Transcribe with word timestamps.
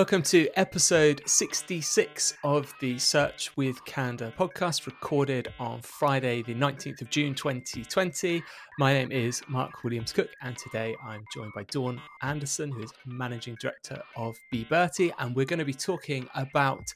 Welcome 0.00 0.22
to 0.22 0.48
episode 0.56 1.20
66 1.26 2.32
of 2.42 2.72
the 2.80 2.98
Search 2.98 3.54
with 3.58 3.84
Candour 3.84 4.30
podcast, 4.30 4.86
recorded 4.86 5.52
on 5.58 5.82
Friday, 5.82 6.40
the 6.40 6.54
19th 6.54 7.02
of 7.02 7.10
June 7.10 7.34
2020. 7.34 8.42
My 8.78 8.94
name 8.94 9.12
is 9.12 9.42
Mark 9.46 9.84
Williams 9.84 10.10
Cook, 10.10 10.30
and 10.40 10.56
today 10.56 10.96
I'm 11.04 11.22
joined 11.34 11.52
by 11.54 11.64
Dawn 11.64 12.00
Anderson, 12.22 12.72
who 12.72 12.82
is 12.82 12.94
Managing 13.04 13.58
Director 13.60 14.02
of 14.16 14.38
Be 14.50 14.64
Bertey, 14.64 15.12
and 15.18 15.36
we're 15.36 15.44
going 15.44 15.58
to 15.58 15.66
be 15.66 15.74
talking 15.74 16.26
about 16.34 16.94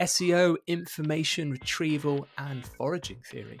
SEO, 0.00 0.56
information 0.66 1.50
retrieval, 1.50 2.26
and 2.38 2.64
foraging 2.64 3.18
theory. 3.30 3.60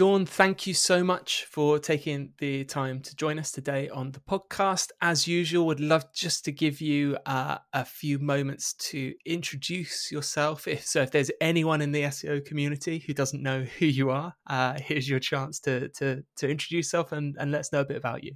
Dawn, 0.00 0.24
thank 0.24 0.66
you 0.66 0.72
so 0.72 1.04
much 1.04 1.44
for 1.44 1.78
taking 1.78 2.32
the 2.38 2.64
time 2.64 3.02
to 3.02 3.14
join 3.16 3.38
us 3.38 3.52
today 3.52 3.90
on 3.90 4.12
the 4.12 4.20
podcast. 4.20 4.92
As 5.02 5.28
usual, 5.28 5.66
would 5.66 5.78
love 5.78 6.10
just 6.14 6.42
to 6.46 6.52
give 6.52 6.80
you 6.80 7.18
uh, 7.26 7.58
a 7.74 7.84
few 7.84 8.18
moments 8.18 8.72
to 8.88 9.12
introduce 9.26 10.10
yourself. 10.10 10.66
If 10.66 10.86
so, 10.86 11.02
if 11.02 11.10
there's 11.10 11.30
anyone 11.42 11.82
in 11.82 11.92
the 11.92 12.04
SEO 12.04 12.42
community 12.46 13.04
who 13.06 13.12
doesn't 13.12 13.42
know 13.42 13.64
who 13.78 13.84
you 13.84 14.08
are, 14.08 14.34
uh, 14.46 14.78
here's 14.80 15.06
your 15.06 15.20
chance 15.20 15.60
to 15.60 15.90
to 15.90 16.24
to 16.36 16.48
introduce 16.48 16.86
yourself 16.86 17.12
and, 17.12 17.36
and 17.38 17.52
let 17.52 17.58
us 17.58 17.70
know 17.70 17.80
a 17.80 17.84
bit 17.84 17.98
about 17.98 18.24
you. 18.24 18.32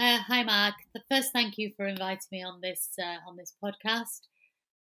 Uh, 0.00 0.20
hi, 0.26 0.42
Mark. 0.42 0.76
The 0.94 1.02
first, 1.10 1.34
thank 1.34 1.58
you 1.58 1.70
for 1.76 1.86
inviting 1.86 2.28
me 2.32 2.42
on 2.42 2.62
this 2.62 2.88
uh, 2.98 3.28
on 3.28 3.36
this 3.36 3.52
podcast. 3.62 4.22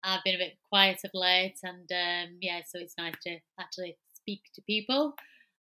I've 0.06 0.24
been 0.24 0.36
a 0.36 0.46
bit 0.46 0.58
quiet 0.70 1.02
of 1.04 1.12
late, 1.14 1.58
and 1.64 1.92
um, 1.92 2.38
yeah, 2.40 2.62
so 2.66 2.80
it's 2.80 2.96
nice 2.98 3.16
to 3.24 3.40
actually 3.60 3.98
speak 4.14 4.44
to 4.56 4.62
people. 4.62 5.16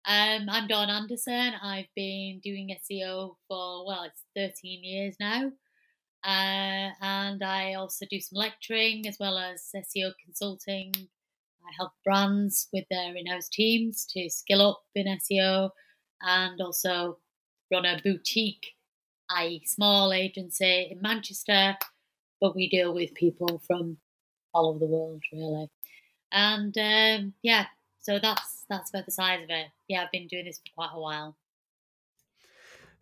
Um, 0.06 0.48
I'm 0.48 0.66
Dawn 0.66 0.88
Anderson. 0.88 1.52
I've 1.62 1.88
been 1.94 2.40
doing 2.42 2.74
SEO 2.90 3.36
for, 3.46 3.86
well, 3.86 4.04
it's 4.04 4.24
13 4.34 4.82
years 4.82 5.16
now. 5.20 5.52
Uh, 6.24 6.90
and 7.02 7.42
I 7.42 7.74
also 7.74 8.06
do 8.10 8.18
some 8.18 8.38
lecturing 8.38 9.06
as 9.06 9.18
well 9.20 9.36
as 9.36 9.70
SEO 9.74 10.12
consulting. 10.24 10.92
I 10.96 11.72
help 11.76 11.92
brands 12.04 12.68
with 12.72 12.84
their 12.90 13.14
in 13.14 13.26
house 13.26 13.48
teams 13.50 14.06
to 14.10 14.30
skill 14.30 14.66
up 14.70 14.82
in 14.94 15.06
SEO 15.06 15.70
and 16.22 16.60
also 16.60 17.18
run 17.70 17.84
a 17.84 18.00
boutique, 18.02 18.68
i.e., 19.30 19.62
small 19.66 20.12
agency 20.14 20.88
in 20.90 21.00
Manchester, 21.02 21.76
but 22.40 22.56
we 22.56 22.70
deal 22.70 22.94
with 22.94 23.14
people 23.14 23.62
from 23.66 23.98
all 24.54 24.70
over 24.70 24.78
the 24.78 24.86
world, 24.86 25.22
really. 25.30 25.70
And 26.32 26.76
um, 26.78 27.34
yeah, 27.42 27.66
so 28.00 28.18
that's 28.18 28.59
that's 28.70 28.90
about 28.90 29.04
the 29.04 29.12
size 29.12 29.42
of 29.42 29.50
it. 29.50 29.66
Yeah, 29.88 30.02
I've 30.02 30.12
been 30.12 30.28
doing 30.28 30.46
this 30.46 30.58
for 30.58 30.72
quite 30.74 30.94
a 30.94 31.00
while. 31.00 31.36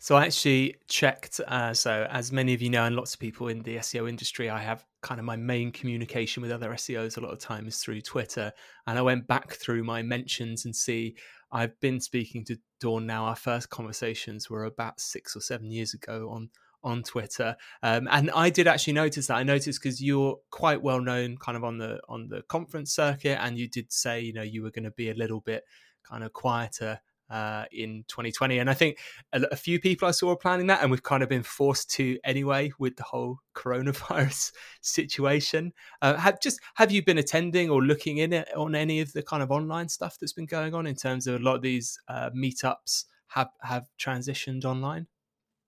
So 0.01 0.15
I 0.17 0.27
actually 0.27 0.77
checked. 0.89 1.41
Uh, 1.47 1.75
so 1.75 2.07
as 2.11 2.31
many 2.31 2.55
of 2.55 2.63
you 2.63 2.71
know, 2.71 2.85
and 2.85 2.95
lots 2.95 3.15
of 3.15 3.21
people 3.21 3.49
in 3.49 3.63
the 3.63 3.77
SEO 3.77 4.09
industry, 4.09 4.49
I 4.49 4.61
have 4.61 4.85
kind 5.03 5.19
of 5.19 5.27
my 5.27 5.37
main 5.37 5.73
communication 5.73 6.41
with 6.41 6.53
other 6.53 6.71
SEOs 6.71 7.17
a 7.17 7.21
lot 7.21 7.33
of 7.33 7.41
time 7.41 7.67
is 7.67 7.79
through 7.79 8.01
Twitter. 8.03 8.53
And 8.87 8.97
I 8.99 9.03
went 9.03 9.27
back 9.27 9.55
through 9.55 9.83
my 9.83 10.03
mentions 10.03 10.65
and 10.65 10.75
see 10.75 11.17
I've 11.51 11.79
been 11.81 12.01
speaking 12.01 12.45
to 12.47 12.57
Dawn 12.81 13.07
now. 13.07 13.25
Our 13.25 13.37
first 13.37 13.71
conversations 13.71 14.49
were 14.49 14.65
about 14.65 15.01
six 15.01 15.35
or 15.35 15.41
seven 15.41 15.71
years 15.71 15.95
ago 15.95 16.31
on 16.31 16.51
on 16.83 17.03
Twitter. 17.03 17.57
Um, 17.83 18.09
and 18.11 18.31
I 18.31 18.51
did 18.51 18.67
actually 18.67 18.95
notice 18.95 19.27
that. 19.27 19.37
I 19.37 19.43
noticed 19.43 19.83
because 19.83 20.03
you're 20.03 20.39
quite 20.51 20.83
well 20.83 21.01
known, 21.01 21.37
kind 21.37 21.57
of 21.57 21.65
on 21.65 21.79
the 21.79 22.01
on 22.09 22.29
the 22.29 22.43
conference 22.43 22.95
circuit, 22.95 23.39
and 23.41 23.59
you 23.59 23.69
did 23.69 23.93
say 23.93 24.21
you 24.21 24.33
know 24.33 24.43
you 24.43 24.63
were 24.63 24.71
going 24.71 24.85
to 24.85 24.91
be 24.91 25.11
a 25.11 25.15
little 25.15 25.41
bit 25.41 25.65
kind 26.09 26.25
of 26.25 26.33
quieter 26.33 27.01
uh, 27.31 27.65
in 27.73 28.05
2020. 28.09 28.59
And 28.59 28.71
I 28.71 28.75
think 28.75 28.99
a, 29.33 29.43
a, 29.53 29.57
few 29.57 29.79
people 29.79 30.09
I 30.09 30.13
saw 30.13 30.29
were 30.29 30.37
planning 30.37 30.69
that, 30.69 30.83
and 30.83 30.91
we've 30.91 31.03
kind 31.03 31.23
of 31.23 31.29
been 31.29 31.43
forced 31.43 31.91
to 31.93 32.19
anyway 32.25 32.73
with 32.79 32.97
the 32.97 33.03
whole 33.03 33.39
coronavirus 33.55 34.53
situation. 34.81 35.73
Uh, 36.01 36.15
have 36.15 36.41
just 36.41 36.61
have 36.75 36.91
you 36.91 37.05
been 37.05 37.19
attending 37.19 37.71
or 37.71 37.83
looking 37.83 38.19
in 38.19 38.33
it 38.33 38.49
on 38.57 38.75
any 38.75 39.01
of 39.01 39.13
the 39.13 39.23
kind 39.23 39.43
of 39.43 39.51
online 39.51 39.89
stuff 39.89 40.17
that's 40.19 40.33
been 40.33 40.47
going 40.47 40.75
on 40.75 40.87
in 40.87 40.95
terms 40.95 41.27
of 41.27 41.41
a 41.41 41.45
lot 41.45 41.57
of 41.57 41.63
these 41.63 41.99
uh, 42.09 42.31
meetups 42.31 43.05
have 43.29 43.51
have 43.63 43.87
transitioned 43.99 44.65
online? 44.65 45.07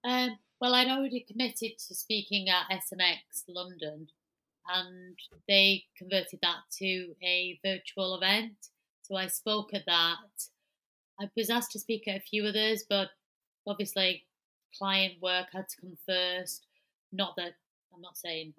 Um, 0.02 0.38
well, 0.60 0.74
I'd 0.74 0.88
already 0.88 1.20
committed 1.20 1.78
to 1.78 1.94
speaking 1.94 2.48
at 2.48 2.70
SMX 2.70 3.44
London, 3.48 4.08
and 4.68 5.16
they 5.48 5.84
converted 5.96 6.40
that 6.42 6.58
to 6.78 7.14
a 7.24 7.58
virtual 7.64 8.14
event. 8.14 8.68
So 9.02 9.16
I 9.16 9.28
spoke 9.28 9.72
at 9.72 9.86
that. 9.86 10.16
I 11.18 11.28
was 11.36 11.50
asked 11.50 11.72
to 11.72 11.78
speak 11.78 12.06
at 12.06 12.16
a 12.16 12.20
few 12.20 12.44
others, 12.44 12.84
but 12.88 13.08
obviously 13.66 14.24
client 14.76 15.14
work 15.22 15.46
had 15.52 15.68
to 15.68 15.80
come 15.80 15.96
first. 16.06 16.66
Not 17.12 17.36
that 17.36 17.54
I'm 17.94 18.02
not 18.02 18.18
saying 18.18 18.52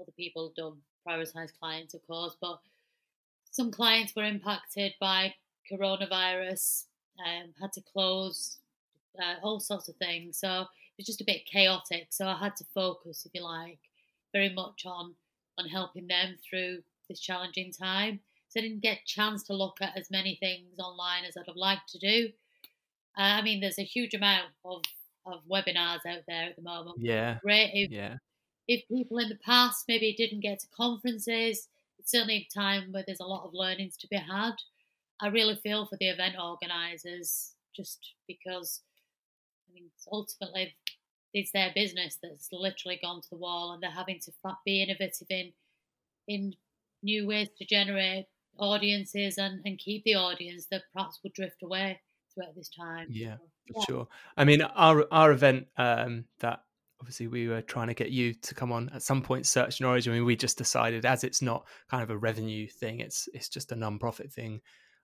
other 0.00 0.12
people 0.16 0.52
don't 0.56 0.78
prioritize 1.06 1.50
clients, 1.58 1.94
of 1.94 2.06
course, 2.06 2.36
but 2.40 2.60
some 3.50 3.70
clients 3.70 4.14
were 4.14 4.24
impacted 4.24 4.94
by 5.00 5.34
coronavirus, 5.70 6.84
um, 7.18 7.52
had 7.60 7.72
to 7.72 7.82
close, 7.82 8.58
uh, 9.20 9.34
all 9.42 9.60
sorts 9.60 9.88
of 9.88 9.96
things. 9.96 10.38
So 10.38 10.66
was 11.02 11.06
just 11.06 11.20
a 11.20 11.24
bit 11.24 11.46
chaotic. 11.46 12.08
So 12.10 12.26
I 12.26 12.38
had 12.38 12.56
to 12.56 12.64
focus, 12.74 13.26
if 13.26 13.32
you 13.34 13.42
like, 13.42 13.78
very 14.32 14.52
much 14.52 14.84
on 14.86 15.14
on 15.58 15.68
helping 15.68 16.06
them 16.06 16.36
through 16.48 16.82
this 17.08 17.20
challenging 17.20 17.72
time. 17.72 18.20
So 18.48 18.60
I 18.60 18.62
didn't 18.62 18.82
get 18.82 18.98
a 18.98 19.06
chance 19.06 19.42
to 19.44 19.54
look 19.54 19.76
at 19.82 19.96
as 19.98 20.10
many 20.10 20.36
things 20.40 20.78
online 20.78 21.24
as 21.24 21.36
I'd 21.36 21.46
have 21.46 21.56
liked 21.56 21.90
to 21.90 21.98
do. 21.98 22.28
Uh, 23.18 23.36
I 23.38 23.42
mean, 23.42 23.60
there's 23.60 23.78
a 23.78 23.84
huge 23.84 24.14
amount 24.14 24.46
of, 24.64 24.82
of 25.26 25.40
webinars 25.50 26.06
out 26.06 26.22
there 26.26 26.44
at 26.44 26.56
the 26.56 26.62
moment. 26.62 26.96
Yeah. 27.00 27.38
Great. 27.42 27.70
If, 27.74 27.90
yeah. 27.90 28.16
If 28.66 28.88
people 28.88 29.18
in 29.18 29.28
the 29.28 29.38
past 29.44 29.84
maybe 29.88 30.14
didn't 30.16 30.40
get 30.40 30.60
to 30.60 30.66
conferences, 30.74 31.68
it's 31.98 32.10
certainly 32.10 32.48
a 32.50 32.58
time 32.58 32.92
where 32.92 33.04
there's 33.06 33.20
a 33.20 33.26
lot 33.26 33.44
of 33.44 33.52
learnings 33.52 33.96
to 33.98 34.08
be 34.08 34.16
had. 34.16 34.54
I 35.20 35.28
really 35.28 35.56
feel 35.56 35.84
for 35.86 35.96
the 35.96 36.08
event 36.08 36.36
organisers 36.42 37.52
just 37.76 38.14
because 38.26 38.80
I 39.72 39.74
mean, 39.74 39.90
ultimately, 40.10 40.74
it's 41.32 41.52
their 41.52 41.72
business 41.74 42.18
that's 42.22 42.48
literally 42.52 42.98
gone 43.02 43.22
to 43.22 43.30
the 43.30 43.36
wall, 43.36 43.72
and 43.72 43.82
they're 43.82 43.90
having 43.90 44.20
to 44.20 44.32
be 44.64 44.82
innovative 44.82 45.28
in 45.30 45.52
in 46.28 46.54
new 47.02 47.26
ways 47.26 47.48
to 47.58 47.64
generate 47.64 48.26
audiences 48.58 49.38
and, 49.38 49.60
and 49.64 49.78
keep 49.78 50.04
the 50.04 50.14
audience 50.14 50.66
that 50.70 50.82
perhaps 50.92 51.18
would 51.22 51.32
drift 51.32 51.62
away 51.62 52.00
throughout 52.32 52.54
this 52.54 52.68
time. 52.68 53.06
Yeah, 53.10 53.36
for 53.66 53.78
yeah. 53.78 53.84
sure. 53.86 54.08
I 54.36 54.44
mean, 54.44 54.62
our 54.62 55.06
our 55.10 55.32
event 55.32 55.66
um, 55.76 56.24
that 56.40 56.60
obviously 57.00 57.26
we 57.26 57.48
were 57.48 57.62
trying 57.62 57.88
to 57.88 57.94
get 57.94 58.10
you 58.10 58.32
to 58.32 58.54
come 58.54 58.70
on 58.70 58.88
at 58.94 59.02
some 59.02 59.22
point 59.22 59.44
Search 59.44 59.80
Norwich 59.80 60.06
I 60.06 60.12
mean, 60.12 60.24
we 60.24 60.36
just 60.36 60.56
decided 60.56 61.04
as 61.04 61.24
it's 61.24 61.42
not 61.42 61.66
kind 61.90 62.00
of 62.00 62.10
a 62.10 62.16
revenue 62.16 62.68
thing 62.68 63.00
it's 63.00 63.28
it's 63.34 63.48
just 63.48 63.72
a 63.72 63.76
non-profit 63.76 64.32
thing 64.32 64.60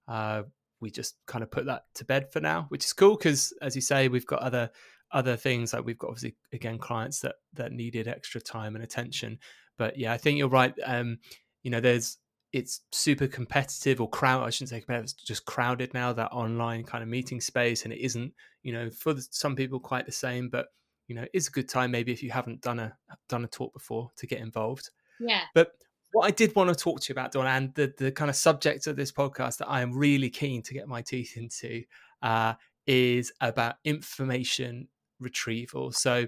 uh, 0.06 0.44
we 0.80 0.90
just 0.90 1.16
kind 1.26 1.42
of 1.42 1.50
put 1.50 1.66
that 1.66 1.84
to 1.94 2.04
bed 2.04 2.32
for 2.32 2.40
now, 2.40 2.66
which 2.68 2.84
is 2.84 2.92
cool 2.92 3.16
because, 3.16 3.52
as 3.62 3.74
you 3.74 3.82
say, 3.82 4.08
we've 4.08 4.26
got 4.26 4.40
other 4.40 4.70
other 5.10 5.36
things 5.36 5.72
like 5.72 5.84
we've 5.84 5.98
got 5.98 6.08
obviously 6.08 6.36
again 6.52 6.78
clients 6.78 7.20
that 7.20 7.36
that 7.54 7.72
needed 7.72 8.08
extra 8.08 8.40
time 8.40 8.74
and 8.74 8.84
attention. 8.84 9.38
But 9.76 9.98
yeah, 9.98 10.12
I 10.12 10.18
think 10.18 10.38
you're 10.38 10.48
right. 10.48 10.74
Um, 10.84 11.18
you 11.62 11.70
know, 11.70 11.80
there's 11.80 12.18
it's 12.52 12.80
super 12.92 13.26
competitive 13.26 14.00
or 14.00 14.08
crowd. 14.08 14.46
I 14.46 14.50
shouldn't 14.50 14.70
say 14.70 14.80
competitive. 14.80 15.04
It's 15.04 15.12
just 15.12 15.44
crowded 15.44 15.94
now. 15.94 16.12
That 16.12 16.32
online 16.32 16.84
kind 16.84 17.02
of 17.02 17.08
meeting 17.08 17.40
space, 17.40 17.84
and 17.84 17.92
it 17.92 18.00
isn't. 18.00 18.32
You 18.62 18.72
know, 18.72 18.90
for 18.90 19.14
some 19.30 19.56
people 19.56 19.80
quite 19.80 20.06
the 20.06 20.12
same, 20.12 20.48
but 20.48 20.66
you 21.06 21.14
know, 21.14 21.24
it's 21.32 21.48
a 21.48 21.52
good 21.52 21.68
time 21.68 21.90
maybe 21.90 22.12
if 22.12 22.22
you 22.22 22.30
haven't 22.30 22.60
done 22.60 22.78
a 22.78 22.96
done 23.28 23.44
a 23.44 23.48
talk 23.48 23.72
before 23.72 24.10
to 24.16 24.26
get 24.26 24.40
involved. 24.40 24.90
Yeah. 25.20 25.42
But 25.54 25.72
what 26.12 26.26
I 26.26 26.30
did 26.30 26.54
want 26.54 26.68
to 26.70 26.74
talk 26.74 27.00
to 27.00 27.08
you 27.08 27.12
about, 27.12 27.32
Dawn, 27.32 27.46
and 27.46 27.74
the, 27.74 27.92
the 27.96 28.10
kind 28.12 28.30
of 28.30 28.36
subject 28.36 28.86
of 28.86 28.96
this 28.96 29.12
podcast 29.12 29.58
that 29.58 29.68
I 29.68 29.82
am 29.82 29.96
really 29.96 30.30
keen 30.30 30.62
to 30.62 30.74
get 30.74 30.88
my 30.88 31.02
teeth 31.02 31.36
into 31.36 31.82
uh, 32.22 32.54
is 32.86 33.32
about 33.40 33.76
information 33.84 34.88
retrieval. 35.20 35.92
So, 35.92 36.26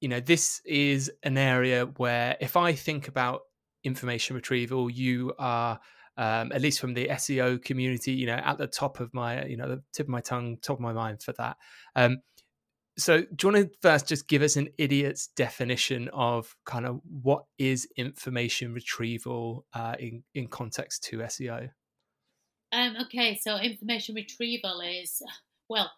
you 0.00 0.08
know, 0.08 0.20
this 0.20 0.60
is 0.64 1.10
an 1.22 1.38
area 1.38 1.86
where 1.96 2.36
if 2.40 2.56
I 2.56 2.72
think 2.72 3.08
about 3.08 3.42
information 3.84 4.36
retrieval, 4.36 4.90
you 4.90 5.32
are, 5.38 5.80
um, 6.16 6.52
at 6.52 6.60
least 6.60 6.80
from 6.80 6.92
the 6.92 7.08
SEO 7.08 7.64
community, 7.64 8.12
you 8.12 8.26
know, 8.26 8.34
at 8.34 8.58
the 8.58 8.66
top 8.66 9.00
of 9.00 9.14
my, 9.14 9.44
you 9.46 9.56
know, 9.56 9.68
the 9.68 9.82
tip 9.92 10.06
of 10.06 10.10
my 10.10 10.20
tongue, 10.20 10.58
top 10.60 10.76
of 10.76 10.80
my 10.80 10.92
mind 10.92 11.22
for 11.22 11.32
that. 11.32 11.56
Um, 11.96 12.18
so 12.98 13.22
do 13.22 13.46
you 13.48 13.52
want 13.52 13.72
to 13.72 13.78
first 13.80 14.08
just 14.08 14.28
give 14.28 14.42
us 14.42 14.56
an 14.56 14.68
idiot's 14.78 15.28
definition 15.28 16.08
of 16.12 16.54
kind 16.66 16.86
of 16.86 17.00
what 17.22 17.44
is 17.58 17.88
information 17.96 18.74
retrieval 18.74 19.66
uh, 19.74 19.94
in 19.98 20.22
in 20.34 20.46
context 20.48 21.04
to 21.04 21.18
SEO? 21.18 21.70
Um, 22.72 22.96
okay, 23.02 23.38
so 23.40 23.56
information 23.56 24.14
retrieval 24.14 24.80
is 24.80 25.22
well, 25.68 25.90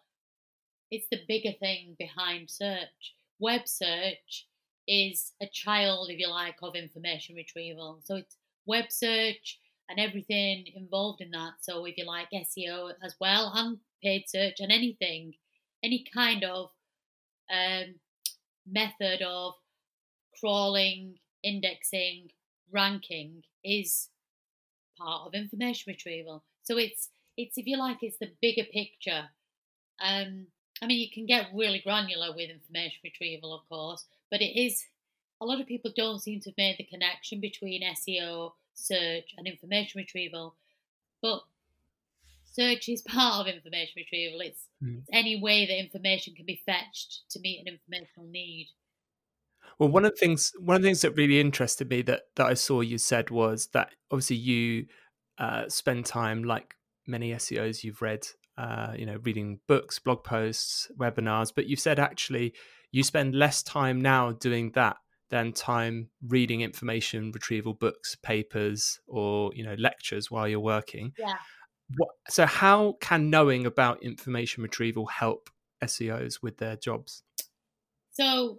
it's 0.91 1.07
the 1.11 1.19
bigger 1.27 1.51
thing 1.59 1.95
behind 1.99 2.49
search. 2.49 3.15
Web 3.39 3.67
search 3.67 4.47
is 4.87 5.33
a 5.41 5.47
child, 5.51 6.09
if 6.09 6.19
you 6.19 6.29
like, 6.29 6.57
of 6.61 6.75
information 6.75 7.35
retrieval. 7.35 7.99
So 8.03 8.15
it's 8.15 8.37
web 8.65 8.85
search 8.89 9.59
and 9.89 9.99
everything 9.99 10.65
involved 10.75 11.21
in 11.21 11.31
that. 11.31 11.53
So 11.61 11.85
if 11.85 11.97
you 11.97 12.05
like 12.05 12.29
SEO 12.33 12.91
as 13.03 13.15
well 13.19 13.51
and 13.53 13.77
paid 14.03 14.25
search 14.27 14.59
and 14.59 14.71
anything, 14.71 15.33
any 15.83 16.05
kind 16.13 16.43
of 16.43 16.69
um, 17.51 17.95
method 18.67 19.21
of 19.21 19.53
crawling, 20.39 21.15
indexing, 21.43 22.29
ranking 22.71 23.43
is 23.63 24.09
part 24.97 25.27
of 25.27 25.33
information 25.33 25.91
retrieval. 25.91 26.43
So 26.63 26.77
it's 26.77 27.09
it's 27.37 27.57
if 27.57 27.67
you 27.67 27.77
like, 27.77 27.97
it's 28.01 28.17
the 28.17 28.31
bigger 28.41 28.63
picture. 28.63 29.29
Um, 30.01 30.47
I 30.81 30.87
mean, 30.87 30.99
you 30.99 31.09
can 31.11 31.25
get 31.25 31.47
really 31.53 31.79
granular 31.79 32.29
with 32.29 32.49
information 32.49 32.99
retrieval, 33.03 33.53
of 33.53 33.67
course, 33.69 34.05
but 34.29 34.41
it 34.41 34.59
is 34.59 34.85
a 35.41 35.45
lot 35.45 35.59
of 35.59 35.67
people 35.67 35.91
don't 35.95 36.21
seem 36.21 36.39
to 36.41 36.49
have 36.49 36.57
made 36.57 36.75
the 36.77 36.85
connection 36.85 37.39
between 37.39 37.83
SEO, 37.83 38.53
search, 38.73 39.33
and 39.37 39.47
information 39.47 39.99
retrieval. 39.99 40.55
But 41.21 41.41
search 42.55 42.89
is 42.89 43.01
part 43.01 43.41
of 43.41 43.53
information 43.53 43.93
retrieval. 43.97 44.41
It's, 44.41 44.67
mm. 44.83 44.99
it's 44.99 45.09
any 45.11 45.39
way 45.41 45.65
that 45.65 45.79
information 45.79 46.33
can 46.35 46.45
be 46.45 46.61
fetched 46.65 47.23
to 47.31 47.39
meet 47.39 47.59
an 47.65 47.73
informational 47.73 48.29
need. 48.29 48.67
Well, 49.79 49.89
one 49.89 50.05
of 50.05 50.11
the 50.11 50.17
things 50.17 50.53
one 50.59 50.77
of 50.77 50.81
the 50.81 50.87
things 50.87 51.01
that 51.01 51.15
really 51.15 51.39
interested 51.39 51.89
me 51.89 52.01
that 52.03 52.23
that 52.37 52.45
I 52.45 52.53
saw 52.53 52.81
you 52.81 52.97
said 52.97 53.29
was 53.29 53.67
that 53.73 53.89
obviously 54.09 54.37
you 54.37 54.85
uh, 55.37 55.67
spend 55.67 56.05
time 56.05 56.43
like 56.43 56.75
many 57.05 57.31
SEOs 57.33 57.83
you've 57.83 58.01
read, 58.01 58.25
uh, 58.57 58.93
you 58.97 59.05
know, 59.05 59.17
reading 59.23 59.59
books, 59.67 59.99
blog 59.99 60.23
posts, 60.23 60.89
webinars, 60.97 61.51
but 61.53 61.67
you've 61.67 61.79
said 61.79 61.99
actually 61.99 62.53
you 62.91 63.03
spend 63.03 63.35
less 63.35 63.61
time 63.63 63.99
now 63.99 64.31
doing 64.31 64.71
that 64.75 64.95
than 65.29 65.51
time 65.51 66.09
reading 66.25 66.61
information 66.61 67.31
retrieval 67.33 67.73
books, 67.73 68.15
papers, 68.15 68.99
or 69.07 69.51
you 69.53 69.63
know 69.63 69.75
lectures 69.77 70.31
while 70.31 70.47
you're 70.47 70.59
working. 70.59 71.11
Yeah. 71.17 71.33
What, 71.97 72.09
so 72.29 72.45
how 72.45 72.97
can 72.99 73.29
knowing 73.29 73.65
about 73.65 74.01
information 74.01 74.63
retrieval 74.63 75.05
help 75.05 75.49
SEOs 75.83 76.41
with 76.41 76.57
their 76.57 76.75
jobs? 76.75 77.23
So 78.11 78.57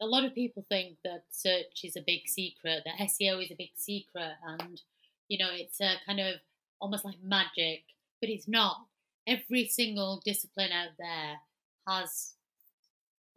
a 0.00 0.06
lot 0.06 0.24
of 0.24 0.34
people 0.34 0.64
think 0.68 0.96
that 1.04 1.24
search 1.30 1.84
is 1.84 1.96
a 1.96 2.04
big 2.06 2.26
secret, 2.26 2.82
that 2.84 2.98
SEO 3.06 3.42
is 3.42 3.50
a 3.50 3.56
big 3.56 3.70
secret, 3.76 4.32
and 4.46 4.80
you 5.28 5.38
know 5.38 5.50
it's 5.52 5.80
a 5.80 5.94
kind 6.06 6.20
of 6.20 6.36
almost 6.80 7.04
like 7.04 7.22
magic, 7.22 7.84
but 8.20 8.30
it's 8.30 8.48
not. 8.48 8.76
Every 9.26 9.68
single 9.68 10.20
discipline 10.24 10.72
out 10.72 10.90
there 10.98 11.36
has 11.86 12.34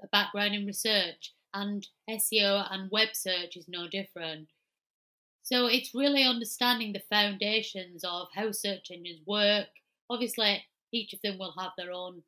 a 0.01 0.07
background 0.07 0.55
in 0.55 0.65
research, 0.65 1.33
and 1.53 1.85
SEO 2.09 2.67
and 2.71 2.89
web 2.91 3.09
search 3.13 3.55
is 3.57 3.67
no 3.67 3.87
different. 3.87 4.47
So 5.43 5.67
it's 5.67 5.93
really 5.93 6.23
understanding 6.23 6.93
the 6.93 7.03
foundations 7.09 8.03
of 8.03 8.27
how 8.33 8.51
search 8.51 8.89
engines 8.91 9.21
work. 9.27 9.67
Obviously, 10.09 10.63
each 10.91 11.13
of 11.13 11.21
them 11.21 11.37
will 11.37 11.53
have 11.59 11.71
their 11.77 11.91
own. 11.91 12.23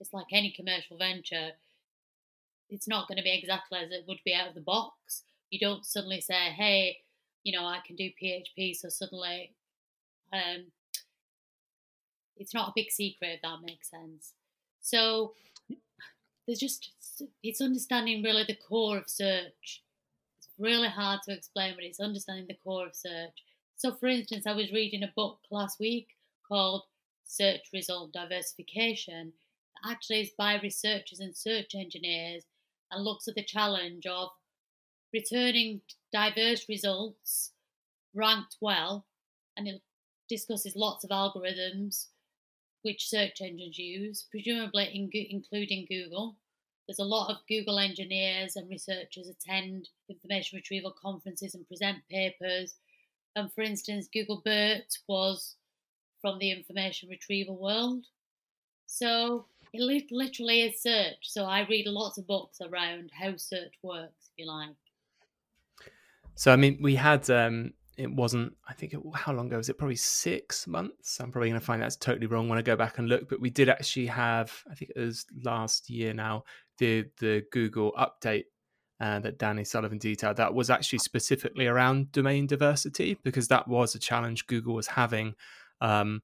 It's 0.00 0.12
like 0.12 0.26
any 0.32 0.50
commercial 0.50 0.96
venture 0.98 1.52
it's 2.70 2.88
not 2.88 3.08
going 3.08 3.18
to 3.18 3.24
be 3.24 3.36
exactly 3.36 3.78
as 3.78 3.90
it 3.90 4.04
would 4.06 4.20
be 4.24 4.34
out 4.34 4.48
of 4.48 4.54
the 4.54 4.60
box. 4.60 5.24
You 5.50 5.58
don't 5.58 5.84
suddenly 5.84 6.20
say, 6.20 6.50
hey, 6.56 6.98
you 7.42 7.56
know, 7.56 7.64
I 7.64 7.80
can 7.84 7.96
do 7.96 8.10
PHP, 8.22 8.76
so 8.76 8.88
suddenly 8.88 9.52
um, 10.32 10.66
it's 12.36 12.54
not 12.54 12.68
a 12.68 12.72
big 12.74 12.90
secret, 12.90 13.34
if 13.34 13.42
that 13.42 13.58
makes 13.64 13.90
sense. 13.90 14.34
So 14.80 15.34
there's 16.46 16.60
just, 16.60 16.92
it's 17.42 17.60
understanding 17.60 18.22
really 18.22 18.44
the 18.44 18.56
core 18.68 18.98
of 18.98 19.08
search. 19.08 19.82
Really 20.60 20.88
hard 20.88 21.22
to 21.22 21.32
explain, 21.32 21.74
but 21.74 21.84
it's 21.84 22.00
understanding 22.00 22.46
the 22.46 22.58
core 22.62 22.86
of 22.86 22.94
search. 22.94 23.44
So, 23.76 23.94
for 23.94 24.08
instance, 24.08 24.46
I 24.46 24.52
was 24.52 24.72
reading 24.72 25.02
a 25.02 25.12
book 25.16 25.38
last 25.50 25.80
week 25.80 26.08
called 26.46 26.82
Search 27.24 27.62
Result 27.72 28.12
Diversification. 28.12 29.32
that 29.82 29.90
Actually, 29.90 30.20
is 30.20 30.32
by 30.36 30.60
researchers 30.60 31.18
and 31.18 31.34
search 31.34 31.74
engineers 31.74 32.44
and 32.90 33.02
looks 33.02 33.26
at 33.26 33.36
the 33.36 33.42
challenge 33.42 34.04
of 34.04 34.28
returning 35.14 35.80
diverse 36.12 36.68
results 36.68 37.52
ranked 38.14 38.56
well, 38.60 39.06
and 39.56 39.66
it 39.66 39.80
discusses 40.28 40.76
lots 40.76 41.04
of 41.04 41.10
algorithms 41.10 42.08
which 42.82 43.08
search 43.08 43.40
engines 43.40 43.78
use, 43.78 44.26
presumably 44.30 44.90
in, 44.92 45.10
including 45.14 45.86
Google. 45.88 46.36
There's 46.90 46.98
a 46.98 47.04
lot 47.04 47.30
of 47.30 47.36
Google 47.48 47.78
engineers 47.78 48.56
and 48.56 48.68
researchers 48.68 49.28
attend 49.28 49.88
information 50.08 50.56
retrieval 50.56 50.90
conferences 50.90 51.54
and 51.54 51.64
present 51.68 51.98
papers. 52.10 52.74
And 53.36 53.52
for 53.52 53.60
instance, 53.60 54.08
Google 54.12 54.42
BERT 54.44 54.98
was 55.06 55.54
from 56.20 56.40
the 56.40 56.50
information 56.50 57.08
retrieval 57.08 57.56
world. 57.56 58.06
So 58.86 59.44
it 59.72 60.10
literally 60.10 60.62
is 60.62 60.82
search. 60.82 61.14
So 61.22 61.44
I 61.44 61.64
read 61.68 61.86
lots 61.86 62.18
of 62.18 62.26
books 62.26 62.60
around 62.60 63.12
how 63.14 63.36
search 63.36 63.74
works, 63.84 64.30
if 64.32 64.38
you 64.44 64.48
like. 64.48 64.74
So 66.34 66.52
I 66.52 66.56
mean, 66.56 66.76
we 66.82 66.96
had 66.96 67.30
um, 67.30 67.72
it 68.00 68.10
wasn't. 68.10 68.54
I 68.66 68.72
think 68.72 68.94
it, 68.94 69.00
how 69.14 69.32
long 69.32 69.46
ago 69.46 69.58
was 69.58 69.68
it? 69.68 69.78
Probably 69.78 69.94
six 69.94 70.66
months. 70.66 71.20
I'm 71.20 71.30
probably 71.30 71.50
going 71.50 71.60
to 71.60 71.64
find 71.64 71.82
that's 71.82 71.96
totally 71.96 72.26
wrong 72.26 72.48
when 72.48 72.58
I 72.58 72.62
go 72.62 72.74
back 72.74 72.98
and 72.98 73.08
look. 73.08 73.28
But 73.28 73.40
we 73.40 73.50
did 73.50 73.68
actually 73.68 74.06
have. 74.06 74.52
I 74.70 74.74
think 74.74 74.90
it 74.96 74.98
was 74.98 75.26
last 75.44 75.88
year 75.90 76.14
now. 76.14 76.44
The 76.80 77.04
the 77.18 77.44
Google 77.52 77.92
update 77.92 78.46
uh, 79.00 79.20
that 79.20 79.38
Danny 79.38 79.64
Sullivan 79.64 79.98
detailed 79.98 80.36
that 80.38 80.52
was 80.52 80.70
actually 80.70 80.98
specifically 80.98 81.66
around 81.66 82.10
domain 82.10 82.46
diversity 82.46 83.18
because 83.22 83.48
that 83.48 83.68
was 83.68 83.94
a 83.94 83.98
challenge 83.98 84.46
Google 84.46 84.74
was 84.74 84.88
having. 84.88 85.34
Um, 85.80 86.22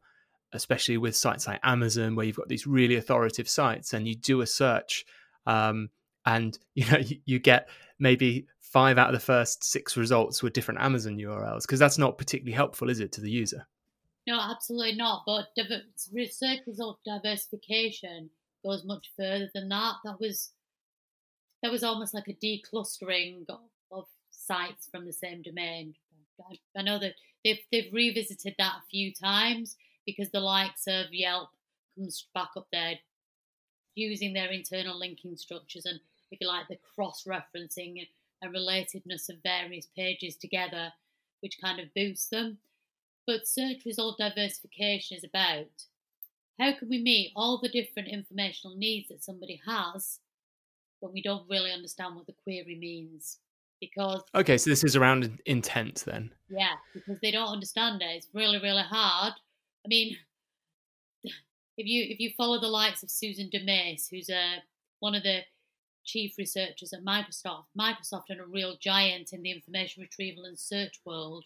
especially 0.53 0.97
with 0.97 1.14
sites 1.14 1.47
like 1.47 1.61
Amazon, 1.62 2.14
where 2.14 2.25
you've 2.25 2.37
got 2.37 2.49
these 2.49 2.67
really 2.67 2.97
authoritative 2.97 3.49
sites, 3.49 3.93
and 3.93 4.08
you 4.08 4.14
do 4.14 4.41
a 4.41 4.47
search, 4.47 5.05
um, 5.47 5.91
and 6.25 6.59
you 6.75 6.91
know 6.91 6.99
you, 6.99 7.19
you, 7.25 7.38
get 7.38 7.69
maybe 7.99 8.47
five 8.61 8.99
out 8.99 9.09
of 9.09 9.14
the 9.14 9.20
first 9.20 9.64
six 9.64 9.97
results 9.97 10.43
with 10.43 10.52
different 10.52 10.81
Amazon 10.81 11.17
URLs, 11.17 11.62
because 11.62 11.79
that's 11.79 11.99
not 11.99 12.19
particularly 12.19 12.55
helpful, 12.55 12.91
is 12.91 13.00
it, 13.00 13.12
to 13.12 13.20
the 13.20 13.31
user? 13.31 13.67
No, 14.26 14.41
absolutely 14.41 14.97
not. 14.97 15.23
But 15.26 15.47
search 16.31 16.61
result 16.67 16.99
diversification 17.05 18.31
goes 18.64 18.85
much 18.85 19.11
further 19.17 19.49
than 19.55 19.69
that. 19.69 19.94
That 20.05 20.19
was 20.20 20.50
that 21.62 21.72
was 21.72 21.82
almost 21.82 22.14
like 22.14 22.28
a 22.28 22.34
declustering 22.34 23.44
of, 23.48 23.60
of 23.90 24.04
sites 24.30 24.88
from 24.90 25.06
the 25.06 25.12
same 25.12 25.42
domain. 25.42 25.94
I 26.76 26.82
know 26.82 26.98
that 26.98 27.14
they've 27.44 27.60
they've 27.72 27.92
revisited 27.92 28.54
that 28.58 28.75
a 28.82 28.90
few 28.90 29.12
times, 29.12 29.76
because 30.04 30.30
the 30.30 30.40
likes 30.40 30.86
of 30.86 31.06
Yelp 31.12 31.48
comes 31.96 32.26
back 32.34 32.50
up 32.56 32.68
there 32.72 32.94
using 33.94 34.34
their 34.34 34.50
internal 34.50 34.98
linking 34.98 35.36
structures 35.36 35.86
and, 35.86 35.98
if 36.30 36.38
you 36.40 36.46
like, 36.46 36.68
the 36.68 36.78
cross 36.94 37.25
referencing 37.25 38.06
and 38.42 38.54
relatedness 38.54 39.30
of 39.30 39.36
various 39.42 39.86
pages 39.96 40.36
together, 40.36 40.92
which 41.40 41.58
kind 41.62 41.80
of 41.80 41.94
boosts 41.94 42.28
them. 42.28 42.58
But 43.26 43.46
search 43.46 43.86
result 43.86 44.18
diversification 44.18 45.16
is 45.16 45.25
about 45.25 45.70
how 46.60 46.75
can 46.78 46.88
we 46.88 47.02
meet 47.02 47.32
all 47.34 47.58
the 47.58 47.68
different 47.68 48.08
informational 48.08 48.76
needs 48.76 49.08
that 49.08 49.25
somebody 49.25 49.60
has 49.66 50.18
when 51.06 51.14
we 51.14 51.22
don't 51.22 51.48
really 51.48 51.72
understand 51.72 52.16
what 52.16 52.26
the 52.26 52.34
query 52.44 52.76
means 52.78 53.38
because 53.80 54.22
okay 54.34 54.58
so 54.58 54.70
this 54.70 54.84
is 54.84 54.96
around 54.96 55.40
intent 55.46 56.02
then. 56.06 56.32
Yeah 56.48 56.75
because 56.94 57.18
they 57.22 57.30
don't 57.30 57.52
understand 57.52 58.02
it. 58.02 58.16
It's 58.16 58.28
really 58.34 58.58
really 58.58 58.82
hard. 58.82 59.34
I 59.84 59.88
mean, 59.88 60.16
if 61.25 61.86
you 61.86 62.04
if 62.08 62.18
you 62.18 62.30
follow 62.36 62.60
the 62.60 62.68
likes 62.68 63.02
of 63.02 63.10
Susan 63.10 63.48
Dumais, 63.52 64.08
who's 64.10 64.28
a 64.28 64.36
uh, 64.36 64.60
one 65.00 65.14
of 65.14 65.22
the 65.22 65.40
chief 66.04 66.34
researchers 66.38 66.92
at 66.92 67.04
Microsoft, 67.04 67.64
Microsoft 67.78 68.30
and 68.30 68.40
a 68.40 68.46
real 68.46 68.76
giant 68.80 69.32
in 69.32 69.42
the 69.42 69.50
information 69.50 70.02
retrieval 70.02 70.44
and 70.44 70.58
search 70.58 71.00
world, 71.04 71.44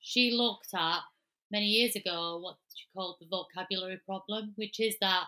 she 0.00 0.30
looked 0.30 0.72
at 0.74 1.00
many 1.50 1.66
years 1.66 1.96
ago 1.96 2.38
what 2.40 2.56
she 2.74 2.84
called 2.94 3.16
the 3.20 3.26
vocabulary 3.26 4.00
problem, 4.06 4.52
which 4.56 4.80
is 4.80 4.96
that 5.00 5.24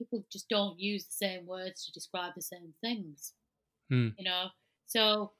people 0.00 0.24
just 0.32 0.48
don't 0.48 0.80
use 0.80 1.04
the 1.04 1.12
same 1.12 1.46
words 1.46 1.86
to 1.86 1.92
describe 1.92 2.32
the 2.34 2.42
same 2.42 2.74
things. 2.80 3.34
Hmm. 3.88 4.08
You 4.18 4.24
know, 4.24 4.46
so 4.86 5.32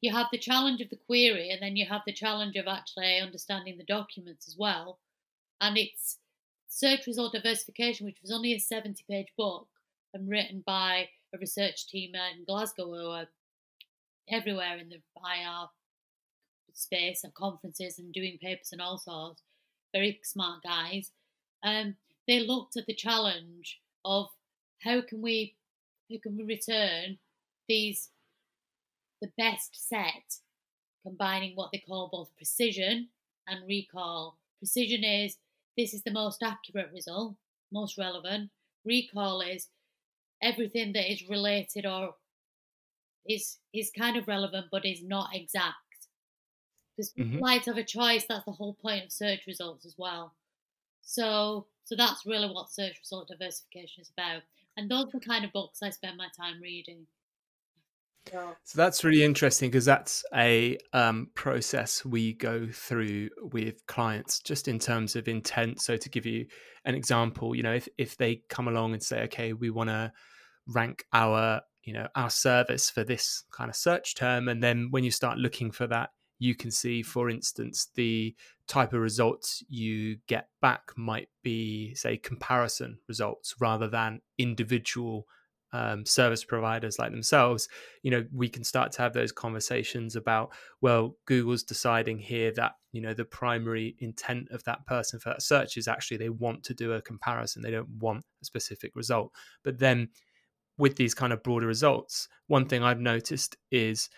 you 0.00 0.12
have 0.12 0.28
the 0.32 0.38
challenge 0.38 0.80
of 0.80 0.90
the 0.90 0.98
query, 1.06 1.50
and 1.50 1.60
then 1.60 1.76
you 1.76 1.86
have 1.86 2.02
the 2.06 2.12
challenge 2.12 2.56
of 2.56 2.66
actually 2.66 3.18
understanding 3.20 3.76
the 3.76 3.84
documents 3.84 4.48
as 4.48 4.56
well 4.58 4.98
and 5.62 5.78
it's 5.78 6.18
search 6.68 7.06
result 7.06 7.32
diversification, 7.32 8.04
which 8.04 8.20
was 8.20 8.32
only 8.32 8.52
a 8.52 8.58
70 8.58 9.04
page 9.08 9.28
book 9.38 9.68
and 10.12 10.28
written 10.28 10.62
by 10.66 11.08
a 11.32 11.38
research 11.38 11.86
team 11.86 12.12
in 12.14 12.44
Glasgow 12.44 12.86
who 12.86 13.10
are 13.10 13.26
everywhere 14.28 14.76
in 14.78 14.88
the 14.88 14.96
IR 14.96 15.68
space 16.74 17.24
at 17.24 17.34
conferences 17.34 17.98
and 17.98 18.12
doing 18.12 18.38
papers 18.42 18.70
and 18.72 18.82
all 18.82 18.98
sorts. 18.98 19.42
Very 19.94 20.20
smart 20.24 20.62
guys. 20.64 21.12
Um, 21.62 21.94
they 22.26 22.40
looked 22.40 22.76
at 22.76 22.86
the 22.86 22.94
challenge 22.94 23.80
of 24.04 24.28
how 24.82 25.00
can 25.00 25.22
we 25.22 25.54
how 26.10 26.18
can 26.22 26.36
we 26.36 26.44
return 26.44 27.18
these 27.68 28.10
the 29.20 29.30
best 29.38 29.88
set 29.88 30.38
combining 31.02 31.54
what 31.54 31.70
they 31.72 31.78
call 31.78 32.08
both 32.12 32.36
precision 32.36 33.08
and 33.46 33.66
recall. 33.66 34.36
Precision 34.58 35.04
is 35.04 35.36
this 35.76 35.94
is 35.94 36.02
the 36.02 36.12
most 36.12 36.42
accurate 36.42 36.90
result, 36.92 37.34
most 37.72 37.98
relevant. 37.98 38.50
Recall 38.84 39.40
is 39.40 39.68
everything 40.42 40.92
that 40.92 41.10
is 41.10 41.28
related 41.28 41.86
or 41.86 42.14
is 43.28 43.58
is 43.72 43.90
kind 43.96 44.16
of 44.16 44.28
relevant 44.28 44.66
but 44.70 44.84
is 44.84 45.02
not 45.02 45.30
exact. 45.34 45.76
Because 46.96 47.12
mm-hmm. 47.12 47.38
light 47.38 47.68
of 47.68 47.76
a 47.76 47.84
choice, 47.84 48.24
that's 48.28 48.44
the 48.44 48.52
whole 48.52 48.74
point 48.74 49.04
of 49.04 49.12
search 49.12 49.46
results 49.46 49.86
as 49.86 49.94
well. 49.96 50.34
So 51.02 51.66
so 51.84 51.96
that's 51.96 52.24
really 52.26 52.48
what 52.48 52.70
search 52.70 52.98
result 53.00 53.28
diversification 53.28 54.02
is 54.02 54.10
about. 54.16 54.42
And 54.76 54.90
those 54.90 55.06
are 55.06 55.18
the 55.18 55.20
kind 55.20 55.44
of 55.44 55.52
books 55.52 55.82
I 55.82 55.90
spend 55.90 56.16
my 56.16 56.28
time 56.36 56.60
reading. 56.62 57.06
So 58.64 58.76
that's 58.76 59.02
really 59.04 59.24
interesting 59.24 59.68
because 59.68 59.84
that's 59.84 60.24
a 60.34 60.78
um, 60.92 61.28
process 61.34 62.04
we 62.04 62.34
go 62.34 62.68
through 62.72 63.30
with 63.52 63.84
clients 63.86 64.38
just 64.40 64.68
in 64.68 64.78
terms 64.78 65.16
of 65.16 65.26
intent. 65.26 65.80
So 65.80 65.96
to 65.96 66.08
give 66.08 66.24
you 66.24 66.46
an 66.84 66.94
example, 66.94 67.54
you 67.54 67.62
know, 67.62 67.74
if 67.74 67.88
if 67.98 68.16
they 68.16 68.42
come 68.48 68.68
along 68.68 68.92
and 68.92 69.02
say, 69.02 69.22
okay, 69.24 69.52
we 69.52 69.70
want 69.70 69.90
to 69.90 70.12
rank 70.68 71.04
our 71.12 71.62
you 71.82 71.92
know 71.92 72.06
our 72.14 72.30
service 72.30 72.88
for 72.88 73.02
this 73.02 73.44
kind 73.50 73.68
of 73.68 73.76
search 73.76 74.14
term, 74.14 74.48
and 74.48 74.62
then 74.62 74.88
when 74.90 75.02
you 75.02 75.10
start 75.10 75.38
looking 75.38 75.72
for 75.72 75.88
that, 75.88 76.10
you 76.42 76.56
can 76.56 76.72
see, 76.72 77.02
for 77.02 77.30
instance, 77.30 77.88
the 77.94 78.34
type 78.66 78.92
of 78.92 79.00
results 79.00 79.62
you 79.68 80.16
get 80.26 80.48
back 80.60 80.90
might 80.96 81.28
be, 81.44 81.94
say, 81.94 82.16
comparison 82.16 82.98
results 83.06 83.54
rather 83.60 83.86
than 83.86 84.20
individual 84.38 85.26
um, 85.72 86.04
service 86.04 86.44
providers 86.44 86.98
like 86.98 87.12
themselves, 87.12 87.68
you 88.02 88.10
know, 88.10 88.24
we 88.34 88.48
can 88.48 88.64
start 88.64 88.90
to 88.92 89.02
have 89.02 89.14
those 89.14 89.30
conversations 89.30 90.16
about, 90.16 90.50
well, 90.80 91.16
Google's 91.26 91.62
deciding 91.62 92.18
here 92.18 92.52
that, 92.56 92.72
you 92.90 93.00
know, 93.00 93.14
the 93.14 93.24
primary 93.24 93.94
intent 94.00 94.48
of 94.50 94.64
that 94.64 94.84
person 94.84 95.20
for 95.20 95.30
that 95.30 95.42
search 95.42 95.76
is 95.76 95.86
actually 95.86 96.16
they 96.16 96.28
want 96.28 96.64
to 96.64 96.74
do 96.74 96.92
a 96.92 97.00
comparison. 97.00 97.62
They 97.62 97.70
don't 97.70 97.88
want 98.00 98.24
a 98.42 98.44
specific 98.44 98.96
result. 98.96 99.30
But 99.62 99.78
then 99.78 100.08
with 100.76 100.96
these 100.96 101.14
kind 101.14 101.32
of 101.32 101.42
broader 101.44 101.68
results, 101.68 102.28
one 102.48 102.66
thing 102.66 102.82
I've 102.82 103.00
noticed 103.00 103.56
is, 103.70 104.10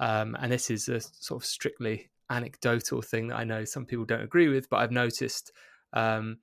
um, 0.00 0.36
and 0.40 0.50
this 0.50 0.70
is 0.70 0.88
a 0.88 1.00
sort 1.00 1.42
of 1.42 1.46
strictly 1.46 2.10
anecdotal 2.30 3.02
thing 3.02 3.28
that 3.28 3.36
I 3.36 3.44
know 3.44 3.64
some 3.64 3.84
people 3.84 4.06
don't 4.06 4.22
agree 4.22 4.48
with, 4.48 4.68
but 4.70 4.78
I've 4.78 4.90
noticed 4.90 5.52
um, 5.92 6.38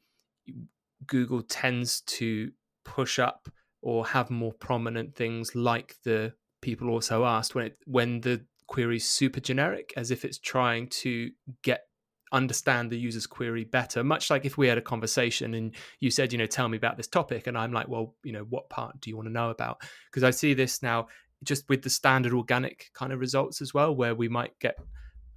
Google 1.08 1.42
tends 1.42 2.02
to 2.02 2.52
push 2.86 3.20
up 3.20 3.50
or 3.82 4.06
have 4.06 4.30
more 4.30 4.54
prominent 4.54 5.16
things 5.16 5.56
like 5.56 5.96
the 6.04 6.34
people 6.62 6.90
also 6.90 7.26
asked 7.26 7.56
when 7.56 7.66
it 7.66 7.78
when 7.86 8.22
the 8.22 8.44
query's 8.68 9.08
super 9.08 9.40
generic 9.40 9.94
as 9.98 10.12
if 10.12 10.26
it's 10.26 10.40
trying 10.40 10.88
to 10.88 11.30
get 11.62 11.88
understand 12.34 12.90
the 12.90 12.98
user's 12.98 13.28
query 13.28 13.64
better 13.64 14.04
much 14.04 14.30
like 14.30 14.44
if 14.44 14.58
we 14.58 14.68
had 14.68 14.78
a 14.78 14.82
conversation 14.82 15.54
and 15.54 15.74
you 16.02 16.12
said 16.12 16.34
you 16.34 16.38
know 16.38 16.46
tell 16.46 16.68
me 16.68 16.76
about 16.76 16.98
this 16.98 17.08
topic 17.08 17.48
and 17.48 17.58
i'm 17.58 17.72
like 17.72 17.88
well 17.88 18.16
you 18.24 18.34
know 18.34 18.46
what 18.50 18.70
part 18.70 19.00
do 19.00 19.10
you 19.10 19.16
want 19.16 19.28
to 19.28 19.32
know 19.32 19.50
about? 19.50 19.82
Because 20.10 20.24
i 20.24 20.32
see 20.32 20.54
this 20.54 20.84
now 20.84 21.08
just 21.44 21.68
with 21.70 21.82
the 21.82 21.90
standard 21.90 22.34
organic 22.34 22.90
kind 22.94 23.14
of 23.14 23.20
results 23.20 23.62
as 23.62 23.74
well 23.74 23.96
where 23.96 24.16
we 24.16 24.28
might 24.28 24.58
get 24.60 24.78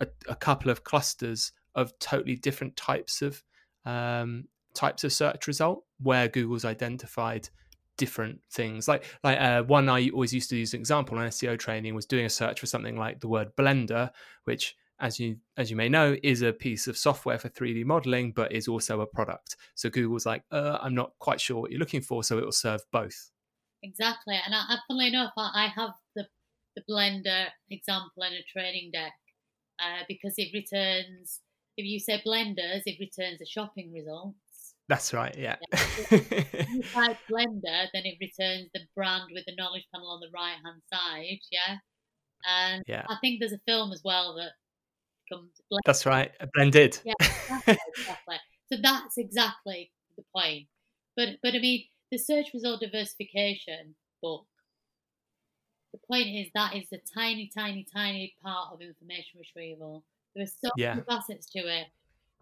a, 0.00 0.09
a 0.28 0.35
couple 0.35 0.71
of 0.71 0.85
clusters 0.85 1.52
of 1.75 1.97
totally 1.99 2.37
different 2.37 2.76
types 2.76 3.23
of 3.23 3.42
um, 3.85 4.45
types 4.75 5.04
of 5.04 5.12
search 5.12 5.47
result 5.47 5.85
where 5.99 6.28
google's 6.28 6.64
identified 6.64 7.49
different 8.00 8.40
things. 8.50 8.88
Like 8.88 9.04
like 9.23 9.38
uh, 9.38 9.62
one 9.64 9.88
I 9.90 10.09
always 10.09 10.33
used 10.33 10.49
to 10.50 10.57
use 10.57 10.73
an 10.73 10.80
example 10.80 11.19
on 11.19 11.28
SEO 11.28 11.59
training 11.59 11.95
was 11.95 12.07
doing 12.07 12.25
a 12.25 12.30
search 12.30 12.59
for 12.59 12.66
something 12.66 12.97
like 12.97 13.21
the 13.21 13.28
word 13.28 13.54
Blender, 13.57 14.11
which 14.45 14.75
as 15.00 15.21
you 15.21 15.37
as 15.59 15.71
you 15.71 15.76
may 15.76 15.90
know 15.90 16.16
is 16.23 16.40
a 16.40 16.50
piece 16.50 16.88
of 16.88 16.97
software 16.97 17.38
for 17.38 17.50
3D 17.50 17.85
modeling, 17.85 18.33
but 18.33 18.52
is 18.52 18.69
also 18.69 19.02
a 19.02 19.07
product. 19.07 19.57
So 19.75 19.90
Google's 19.90 20.25
like, 20.25 20.45
uh, 20.50 20.78
I'm 20.80 20.95
not 20.95 21.12
quite 21.19 21.42
sure 21.42 21.61
what 21.61 21.71
you're 21.71 21.78
looking 21.78 22.00
for, 22.00 22.25
so 22.25 22.38
it 22.38 22.45
will 22.45 22.52
serve 22.52 22.80
both. 22.90 23.30
Exactly, 23.82 24.38
and 24.44 24.54
I, 24.54 24.76
funnily 24.87 25.08
enough, 25.08 25.32
I 25.37 25.68
have 25.75 25.92
the 26.14 26.26
the 26.76 26.82
Blender 26.88 27.46
example 27.70 28.22
in 28.22 28.34
a 28.34 28.42
training 28.52 28.90
deck 28.92 29.14
uh, 29.80 30.04
because 30.08 30.34
it 30.37 30.52
returns. 30.54 31.40
If 31.76 31.87
you 31.87 31.99
say 31.99 32.22
blenders, 32.26 32.82
it 32.84 32.99
returns 33.00 33.40
a 33.40 33.46
shopping 33.46 33.92
result. 33.92 34.34
That's 34.88 35.14
right. 35.14 35.34
Yeah. 35.38 35.56
yeah. 35.72 35.78
if 36.10 36.68
you 36.68 36.82
type 36.82 37.16
Blender, 37.30 37.87
then 37.94 38.02
it 38.04 38.18
returns 38.20 38.68
the 38.75 38.80
brand 38.94 39.30
with 39.32 39.44
the 39.46 39.54
knowledge 39.56 39.84
panel 39.94 40.10
on 40.10 40.20
the 40.20 40.30
right 40.34 40.56
hand 40.64 40.82
side. 40.92 41.38
Yeah. 41.50 41.76
And 42.46 42.82
yeah. 42.87 43.06
I 43.08 43.16
think 43.20 43.38
there's 43.38 43.52
a 43.52 43.60
film 43.66 43.92
as 43.92 44.02
well 44.04 44.34
that 44.34 44.50
comes. 45.32 45.52
Blended. 45.70 45.84
That's 45.87 46.06
right. 46.06 46.32
Blended. 46.54 46.99
Yeah. 47.04 47.14
Exactly, 47.50 47.78
exactly. 47.96 48.37
so 48.72 48.78
that's 48.80 49.18
exactly 49.18 49.90
the 50.16 50.22
point. 50.34 50.66
But 51.16 51.30
but 51.42 51.54
I 51.54 51.58
mean, 51.58 51.84
the 52.11 52.19
search 52.19 52.52
result 52.52 52.81
diversification 52.81 53.95
book. 54.23 54.47
The 55.93 56.00
point 56.07 56.29
is 56.29 56.49
that 56.55 56.76
is 56.76 56.93
a 56.93 56.99
tiny, 57.14 57.50
tiny, 57.52 57.85
tiny 57.93 58.35
part 58.43 58.73
of 58.73 58.81
information 58.81 59.40
retrieval. 59.40 60.05
There 60.35 60.45
are 60.45 60.47
so 60.47 60.71
yeah. 60.76 60.95
many 60.95 61.02
facets 61.09 61.47
to 61.50 61.59
it. 61.61 61.87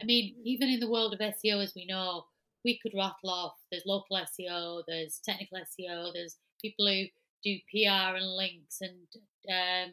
I 0.01 0.05
mean, 0.05 0.35
even 0.45 0.69
in 0.69 0.81
the 0.81 0.91
world 0.91 1.15
of 1.15 1.21
SEO, 1.21 1.63
as 1.63 1.75
we 1.75 1.87
know, 1.87 2.25
we 2.65 2.79
could 2.83 2.93
rattle 2.95 3.31
off. 3.31 3.55
There's 3.71 3.87
local 3.87 4.17
SEO, 4.17 4.83
there's 4.87 5.21
technical 5.25 5.59
SEO, 5.59 6.13
there's 6.13 6.37
people 6.61 6.87
who 6.87 7.05
do 7.43 7.57
PR 7.71 8.17
and 8.17 8.37
links 8.37 8.81
and 8.81 9.07
um, 9.49 9.93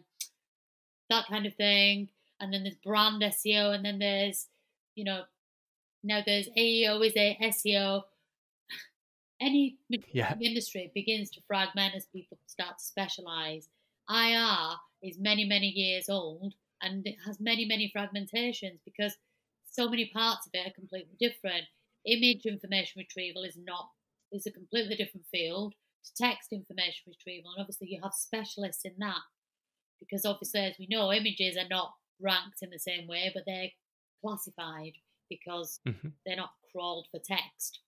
that 1.09 1.27
kind 1.27 1.45
of 1.45 1.55
thing. 1.55 2.09
And 2.39 2.53
then 2.53 2.63
there's 2.63 2.75
brand 2.75 3.21
SEO, 3.21 3.73
and 3.73 3.85
then 3.85 3.99
there's, 3.99 4.47
you 4.95 5.05
know, 5.05 5.21
now 6.03 6.21
there's 6.25 6.49
AEO 6.57 7.05
is 7.05 7.15
a 7.15 7.37
SEO. 7.43 8.03
Any 9.41 9.77
yeah. 9.89 10.33
industry 10.41 10.91
begins 10.95 11.29
to 11.31 11.41
fragment 11.47 11.93
as 11.95 12.05
people 12.05 12.37
start 12.47 12.77
to 12.77 12.83
specialize. 12.83 13.67
IR 14.09 14.77
is 15.03 15.19
many, 15.19 15.45
many 15.45 15.67
years 15.67 16.09
old 16.09 16.53
and 16.81 17.05
it 17.05 17.17
has 17.25 17.39
many, 17.39 17.65
many 17.65 17.91
fragmentations 17.95 18.79
because 18.85 19.15
so 19.69 19.89
many 19.89 20.09
parts 20.13 20.47
of 20.47 20.51
it 20.53 20.67
are 20.67 20.73
completely 20.73 21.15
different 21.19 21.65
image 22.05 22.45
information 22.45 22.99
retrieval 22.99 23.43
is 23.43 23.57
not 23.57 23.89
is 24.31 24.45
a 24.45 24.51
completely 24.51 24.95
different 24.95 25.25
field 25.31 25.73
to 26.03 26.23
text 26.23 26.51
information 26.51 27.03
retrieval 27.07 27.51
and 27.51 27.61
obviously 27.61 27.87
you 27.89 27.99
have 28.01 28.13
specialists 28.13 28.85
in 28.85 28.93
that 28.99 29.21
because 29.99 30.25
obviously 30.25 30.61
as 30.61 30.75
we 30.79 30.87
know 30.89 31.11
images 31.11 31.57
are 31.57 31.67
not 31.69 31.93
ranked 32.21 32.61
in 32.61 32.69
the 32.69 32.79
same 32.79 33.07
way 33.07 33.31
but 33.33 33.43
they're 33.45 33.69
classified 34.23 34.93
because 35.29 35.79
mm-hmm. 35.87 36.09
they're 36.25 36.35
not 36.35 36.51
crawled 36.71 37.07
for 37.11 37.19
text 37.19 37.79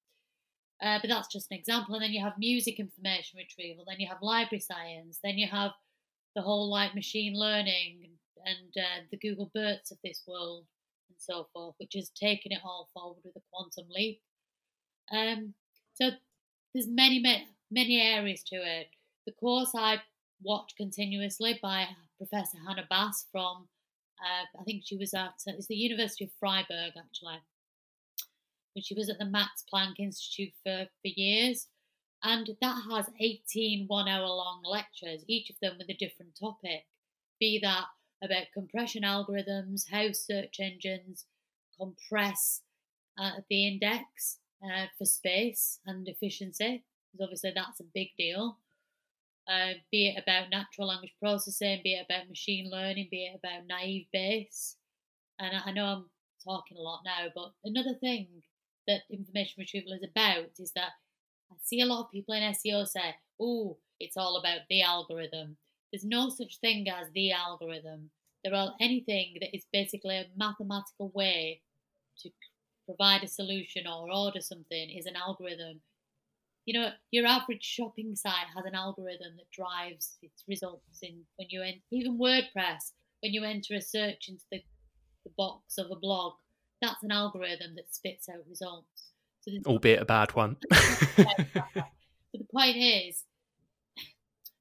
uh, 0.81 0.99
but 1.01 1.09
that's 1.09 1.27
just 1.27 1.51
an 1.51 1.57
example 1.57 1.95
and 1.95 2.03
then 2.03 2.11
you 2.11 2.23
have 2.23 2.33
music 2.37 2.79
information 2.79 3.37
retrieval 3.37 3.83
then 3.87 3.99
you 3.99 4.07
have 4.07 4.17
library 4.21 4.59
science 4.59 5.19
then 5.23 5.37
you 5.37 5.47
have 5.47 5.71
the 6.35 6.41
whole 6.41 6.69
like 6.69 6.93
machine 6.95 7.33
learning 7.33 8.09
and 8.45 8.73
uh, 8.77 9.01
the 9.11 9.17
google 9.17 9.51
BERTs 9.55 9.91
of 9.91 9.97
this 10.03 10.23
world 10.27 10.65
and 11.09 11.17
so 11.19 11.47
forth, 11.53 11.75
which 11.79 11.93
has 11.95 12.09
taken 12.09 12.51
it 12.51 12.61
all 12.63 12.89
forward 12.93 13.21
with 13.23 13.35
a 13.35 13.41
quantum 13.51 13.85
leap. 13.89 14.21
Um, 15.11 15.53
so 15.93 16.11
there's 16.73 16.87
many, 16.87 17.19
many, 17.19 17.47
many 17.71 18.01
areas 18.01 18.43
to 18.47 18.55
it. 18.55 18.87
The 19.25 19.33
course 19.33 19.71
I 19.75 20.01
watched 20.41 20.77
continuously 20.77 21.59
by 21.61 21.87
Professor 22.17 22.57
Hannah 22.65 22.87
Bast 22.89 23.27
from, 23.31 23.67
uh, 24.21 24.59
I 24.59 24.63
think 24.63 24.83
she 24.85 24.97
was 24.97 25.13
at, 25.13 25.33
it's 25.47 25.67
the 25.67 25.75
University 25.75 26.25
of 26.25 26.31
Freiburg 26.39 26.93
actually. 26.97 27.39
She 28.81 28.95
was 28.95 29.09
at 29.09 29.19
the 29.19 29.25
Max 29.25 29.63
Planck 29.73 29.99
Institute 29.99 30.53
for, 30.63 30.85
for 30.85 31.07
years. 31.07 31.67
And 32.23 32.49
that 32.61 32.81
has 32.89 33.09
18 33.19 33.85
one 33.87 34.07
hour 34.07 34.25
long 34.25 34.61
lectures, 34.63 35.23
each 35.27 35.49
of 35.49 35.55
them 35.61 35.77
with 35.77 35.89
a 35.89 35.93
different 35.93 36.37
topic. 36.39 36.85
Be 37.39 37.59
that 37.61 37.85
about 38.23 38.47
compression 38.53 39.03
algorithms, 39.03 39.83
how 39.91 40.11
search 40.11 40.59
engines 40.59 41.25
compress 41.79 42.61
uh, 43.19 43.31
the 43.49 43.67
index 43.67 44.39
uh, 44.63 44.85
for 44.97 45.05
space 45.05 45.79
and 45.85 46.07
efficiency, 46.07 46.83
because 47.11 47.23
obviously 47.23 47.51
that's 47.55 47.79
a 47.79 47.85
big 47.93 48.09
deal. 48.17 48.57
Uh, 49.47 49.73
be 49.91 50.07
it 50.07 50.21
about 50.21 50.49
natural 50.49 50.87
language 50.87 51.13
processing, 51.21 51.79
be 51.83 51.93
it 51.93 52.05
about 52.09 52.27
machine 52.27 52.69
learning, 52.69 53.07
be 53.09 53.25
it 53.25 53.39
about 53.39 53.67
naive 53.67 54.07
Bayes. 54.11 54.75
And 55.39 55.61
I 55.65 55.71
know 55.71 55.85
I'm 55.85 56.09
talking 56.43 56.77
a 56.77 56.81
lot 56.81 57.01
now, 57.05 57.27
but 57.33 57.53
another 57.63 57.93
thing 57.99 58.27
that 58.87 59.01
information 59.11 59.55
retrieval 59.59 59.93
is 59.93 60.03
about 60.03 60.51
is 60.59 60.71
that 60.75 60.91
I 61.51 61.55
see 61.61 61.81
a 61.81 61.85
lot 61.85 62.05
of 62.05 62.11
people 62.11 62.33
in 62.33 62.43
SEO 62.53 62.87
say, 62.87 63.15
oh, 63.39 63.77
it's 63.99 64.17
all 64.17 64.37
about 64.37 64.61
the 64.69 64.81
algorithm. 64.81 65.57
There's 65.91 66.03
no 66.03 66.29
such 66.29 66.59
thing 66.59 66.87
as 66.89 67.07
the 67.13 67.31
algorithm. 67.31 68.09
There 68.43 68.53
are 68.53 68.73
anything 68.79 69.37
that 69.41 69.55
is 69.55 69.65
basically 69.71 70.17
a 70.17 70.25
mathematical 70.35 71.11
way 71.13 71.61
to 72.19 72.29
provide 72.85 73.23
a 73.23 73.27
solution 73.27 73.87
or 73.87 74.11
order 74.11 74.41
something 74.41 74.89
is 74.89 75.05
an 75.05 75.15
algorithm. 75.15 75.81
You 76.65 76.79
know, 76.79 76.89
your 77.11 77.25
average 77.25 77.63
shopping 77.63 78.15
site 78.15 78.47
has 78.55 78.65
an 78.65 78.75
algorithm 78.75 79.37
that 79.37 79.51
drives 79.51 80.17
its 80.21 80.43
results 80.47 80.99
in 81.01 81.21
when 81.37 81.47
you 81.49 81.61
enter, 81.61 81.79
even 81.91 82.17
WordPress, 82.17 82.91
when 83.21 83.33
you 83.33 83.43
enter 83.43 83.75
a 83.75 83.81
search 83.81 84.27
into 84.27 84.43
the, 84.51 84.61
the 85.23 85.31
box 85.37 85.77
of 85.77 85.91
a 85.91 85.95
blog, 85.95 86.33
that's 86.81 87.03
an 87.03 87.11
algorithm 87.11 87.75
that 87.75 87.93
spits 87.93 88.29
out 88.29 88.43
results. 88.49 89.11
So 89.41 89.51
Albeit 89.65 90.01
a 90.01 90.05
bad 90.05 90.35
one. 90.35 90.57
but 90.69 91.47
the 92.33 92.45
point 92.51 92.77
is, 92.77 93.23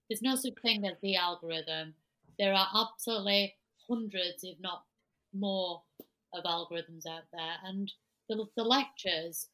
there's 0.08 0.22
no 0.22 0.36
such 0.36 0.54
thing 0.62 0.86
as 0.86 0.96
the 1.02 1.16
algorithm. 1.16 1.94
There 2.38 2.54
are 2.54 2.68
absolutely 2.74 3.54
hundreds, 3.88 4.44
if 4.44 4.58
not 4.60 4.84
more, 5.34 5.82
of 6.32 6.44
algorithms 6.44 7.06
out 7.06 7.24
there. 7.32 7.56
And 7.64 7.90
the, 8.28 8.44
the 8.56 8.64
lectures, 8.64 9.48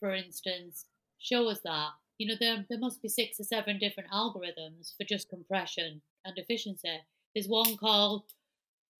for 0.00 0.14
instance, 0.14 0.86
show 1.18 1.48
us 1.48 1.60
that. 1.64 1.90
You 2.18 2.28
know, 2.28 2.34
there, 2.38 2.64
there 2.68 2.78
must 2.78 3.02
be 3.02 3.08
six 3.08 3.40
or 3.40 3.44
seven 3.44 3.78
different 3.78 4.10
algorithms 4.10 4.96
for 4.96 5.04
just 5.04 5.28
compression 5.28 6.00
and 6.24 6.38
efficiency. 6.38 7.00
There's 7.34 7.48
one 7.48 7.76
called 7.76 8.24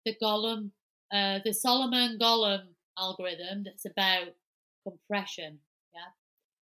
the 0.04 0.14
Golomb, 0.23 0.70
uh, 1.12 1.38
the 1.44 1.54
Solomon 1.54 2.18
Golomb 2.20 2.75
algorithm 2.98 3.64
that's 3.64 3.84
about 3.84 4.34
compression. 4.82 5.58
Yeah. 5.94 6.12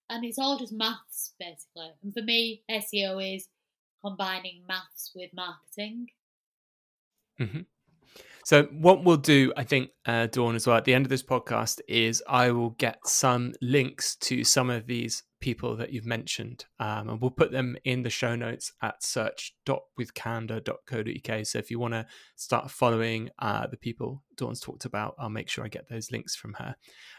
And 0.10 0.26
it's 0.26 0.40
all 0.40 0.58
just 0.58 0.74
maths, 0.74 1.34
basically. 1.40 1.92
And 2.04 2.14
for 2.14 2.22
me, 2.22 2.64
SEO 2.70 3.36
is 3.36 3.48
combining 4.04 4.62
maths 4.68 5.12
with 5.16 5.32
marketing. 5.34 6.08
Mm-hmm. 7.40 7.62
So, 8.46 8.64
what 8.72 9.06
we'll 9.06 9.18
do, 9.18 9.54
I 9.56 9.64
think, 9.64 9.92
uh, 10.06 10.28
Dawn, 10.28 10.56
as 10.56 10.68
well, 10.68 10.76
at 10.76 10.84
the 10.84 10.94
end 10.94 11.06
of 11.06 11.10
this 11.10 11.24
podcast, 11.24 11.80
is 11.88 12.22
I 12.28 12.52
will 12.52 12.72
get 12.72 12.98
some 13.06 13.54
links 13.62 14.18
to 14.18 14.44
some 14.44 14.70
of 14.70 14.86
these 14.86 15.24
people 15.40 15.78
that 15.78 15.94
you've 15.94 16.06
mentioned, 16.06 16.66
um, 16.80 17.08
and 17.10 17.22
we'll 17.22 17.32
put 17.32 17.54
them 17.54 17.78
in 17.86 18.04
the 18.04 18.10
show 18.10 18.36
notes 18.36 18.74
at 18.82 19.02
search.withcandour.co.uk. 19.02 21.46
So, 21.46 21.58
if 21.58 21.72
you 21.72 21.80
want 21.80 21.94
to 21.94 22.06
start 22.36 22.70
following 22.70 23.30
uh, 23.40 23.68
the 23.68 23.78
people 23.78 24.22
Dawn's 24.36 24.60
talked 24.60 24.84
about, 24.84 25.16
I'll 25.18 25.30
make 25.30 25.48
sure 25.48 25.64
I 25.64 25.70
get 25.70 25.88
those 25.88 26.12
links 26.12 26.36
from 26.36 26.56
her. 26.56 26.76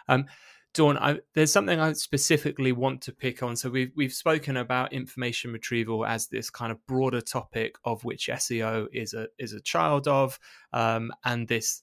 Um, 0.09 0.27
Dawn, 0.75 0.99
I, 0.99 1.21
there's 1.35 1.53
something 1.53 1.79
I 1.79 1.93
specifically 1.93 2.73
want 2.73 3.01
to 3.03 3.13
pick 3.13 3.45
on. 3.45 3.55
So 3.55 3.71
we've 3.71 3.93
we've 3.95 4.13
spoken 4.13 4.57
about 4.57 4.93
information 4.93 5.53
retrieval 5.53 6.05
as 6.05 6.27
this 6.27 6.51
kind 6.51 6.73
of 6.73 6.85
broader 6.87 7.21
topic 7.21 7.77
of 7.85 8.05
which 8.05 8.29
SEO 8.31 8.89
is 8.93 9.15
a 9.15 9.29
is 9.39 9.53
a 9.53 9.61
child 9.61 10.09
of, 10.09 10.39
um, 10.73 11.13
and 11.25 11.47
this 11.47 11.83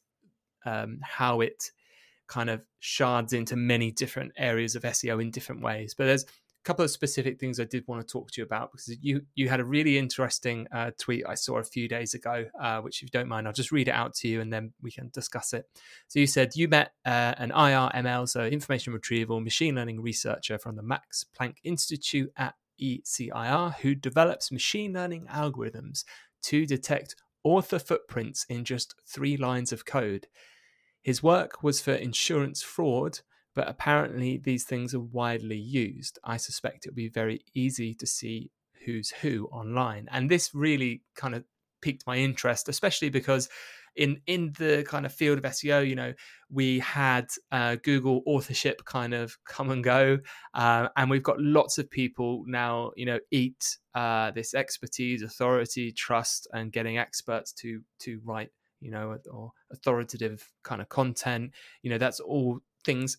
um, 0.65 0.99
how 1.01 1.39
it 1.39 1.71
kind 2.27 2.49
of 2.49 2.61
shards 2.79 3.33
into 3.33 3.55
many 3.55 3.91
different 3.91 4.33
areas 4.37 4.75
of 4.75 4.83
SEO 4.83 5.21
in 5.21 5.31
different 5.31 5.61
ways. 5.61 5.93
But 5.93 6.05
there's 6.05 6.25
couple 6.63 6.85
of 6.85 6.91
specific 6.91 7.39
things 7.39 7.59
I 7.59 7.63
did 7.63 7.87
want 7.87 8.05
to 8.05 8.11
talk 8.11 8.31
to 8.31 8.41
you 8.41 8.45
about 8.45 8.71
because 8.71 8.95
you 9.01 9.21
you 9.35 9.49
had 9.49 9.59
a 9.59 9.65
really 9.65 9.97
interesting 9.97 10.67
uh, 10.71 10.91
tweet 10.99 11.25
I 11.27 11.35
saw 11.35 11.57
a 11.57 11.63
few 11.63 11.87
days 11.87 12.13
ago, 12.13 12.45
uh, 12.59 12.79
which 12.81 12.97
if 12.97 13.03
you 13.03 13.09
don't 13.09 13.27
mind, 13.27 13.47
I'll 13.47 13.53
just 13.53 13.71
read 13.71 13.87
it 13.87 13.93
out 13.93 14.13
to 14.15 14.27
you 14.27 14.41
and 14.41 14.51
then 14.51 14.73
we 14.81 14.91
can 14.91 15.09
discuss 15.13 15.53
it. 15.53 15.65
So 16.07 16.19
you 16.19 16.27
said 16.27 16.55
you 16.55 16.67
met 16.67 16.93
uh, 17.05 17.33
an 17.37 17.51
IRML, 17.51 18.29
so 18.29 18.45
information 18.45 18.93
retrieval 18.93 19.39
machine 19.39 19.75
learning 19.75 20.01
researcher 20.01 20.59
from 20.59 20.75
the 20.75 20.83
Max 20.83 21.25
Planck 21.39 21.55
Institute 21.63 22.31
at 22.37 22.55
ECIR, 22.81 23.75
who 23.75 23.95
develops 23.95 24.51
machine 24.51 24.93
learning 24.93 25.27
algorithms 25.31 26.03
to 26.43 26.65
detect 26.65 27.15
author 27.43 27.79
footprints 27.79 28.45
in 28.49 28.65
just 28.65 28.95
three 29.07 29.37
lines 29.37 29.71
of 29.71 29.85
code. 29.85 30.27
His 31.01 31.23
work 31.23 31.63
was 31.63 31.81
for 31.81 31.93
insurance 31.93 32.61
fraud 32.61 33.19
but 33.55 33.67
apparently 33.67 34.37
these 34.37 34.63
things 34.63 34.93
are 34.93 34.99
widely 34.99 35.57
used. 35.57 36.19
I 36.23 36.37
suspect 36.37 36.85
it'll 36.85 36.95
be 36.95 37.09
very 37.09 37.41
easy 37.53 37.93
to 37.95 38.07
see 38.07 38.51
who's 38.85 39.11
who 39.11 39.47
online. 39.51 40.07
And 40.11 40.29
this 40.29 40.53
really 40.53 41.01
kind 41.15 41.35
of 41.35 41.43
piqued 41.81 42.05
my 42.07 42.17
interest, 42.17 42.69
especially 42.69 43.09
because 43.09 43.49
in 43.95 44.21
in 44.25 44.53
the 44.57 44.85
kind 44.87 45.05
of 45.05 45.13
field 45.13 45.37
of 45.37 45.43
SEO, 45.43 45.87
you 45.87 45.95
know, 45.95 46.13
we 46.49 46.79
had 46.79 47.27
uh, 47.51 47.75
Google 47.83 48.21
authorship 48.25 48.85
kind 48.85 49.13
of 49.13 49.37
come 49.45 49.69
and 49.69 49.83
go, 49.83 50.19
uh, 50.53 50.87
and 50.95 51.09
we've 51.09 51.23
got 51.23 51.41
lots 51.41 51.77
of 51.77 51.89
people 51.89 52.43
now, 52.47 52.91
you 52.95 53.05
know, 53.05 53.19
eat 53.31 53.77
uh, 53.95 54.31
this 54.31 54.53
expertise, 54.53 55.21
authority, 55.23 55.91
trust, 55.91 56.47
and 56.53 56.71
getting 56.71 56.97
experts 56.97 57.51
to 57.53 57.81
to 57.99 58.21
write, 58.23 58.49
you 58.79 58.91
know, 58.91 59.17
or 59.29 59.51
authoritative 59.71 60.49
kind 60.63 60.81
of 60.81 60.87
content. 60.87 61.51
You 61.81 61.89
know, 61.89 61.97
that's 61.97 62.21
all 62.21 62.61
things 62.83 63.17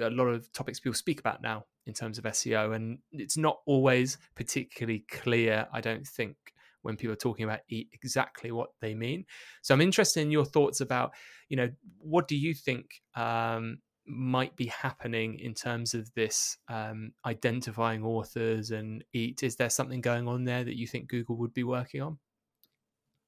a 0.00 0.10
lot 0.10 0.26
of 0.26 0.52
topics 0.52 0.80
people 0.80 0.94
speak 0.94 1.20
about 1.20 1.42
now 1.42 1.64
in 1.86 1.94
terms 1.94 2.18
of 2.18 2.24
SEO, 2.24 2.74
and 2.74 2.98
it's 3.12 3.36
not 3.36 3.58
always 3.66 4.18
particularly 4.36 5.04
clear. 5.10 5.66
I 5.72 5.80
don't 5.80 6.06
think 6.06 6.36
when 6.82 6.96
people 6.96 7.12
are 7.12 7.16
talking 7.16 7.44
about 7.44 7.60
eat 7.68 7.88
exactly 7.92 8.52
what 8.52 8.70
they 8.80 8.94
mean. 8.94 9.24
So 9.62 9.74
I'm 9.74 9.80
interested 9.80 10.20
in 10.20 10.30
your 10.30 10.44
thoughts 10.44 10.80
about, 10.80 11.12
you 11.48 11.56
know, 11.56 11.70
what 11.98 12.28
do 12.28 12.36
you 12.36 12.54
think 12.54 13.02
um, 13.14 13.78
might 14.06 14.56
be 14.56 14.66
happening 14.66 15.38
in 15.38 15.54
terms 15.54 15.94
of 15.94 16.12
this 16.14 16.56
um, 16.68 17.12
identifying 17.26 18.02
authors 18.02 18.70
and 18.70 19.04
eat? 19.12 19.42
Is 19.42 19.56
there 19.56 19.70
something 19.70 20.00
going 20.00 20.28
on 20.28 20.44
there 20.44 20.64
that 20.64 20.76
you 20.76 20.86
think 20.86 21.08
Google 21.08 21.36
would 21.36 21.54
be 21.54 21.64
working 21.64 22.02
on? 22.02 22.18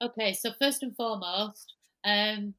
Okay, 0.01 0.33
so 0.33 0.51
first 0.61 0.83
and 0.83 0.97
foremost, 0.97 1.75
um, 2.05 2.55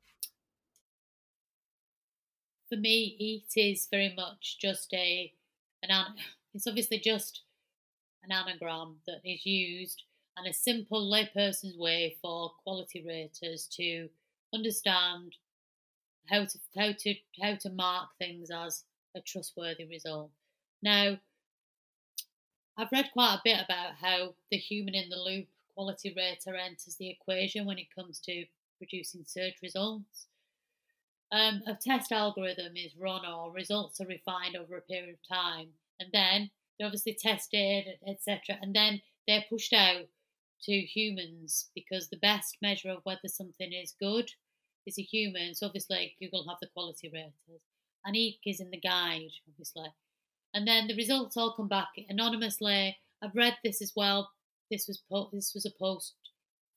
for 2.73 2.79
me, 2.79 3.15
eat 3.19 3.51
is 3.55 3.87
very 3.91 4.13
much 4.15 4.57
just 4.59 4.93
a 4.93 5.31
an 5.83 5.89
it's 6.53 6.65
obviously 6.65 6.97
just 6.97 7.41
an 8.23 8.31
anagram 8.31 8.95
that 9.05 9.19
is 9.23 9.45
used 9.45 10.03
and 10.37 10.47
a 10.47 10.53
simple 10.53 11.11
layperson's 11.11 11.77
way 11.77 12.15
for 12.21 12.51
quality 12.63 13.03
raters 13.05 13.67
to 13.67 14.07
understand 14.53 15.35
how 16.29 16.45
to 16.45 16.57
how 16.75 16.91
to 16.97 17.13
how 17.41 17.55
to 17.55 17.69
mark 17.69 18.09
things 18.17 18.49
as 18.49 18.85
a 19.15 19.21
trustworthy 19.21 19.85
result. 19.85 20.31
Now, 20.81 21.17
I've 22.77 22.91
read 22.91 23.11
quite 23.13 23.35
a 23.35 23.41
bit 23.43 23.59
about 23.63 23.95
how 24.01 24.33
the 24.49 24.57
human 24.57 24.95
in 24.95 25.09
the 25.09 25.17
loop 25.17 25.47
quality 25.75 26.13
rater 26.15 26.55
enters 26.55 26.95
the 26.95 27.09
equation 27.09 27.65
when 27.65 27.77
it 27.77 27.93
comes 27.95 28.19
to 28.21 28.45
producing 28.79 29.23
search 29.27 29.55
results 29.61 30.27
um, 31.33 31.63
a 31.65 31.73
test 31.73 32.11
algorithm 32.11 32.77
is 32.77 32.95
run 32.95 33.25
or 33.25 33.51
results 33.51 33.99
are 33.99 34.05
refined 34.05 34.55
over 34.55 34.77
a 34.77 34.81
period 34.81 35.15
of 35.15 35.35
time, 35.35 35.69
and 35.99 36.09
then 36.13 36.51
they're 36.77 36.85
obviously 36.85 37.17
tested, 37.19 37.85
etc., 38.07 38.57
and 38.61 38.75
then 38.75 39.01
they're 39.27 39.43
pushed 39.49 39.73
out 39.73 40.05
to 40.61 40.71
humans 40.73 41.71
because 41.73 42.07
the 42.07 42.17
best 42.17 42.57
measure 42.61 42.91
of 42.91 42.99
whether 43.03 43.27
something 43.27 43.73
is 43.73 43.95
good 43.99 44.29
is 44.85 44.99
a 44.99 45.01
human. 45.01 45.55
So 45.55 45.65
obviously 45.65 46.15
Google 46.21 46.45
have 46.47 46.59
the 46.61 46.67
quality 46.67 47.09
raters, 47.11 47.61
and 48.05 48.15
EEC 48.15 48.37
is 48.45 48.59
in 48.59 48.69
the 48.69 48.79
guide, 48.79 49.31
obviously, 49.49 49.91
and 50.53 50.67
then 50.67 50.85
the 50.87 50.95
results 50.95 51.35
all 51.35 51.55
come 51.55 51.67
back 51.67 51.89
anonymously. 52.09 52.95
I've 53.23 53.35
read 53.35 53.57
this 53.63 53.81
as 53.81 53.93
well. 53.95 54.29
This 54.69 54.87
was 54.87 55.01
po- 55.11 55.31
this 55.33 55.53
was 55.55 55.65
a 55.65 55.71
post 55.79 56.13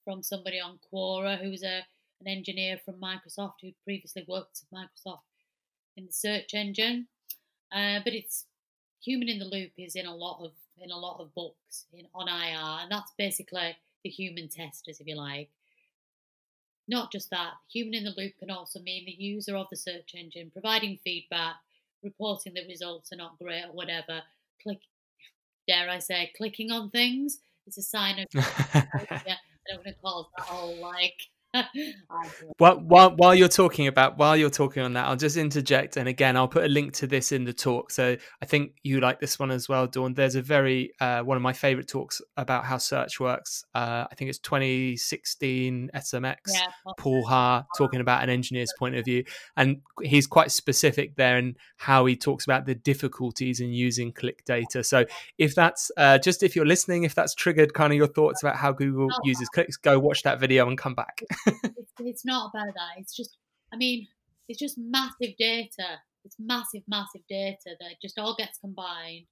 from 0.03 0.23
somebody 0.23 0.59
on 0.61 0.79
Quora 0.91 1.39
who 1.39 1.51
was 1.51 1.63
a 1.63 1.85
an 2.21 2.29
engineer 2.29 2.79
from 2.85 2.95
Microsoft 2.95 3.55
who'd 3.61 3.75
previously 3.85 4.25
worked 4.27 4.63
at 4.63 4.77
Microsoft 4.77 5.21
in 5.97 6.07
the 6.07 6.13
search 6.13 6.55
engine. 6.55 7.09
Uh, 7.73 8.01
but 8.05 8.15
it's 8.15 8.47
human 9.03 9.29
in 9.29 9.39
the 9.39 9.45
loop 9.45 9.73
is 9.77 9.95
in 9.95 10.07
a 10.07 10.15
lot 10.15 10.39
of 10.43 10.53
in 10.79 10.91
a 10.91 10.99
lot 10.99 11.21
of 11.21 11.35
books 11.35 11.87
in 11.93 12.07
on 12.15 12.29
IR, 12.29 12.83
and 12.83 12.91
that's 12.91 13.13
basically 13.17 13.77
the 14.05 14.11
human 14.11 14.49
testers, 14.49 15.01
if 15.01 15.07
you 15.07 15.17
like. 15.17 15.49
Not 16.89 17.11
just 17.11 17.31
that, 17.31 17.55
human 17.73 17.95
in 17.95 18.05
the 18.05 18.15
loop 18.17 18.39
can 18.39 18.51
also 18.51 18.81
mean 18.81 19.05
the 19.07 19.13
user 19.13 19.57
of 19.57 19.67
the 19.71 19.77
search 19.77 20.15
engine 20.15 20.51
providing 20.53 20.99
feedback, 21.03 21.57
reporting 22.03 22.55
that 22.55 22.69
results 22.69 23.13
are 23.13 23.17
not 23.17 23.39
great 23.39 23.65
or 23.65 23.73
whatever. 23.73 24.23
Click, 24.63 24.81
dare 25.67 25.89
I 25.89 25.99
say, 25.99 26.31
clicking 26.37 26.71
on 26.71 26.91
things. 26.91 27.39
It's 27.67 27.79
a 27.79 27.83
sign 27.83 28.21
of. 28.21 28.27
yeah, 28.35 28.43
I 28.75 29.37
don't 29.69 29.79
want 29.79 29.87
to 29.87 29.95
call 29.95 30.31
that 30.37 30.47
all 30.51 30.77
like 30.77 31.19
while, 32.59 32.79
while, 32.81 33.17
while 33.17 33.35
you're 33.35 33.49
talking 33.49 33.87
about 33.87 34.19
while 34.19 34.37
you're 34.37 34.51
talking 34.51 34.83
on 34.83 34.95
that, 34.95 35.07
I'll 35.07 35.17
just 35.17 35.37
interject, 35.37 35.97
and 35.97 36.09
again, 36.09 36.37
I'll 36.37 36.49
put 36.49 36.65
a 36.65 36.69
link 36.69 36.93
to 36.95 37.07
this 37.07 37.33
in 37.33 37.45
the 37.45 37.53
talk. 37.53 37.91
So 37.91 38.17
I 38.43 38.47
think 38.47 38.73
you 38.83 39.01
like 39.01 39.21
this 39.21 39.39
one 39.39 39.51
as 39.51 39.69
well, 39.69 39.87
Dawn. 39.87 40.15
There's 40.15 40.35
a 40.35 40.43
very 40.43 40.93
uh, 41.01 41.23
one 41.23 41.37
of 41.37 41.43
my 41.43 41.53
favorite 41.53 41.89
talks 41.89 42.21
about 42.37 42.65
how 42.65 42.79
search 42.79 43.21
works. 43.21 43.65
Uh, 43.75 44.05
I 44.11 44.15
think 44.15 44.29
it's 44.29 44.39
2016 44.39 45.91
SMX. 45.95 46.37
Yeah, 46.53 46.67
Paul 46.99 47.25
Haahr 47.27 47.65
talking 47.77 48.01
about 48.01 48.23
an 48.23 48.31
engineer's 48.31 48.73
point 48.79 48.97
of 48.97 49.05
view, 49.05 49.25
and 49.57 49.81
he's 50.03 50.27
quite 50.27 50.51
specific 50.51 51.17
there 51.17 51.39
in 51.39 51.57
how 51.77 52.07
he 52.07 52.17
talks 52.17 52.45
about 52.45 52.67
the 52.67 52.75
difficulties 52.75 53.61
in 53.61 53.71
using 53.73 54.13
click 54.13 54.45
data. 54.45 54.83
So 54.85 55.05
if 55.39 55.55
that's 55.55 55.91
uh, 55.97 56.19
just 56.19 56.43
if 56.43 56.57
you're 56.57 56.67
listening, 56.67 57.05
if 57.05 57.15
that's 57.15 57.35
triggered 57.35 57.75
kind 57.75 57.93
of 57.93 57.97
your 57.97 58.07
thoughts 58.07 58.43
about 58.43 58.57
how 58.57 58.73
Google 58.73 59.09
oh, 59.13 59.21
uses 59.25 59.49
clicks, 59.49 59.77
go 59.77 59.99
watch 59.99 60.23
that 60.23 60.41
video 60.41 60.69
and 60.69 60.79
come 60.79 60.95
back. 60.95 61.23
it's, 61.47 61.93
it's 61.99 62.25
not 62.25 62.51
about 62.53 62.75
that. 62.75 62.99
It's 62.99 63.15
just, 63.15 63.39
I 63.73 63.77
mean, 63.77 64.09
it's 64.49 64.59
just 64.59 64.79
massive 64.79 65.37
data 65.39 66.01
It's 66.27 66.37
massive, 66.41 66.83
massive 66.89 67.23
data 67.29 67.77
that 67.79 68.03
just 68.03 68.19
all 68.19 68.35
gets 68.35 68.59
combined 68.59 69.27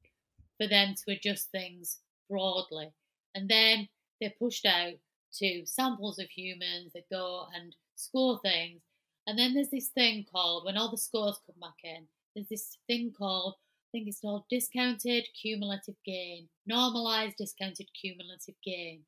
for 0.57 0.69
them 0.69 0.95
to 0.95 1.13
adjust 1.13 1.51
things 1.51 1.99
broadly. 2.31 2.93
And 3.35 3.49
then 3.49 3.89
they're 4.21 4.33
pushed 4.39 4.65
out 4.65 4.95
to 5.41 5.67
samples 5.67 6.21
of 6.21 6.29
humans 6.29 6.93
that 6.95 7.11
go 7.11 7.47
and 7.53 7.75
score 7.97 8.39
things. 8.45 8.81
And 9.27 9.37
then 9.37 9.55
there's 9.55 9.71
this 9.71 9.89
thing 9.89 10.25
called, 10.31 10.65
when 10.65 10.77
all 10.77 10.91
the 10.91 10.97
scores 10.97 11.41
come 11.45 11.57
back 11.61 11.83
in, 11.83 12.07
there's 12.35 12.49
this 12.49 12.79
thing 12.87 13.13
called, 13.17 13.55
I 13.57 13.89
think 13.91 14.07
it's 14.07 14.21
called 14.21 14.45
discounted 14.49 15.25
cumulative 15.41 15.97
gain, 16.07 16.49
normalized 16.65 17.37
discounted 17.39 17.89
cumulative 18.01 18.55
gain, 18.65 19.01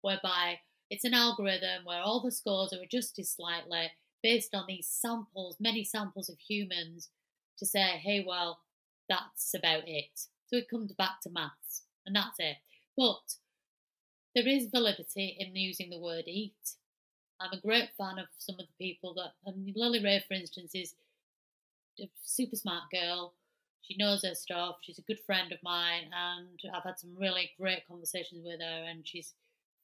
whereby 0.00 0.58
it's 0.90 1.04
an 1.04 1.14
algorithm 1.14 1.84
where 1.84 2.00
all 2.00 2.22
the 2.22 2.30
scores 2.30 2.72
are 2.72 2.82
adjusted 2.82 3.26
slightly 3.26 3.92
based 4.22 4.54
on 4.54 4.64
these 4.66 4.88
samples, 4.88 5.56
many 5.60 5.84
samples 5.84 6.28
of 6.28 6.38
humans, 6.38 7.10
to 7.58 7.66
say, 7.66 8.00
hey, 8.02 8.24
well, 8.26 8.60
that's 9.08 9.54
about 9.54 9.82
it. 9.86 10.20
So 10.46 10.56
it 10.56 10.70
comes 10.70 10.92
back 10.92 11.20
to 11.22 11.30
maths, 11.30 11.82
and 12.06 12.16
that's 12.16 12.38
it. 12.38 12.56
But 12.96 13.36
there 14.34 14.48
is 14.48 14.70
validity 14.72 15.36
in 15.38 15.54
using 15.54 15.90
the 15.90 16.00
word 16.00 16.24
eat. 16.26 16.54
I'm 17.40 17.52
a 17.52 17.60
great 17.60 17.90
fan 17.96 18.18
of 18.18 18.26
some 18.38 18.56
of 18.58 18.66
the 18.66 18.86
people 18.86 19.14
that, 19.14 19.32
and 19.46 19.72
Lily 19.76 20.02
Ray, 20.02 20.22
for 20.26 20.34
instance, 20.34 20.72
is 20.74 20.94
a 22.00 22.08
super 22.24 22.56
smart 22.56 22.84
girl. 22.92 23.34
She 23.82 23.96
knows 23.96 24.24
her 24.24 24.34
stuff. 24.34 24.76
She's 24.82 24.98
a 24.98 25.02
good 25.02 25.20
friend 25.24 25.52
of 25.52 25.58
mine, 25.62 26.10
and 26.12 26.60
I've 26.74 26.82
had 26.82 26.98
some 26.98 27.14
really 27.18 27.50
great 27.58 27.86
conversations 27.86 28.44
with 28.44 28.60
her, 28.60 28.84
and 28.88 29.06
she's 29.06 29.34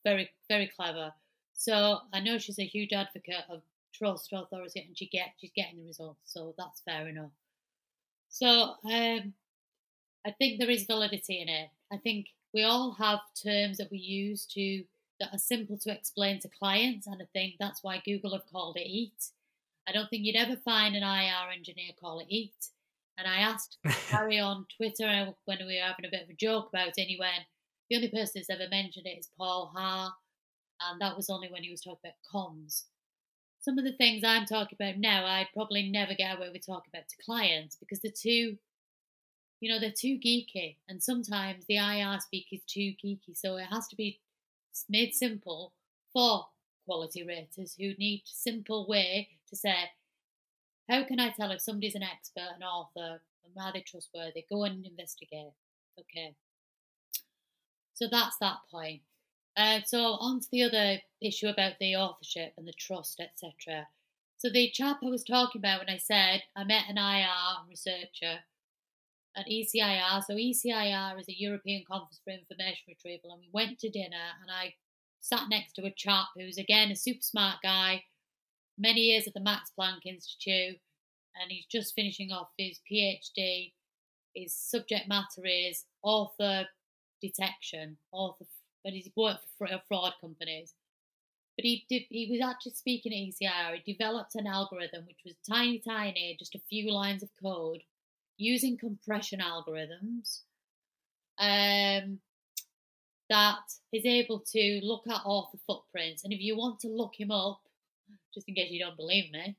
very, 0.05 0.31
very 0.49 0.71
clever. 0.75 1.13
So 1.55 1.99
I 2.13 2.21
know 2.21 2.39
she's 2.39 2.59
a 2.59 2.65
huge 2.65 2.93
advocate 2.93 3.45
of 3.49 3.63
trust 3.93 4.33
authority, 4.33 4.85
and 4.87 4.97
she 4.97 5.07
get 5.07 5.35
she's 5.41 5.53
getting 5.55 5.79
the 5.79 5.87
results. 5.87 6.21
So 6.25 6.55
that's 6.59 6.81
fair 6.81 7.09
enough. 7.09 7.31
So 8.29 8.75
um, 8.85 9.35
I 10.27 10.31
think 10.39 10.59
there 10.59 10.71
is 10.71 10.85
validity 10.85 11.41
in 11.41 11.49
it. 11.49 11.71
I 11.93 11.97
think 11.97 12.27
we 12.53 12.65
all 12.65 12.93
have 12.93 13.21
terms 13.43 13.79
that 13.79 13.91
we 13.91 13.99
use 13.99 14.45
to 14.47 14.85
that 15.21 15.33
are 15.33 15.39
simple 15.39 15.79
to 15.79 15.93
explain 15.93 16.41
to 16.41 16.49
clients, 16.49 17.07
and 17.07 17.23
I 17.23 17.27
think 17.33 17.55
that's 17.59 17.83
why 17.83 18.03
Google 18.05 18.33
have 18.33 18.51
called 18.51 18.77
it 18.77 18.89
EAT. 18.89 19.31
I 19.87 19.93
don't 19.93 20.09
think 20.09 20.25
you'd 20.25 20.37
ever 20.37 20.57
find 20.57 20.97
an 20.97 21.03
IR 21.03 21.53
engineer 21.55 21.93
call 22.01 22.21
it 22.21 22.27
EAT. 22.29 22.69
And 23.17 23.29
I 23.29 23.37
asked 23.37 23.79
Harry 24.11 24.41
on 24.41 24.67
Twitter 24.77 25.35
when 25.45 25.59
we 25.59 25.77
were 25.77 25.87
having 25.87 26.07
a 26.07 26.11
bit 26.11 26.25
of 26.25 26.31
a 26.31 26.35
joke 26.35 26.71
about 26.71 26.89
it, 26.89 26.95
and 26.99 27.09
he 27.09 27.19
went, 27.19 27.45
the 27.89 27.97
only 27.97 28.09
person 28.09 28.33
that's 28.37 28.51
ever 28.51 28.69
mentioned 28.71 29.07
it 29.07 29.19
is 29.19 29.31
Paul 29.37 29.73
Haahr, 29.77 30.13
and 30.81 31.01
that 31.01 31.17
was 31.17 31.31
only 31.31 31.49
when 31.49 31.63
he 31.63 31.71
was 31.71 31.83
talking 31.83 32.01
about 32.05 32.15
comms. 32.33 32.85
Some 33.61 33.79
of 33.79 33.85
the 33.85 33.97
things 33.97 34.25
I'm 34.25 34.47
talking 34.47 34.77
about 34.81 34.99
now, 34.99 35.25
I'd 35.25 35.49
probably 35.55 35.89
never 35.89 36.15
get 36.15 36.37
away 36.37 36.51
with 36.53 36.67
talking 36.67 36.91
about 36.93 37.09
to 37.09 37.25
clients 37.25 37.77
because 37.77 38.01
they're 38.01 38.13
too, 38.13 38.59
you 39.61 39.71
know, 39.73 39.81
they're 39.81 39.91
too 39.91 40.19
geeky, 40.19 40.77
and 40.89 41.03
sometimes 41.03 41.65
the 41.67 41.77
IR 41.77 42.21
speak 42.21 42.47
is 42.53 42.63
too 42.67 42.95
geeky, 43.05 43.35
so 43.35 43.57
it 43.57 43.67
has 43.71 43.89
to 43.89 43.97
be 43.97 44.21
made 44.89 45.15
simple 45.15 45.73
for 46.13 46.47
quality 46.87 47.25
raters 47.25 47.75
who 47.79 47.95
need 47.95 48.23
a 48.27 48.35
simple 48.35 48.87
way 48.87 49.29
to 49.49 49.57
say, 49.57 49.91
how 50.89 51.05
can 51.05 51.19
I 51.19 51.31
tell 51.31 51.51
if 51.51 51.61
somebody's 51.63 51.95
an 51.95 52.03
expert, 52.03 52.57
an 52.57 52.63
author, 52.63 53.23
and 53.45 53.55
are 53.59 53.73
they 53.73 53.81
trustworthy? 53.81 54.45
Go 54.51 54.65
and 54.65 54.85
investigate. 54.85 55.53
Okay. 55.99 56.35
So 57.95 58.07
that's 58.11 58.37
that 58.41 58.59
point. 58.71 59.03
Uh, 59.57 59.81
so 59.87 59.99
on 59.99 60.41
to 60.41 60.49
the 60.51 60.65
other 60.65 60.99
issue 61.23 61.47
about 61.47 61.75
the 61.79 61.95
authorship 61.95 62.55
and 62.57 62.67
the 62.67 62.73
trust, 62.73 63.21
etc. 63.21 63.87
So 64.37 64.51
the 64.51 64.71
chap 64.71 64.99
I 65.03 65.09
was 65.09 65.23
talking 65.23 65.61
about 65.61 65.81
when 65.81 65.89
I 65.89 65.99
said 65.99 66.43
I 66.57 66.65
met 66.65 66.89
an 66.89 66.99
IR 66.99 67.69
researcher 67.69 68.41
at 69.37 69.47
ECIR. 69.47 70.23
So 70.25 70.35
ECIR 70.35 71.21
is 71.21 71.29
a 71.29 71.39
European 71.39 71.85
Conference 71.87 72.21
for 72.25 72.31
Information 72.31 72.85
Retrieval, 72.89 73.33
and 73.33 73.41
we 73.41 73.49
went 73.53 73.79
to 73.81 73.91
dinner, 73.91 74.35
and 74.43 74.51
I 74.51 74.75
sat 75.21 75.49
next 75.49 75.75
to 75.75 75.87
a 75.87 75.95
chap 75.97 76.27
who's 76.37 76.59
again 76.59 76.91
a 76.91 76.97
super 76.97 77.23
smart 77.23 77.59
guy, 77.63 78.05
many 78.77 79.03
years 79.03 79.27
at 79.27 79.35
the 79.35 79.41
Max 79.41 79.71
Planck 79.79 80.05
Institute, 80.05 80.81
and 81.41 81.51
he's 81.51 81.67
just 81.67 81.95
finishing 81.95 82.33
off 82.33 82.49
his 82.59 82.81
PhD. 82.91 83.73
His 84.35 84.53
subject 84.53 85.09
matter 85.09 85.47
is 85.47 85.85
author 86.03 86.67
detection, 87.29 87.97
author, 88.13 88.45
but 88.83 88.93
he's 88.93 89.11
worked 89.17 89.47
for 89.59 89.69
fraud 89.89 90.15
companies. 90.21 90.75
But 91.57 91.65
he 91.65 91.85
did, 91.89 92.03
he 92.09 92.29
was 92.31 92.47
actually 92.47 92.73
speaking 92.73 93.13
at 93.13 93.35
ECR. 93.35 93.81
He 93.85 93.93
developed 93.93 94.35
an 94.35 94.47
algorithm 94.47 95.07
which 95.07 95.21
was 95.25 95.35
tiny, 95.49 95.79
tiny, 95.79 96.37
just 96.39 96.55
a 96.55 96.61
few 96.69 96.93
lines 96.93 97.23
of 97.23 97.31
code, 97.41 97.83
using 98.37 98.77
compression 98.77 99.41
algorithms. 99.41 100.41
Um, 101.39 102.19
that 103.31 103.63
is 103.93 104.05
able 104.05 104.41
to 104.53 104.81
look 104.83 105.07
at 105.09 105.23
author 105.25 105.59
footprints. 105.67 106.25
And 106.25 106.33
if 106.33 106.41
you 106.41 106.57
want 106.57 106.81
to 106.81 106.89
look 106.89 107.15
him 107.17 107.31
up, 107.31 107.61
just 108.35 108.49
in 108.49 108.55
case 108.55 108.71
you 108.71 108.81
don't 108.85 108.97
believe 108.97 109.33
me, 109.33 109.57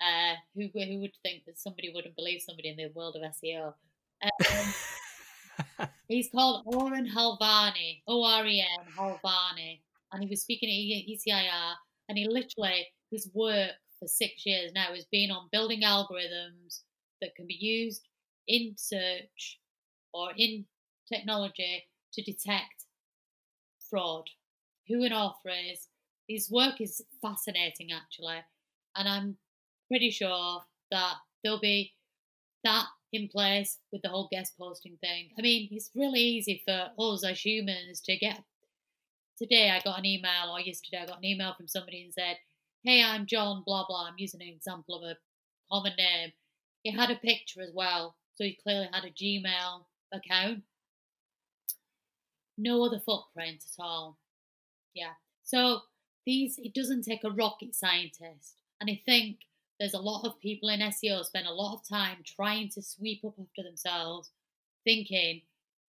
uh, 0.00 0.34
who 0.54 0.68
who 0.72 1.00
would 1.00 1.12
think 1.22 1.44
that 1.46 1.58
somebody 1.58 1.90
wouldn't 1.92 2.16
believe 2.16 2.42
somebody 2.42 2.68
in 2.68 2.76
the 2.76 2.90
world 2.94 3.16
of 3.16 3.22
SEO? 3.22 3.74
Um, 4.22 4.74
he's 6.08 6.30
called 6.30 6.64
Oren 6.66 7.08
Halvani, 7.08 8.02
O 8.06 8.24
R 8.24 8.46
E 8.46 8.60
N 8.60 8.86
Halvani, 8.96 9.80
and 10.12 10.22
he 10.22 10.28
was 10.28 10.42
speaking 10.42 10.68
at 10.68 11.08
ECIR, 11.08 11.74
and 12.08 12.18
he 12.18 12.26
literally 12.26 12.86
his 13.10 13.30
work 13.34 13.72
for 13.98 14.06
six 14.06 14.44
years 14.44 14.72
now 14.74 14.94
has 14.94 15.06
been 15.10 15.30
on 15.30 15.48
building 15.50 15.82
algorithms 15.82 16.82
that 17.20 17.34
can 17.34 17.46
be 17.46 17.54
used 17.54 18.06
in 18.46 18.74
search 18.76 19.60
or 20.12 20.30
in 20.36 20.64
technology 21.12 21.84
to 22.12 22.22
detect 22.22 22.84
fraud, 23.90 24.24
who 24.86 25.04
an 25.04 25.12
author 25.12 25.50
is. 25.70 25.88
His 26.28 26.50
work 26.50 26.80
is 26.80 27.02
fascinating, 27.22 27.88
actually, 27.92 28.38
and 28.96 29.08
I'm 29.08 29.36
pretty 29.88 30.10
sure 30.10 30.62
that 30.90 31.14
there'll 31.42 31.60
be 31.60 31.94
that 32.64 32.86
in 33.12 33.28
place 33.28 33.78
with 33.92 34.02
the 34.02 34.08
whole 34.08 34.28
guest 34.30 34.54
posting 34.58 34.96
thing. 35.00 35.30
I 35.38 35.42
mean, 35.42 35.68
it's 35.70 35.90
really 35.94 36.20
easy 36.20 36.62
for 36.64 36.90
us 36.98 37.24
as 37.24 37.44
humans 37.44 38.00
to 38.02 38.16
get. 38.16 38.42
Today, 39.36 39.70
I 39.70 39.80
got 39.80 39.98
an 39.98 40.06
email, 40.06 40.50
or 40.52 40.60
yesterday, 40.60 41.02
I 41.02 41.06
got 41.06 41.18
an 41.18 41.24
email 41.24 41.54
from 41.56 41.68
somebody 41.68 42.02
and 42.02 42.12
said, 42.12 42.36
Hey, 42.84 43.02
I'm 43.02 43.26
John, 43.26 43.62
blah, 43.64 43.84
blah. 43.86 44.06
I'm 44.06 44.14
using 44.18 44.42
an 44.42 44.48
example 44.48 44.96
of 44.96 45.02
a 45.02 45.16
common 45.70 45.92
name. 45.96 46.32
He 46.82 46.92
had 46.92 47.10
a 47.10 47.16
picture 47.16 47.60
as 47.62 47.70
well, 47.74 48.16
so 48.34 48.44
he 48.44 48.58
clearly 48.62 48.88
had 48.92 49.04
a 49.04 49.10
Gmail 49.10 49.84
account 50.12 50.62
no 52.58 52.84
other 52.84 52.98
footprint 52.98 53.64
at 53.64 53.82
all. 53.82 54.18
Yeah. 54.94 55.12
So 55.44 55.80
these 56.26 56.58
it 56.58 56.74
doesn't 56.74 57.04
take 57.04 57.24
a 57.24 57.30
rocket 57.30 57.74
scientist. 57.74 58.56
And 58.80 58.90
I 58.90 59.00
think 59.06 59.38
there's 59.78 59.94
a 59.94 60.00
lot 60.00 60.26
of 60.26 60.40
people 60.40 60.68
in 60.68 60.80
SEO 60.80 61.24
spend 61.24 61.46
a 61.46 61.52
lot 61.52 61.74
of 61.74 61.88
time 61.88 62.18
trying 62.24 62.68
to 62.70 62.82
sweep 62.82 63.24
up 63.24 63.34
after 63.40 63.62
themselves, 63.62 64.30
thinking 64.84 65.42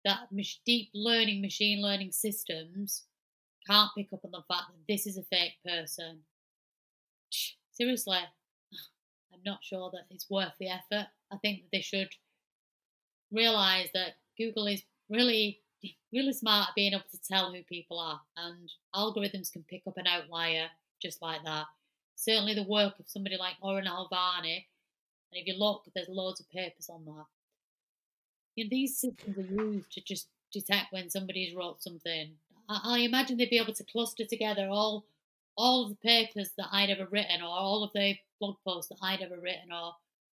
that 0.05 0.29
deep 0.65 0.89
learning 0.93 1.41
machine 1.41 1.81
learning 1.81 2.11
systems 2.11 3.03
can't 3.67 3.91
pick 3.95 4.11
up 4.13 4.23
on 4.25 4.31
the 4.31 4.43
fact 4.47 4.67
that 4.69 4.93
this 4.93 5.05
is 5.07 5.17
a 5.17 5.23
fake 5.23 5.55
person. 5.65 6.19
Seriously, 7.71 8.17
I'm 8.17 9.39
not 9.45 9.59
sure 9.63 9.89
that 9.91 10.05
it's 10.09 10.29
worth 10.29 10.53
the 10.59 10.69
effort. 10.69 11.07
I 11.31 11.37
think 11.41 11.61
that 11.61 11.69
they 11.71 11.81
should 11.81 12.09
realize 13.31 13.87
that 13.93 14.15
Google 14.37 14.67
is 14.67 14.83
really 15.09 15.59
really 16.13 16.31
smart 16.31 16.69
at 16.69 16.75
being 16.75 16.93
able 16.93 17.03
to 17.11 17.19
tell 17.29 17.51
who 17.51 17.61
people 17.63 17.99
are, 17.99 18.21
and 18.37 18.71
algorithms 18.95 19.51
can 19.51 19.63
pick 19.69 19.81
up 19.87 19.97
an 19.97 20.07
outlier 20.07 20.67
just 21.01 21.21
like 21.21 21.43
that. 21.43 21.65
Certainly, 22.23 22.55
the 22.55 22.63
work 22.63 22.99
of 22.99 23.09
somebody 23.09 23.35
like 23.37 23.55
Oren 23.61 23.85
Halvani, 23.85 24.65
and 25.29 25.33
if 25.33 25.45
you 25.45 25.55
look, 25.57 25.83
there's 25.93 26.07
loads 26.07 26.39
of 26.39 26.49
papers 26.49 26.89
on 26.89 27.03
that. 27.03 27.25
You 28.55 28.63
know, 28.63 28.69
these 28.71 28.97
systems 28.97 29.37
are 29.37 29.41
used 29.41 29.91
to 29.91 30.01
just 30.01 30.27
detect 30.53 30.93
when 30.93 31.09
somebody's 31.09 31.53
wrote 31.53 31.83
something. 31.83 32.35
I, 32.69 32.79
I 32.83 32.99
imagine 32.99 33.35
they'd 33.35 33.49
be 33.49 33.57
able 33.57 33.73
to 33.73 33.83
cluster 33.83 34.23
together 34.25 34.69
all 34.69 35.05
all 35.57 35.83
of 35.83 35.89
the 35.89 35.95
papers 35.95 36.51
that 36.57 36.69
I'd 36.71 36.89
ever 36.89 37.07
written, 37.11 37.41
or 37.41 37.49
all 37.49 37.83
of 37.83 37.91
the 37.93 38.15
blog 38.39 38.55
posts 38.65 38.87
that 38.87 38.99
I'd 39.01 39.21
ever 39.21 39.37
written, 39.37 39.73
or 39.73 39.95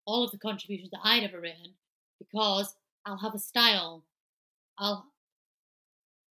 all 0.06 0.24
of 0.24 0.30
the 0.30 0.38
contributions 0.38 0.90
that 0.90 1.04
I'd 1.04 1.22
ever 1.22 1.38
written, 1.38 1.74
because 2.18 2.74
I'll 3.04 3.18
have 3.18 3.34
a 3.34 3.38
style. 3.38 4.04
I'll 4.78 5.06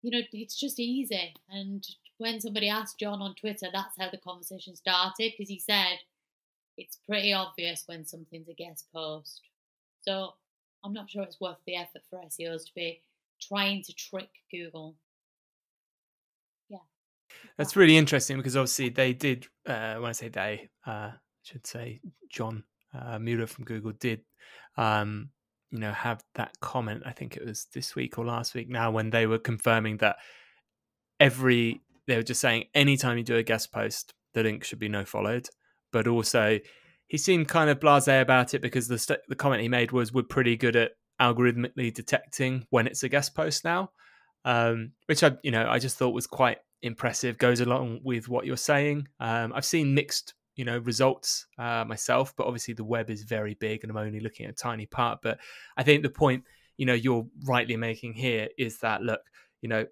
you 0.01 0.11
know, 0.11 0.25
it's 0.33 0.59
just 0.59 0.79
easy. 0.79 1.33
And 1.49 1.87
when 2.23 2.39
somebody 2.39 2.69
asked 2.69 2.97
John 2.97 3.21
on 3.21 3.35
Twitter, 3.35 3.67
that's 3.73 3.97
how 3.99 4.09
the 4.09 4.17
conversation 4.17 4.77
started 4.77 5.33
because 5.37 5.49
he 5.49 5.59
said 5.59 5.97
it's 6.77 6.97
pretty 7.05 7.33
obvious 7.33 7.83
when 7.85 8.05
something's 8.05 8.47
a 8.47 8.53
guest 8.53 8.85
post. 8.93 9.41
So 10.03 10.33
I'm 10.85 10.93
not 10.93 11.09
sure 11.09 11.23
it's 11.23 11.41
worth 11.41 11.57
the 11.67 11.75
effort 11.75 12.01
for 12.09 12.19
SEOs 12.19 12.65
to 12.67 12.71
be 12.75 13.01
trying 13.41 13.83
to 13.83 13.93
trick 13.93 14.29
Google. 14.49 14.95
Yeah. 16.69 16.77
That's 17.57 17.75
really 17.75 17.97
interesting 17.97 18.37
because 18.37 18.55
obviously 18.55 18.87
they 18.87 19.11
did, 19.11 19.45
uh, 19.65 19.95
when 19.95 20.09
I 20.09 20.13
say 20.13 20.29
they, 20.29 20.69
uh, 20.87 21.11
I 21.11 21.13
should 21.41 21.67
say 21.67 21.99
John 22.29 22.63
uh, 22.97 23.19
Mueller 23.19 23.47
from 23.47 23.65
Google 23.65 23.91
did 23.99 24.21
um, 24.77 25.29
you 25.71 25.79
know, 25.79 25.91
have 25.91 26.23
that 26.35 26.53
comment. 26.61 27.03
I 27.05 27.11
think 27.11 27.35
it 27.35 27.45
was 27.45 27.67
this 27.73 27.95
week 27.95 28.17
or 28.17 28.25
last 28.25 28.55
week 28.55 28.69
now 28.69 28.91
when 28.91 29.09
they 29.09 29.27
were 29.27 29.39
confirming 29.39 29.97
that 29.97 30.15
every 31.19 31.81
they 32.07 32.15
were 32.15 32.23
just 32.23 32.41
saying 32.41 32.65
anytime 32.73 33.17
you 33.17 33.23
do 33.23 33.35
a 33.35 33.43
guest 33.43 33.71
post, 33.71 34.13
the 34.33 34.43
link 34.43 34.63
should 34.63 34.79
be 34.79 34.89
no 34.89 35.05
followed. 35.05 35.47
But 35.91 36.07
also, 36.07 36.59
he 37.07 37.17
seemed 37.17 37.47
kind 37.47 37.69
of 37.69 37.79
blasé 37.79 38.21
about 38.21 38.53
it 38.53 38.61
because 38.61 38.87
the 38.87 38.97
st- 38.97 39.19
the 39.27 39.35
comment 39.35 39.61
he 39.61 39.69
made 39.69 39.91
was 39.91 40.13
we're 40.13 40.23
pretty 40.23 40.57
good 40.57 40.75
at 40.75 40.91
algorithmically 41.21 41.93
detecting 41.93 42.65
when 42.69 42.87
it's 42.87 43.03
a 43.03 43.09
guest 43.09 43.35
post 43.35 43.63
now, 43.63 43.91
um, 44.45 44.91
which 45.05 45.23
I 45.23 45.33
you 45.43 45.51
know 45.51 45.69
I 45.69 45.79
just 45.79 45.97
thought 45.97 46.13
was 46.13 46.27
quite 46.27 46.57
impressive. 46.81 47.37
Goes 47.37 47.59
along 47.59 48.01
with 48.03 48.27
what 48.27 48.45
you're 48.45 48.57
saying. 48.57 49.07
Um, 49.19 49.53
I've 49.53 49.65
seen 49.65 49.93
mixed 49.93 50.33
you 50.55 50.65
know 50.65 50.79
results 50.79 51.45
uh, 51.57 51.85
myself, 51.85 52.33
but 52.35 52.47
obviously 52.47 52.73
the 52.73 52.83
web 52.83 53.09
is 53.09 53.23
very 53.23 53.53
big, 53.55 53.83
and 53.83 53.91
I'm 53.91 53.97
only 53.97 54.19
looking 54.19 54.45
at 54.47 54.53
a 54.53 54.55
tiny 54.55 54.85
part. 54.85 55.19
But 55.21 55.39
I 55.77 55.83
think 55.83 56.03
the 56.03 56.09
point 56.09 56.43
you 56.77 56.85
know 56.85 56.93
you're 56.93 57.27
rightly 57.45 57.77
making 57.77 58.13
here 58.13 58.49
is 58.57 58.79
that 58.79 59.01
look, 59.01 59.21
you 59.61 59.69
know 59.69 59.85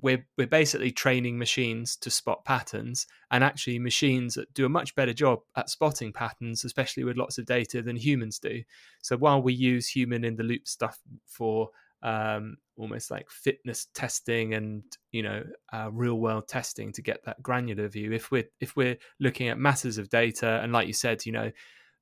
we're 0.00 0.26
we're 0.36 0.46
basically 0.46 0.90
training 0.90 1.38
machines 1.38 1.96
to 1.96 2.10
spot 2.10 2.44
patterns 2.44 3.06
and 3.30 3.44
actually 3.44 3.78
machines 3.78 4.38
do 4.54 4.66
a 4.66 4.68
much 4.68 4.94
better 4.94 5.12
job 5.12 5.40
at 5.56 5.70
spotting 5.70 6.12
patterns 6.12 6.64
especially 6.64 7.04
with 7.04 7.16
lots 7.16 7.38
of 7.38 7.46
data 7.46 7.82
than 7.82 7.96
humans 7.96 8.38
do. 8.38 8.62
So 9.02 9.16
while 9.16 9.42
we 9.42 9.52
use 9.52 9.88
human 9.88 10.24
in 10.24 10.36
the 10.36 10.42
loop 10.42 10.66
stuff 10.66 10.98
for 11.26 11.70
um, 12.02 12.58
almost 12.76 13.10
like 13.10 13.30
fitness 13.30 13.86
testing 13.94 14.52
and 14.54 14.82
you 15.10 15.22
know 15.22 15.42
uh, 15.72 15.88
real 15.90 16.16
world 16.16 16.46
testing 16.48 16.92
to 16.92 17.02
get 17.02 17.24
that 17.24 17.42
granular 17.42 17.88
view 17.88 18.12
if 18.12 18.30
we're 18.30 18.48
if 18.60 18.76
we're 18.76 18.98
looking 19.20 19.48
at 19.48 19.58
masses 19.58 19.96
of 19.96 20.10
data 20.10 20.60
and 20.62 20.72
like 20.72 20.86
you 20.86 20.92
said 20.92 21.24
you 21.24 21.32
know 21.32 21.50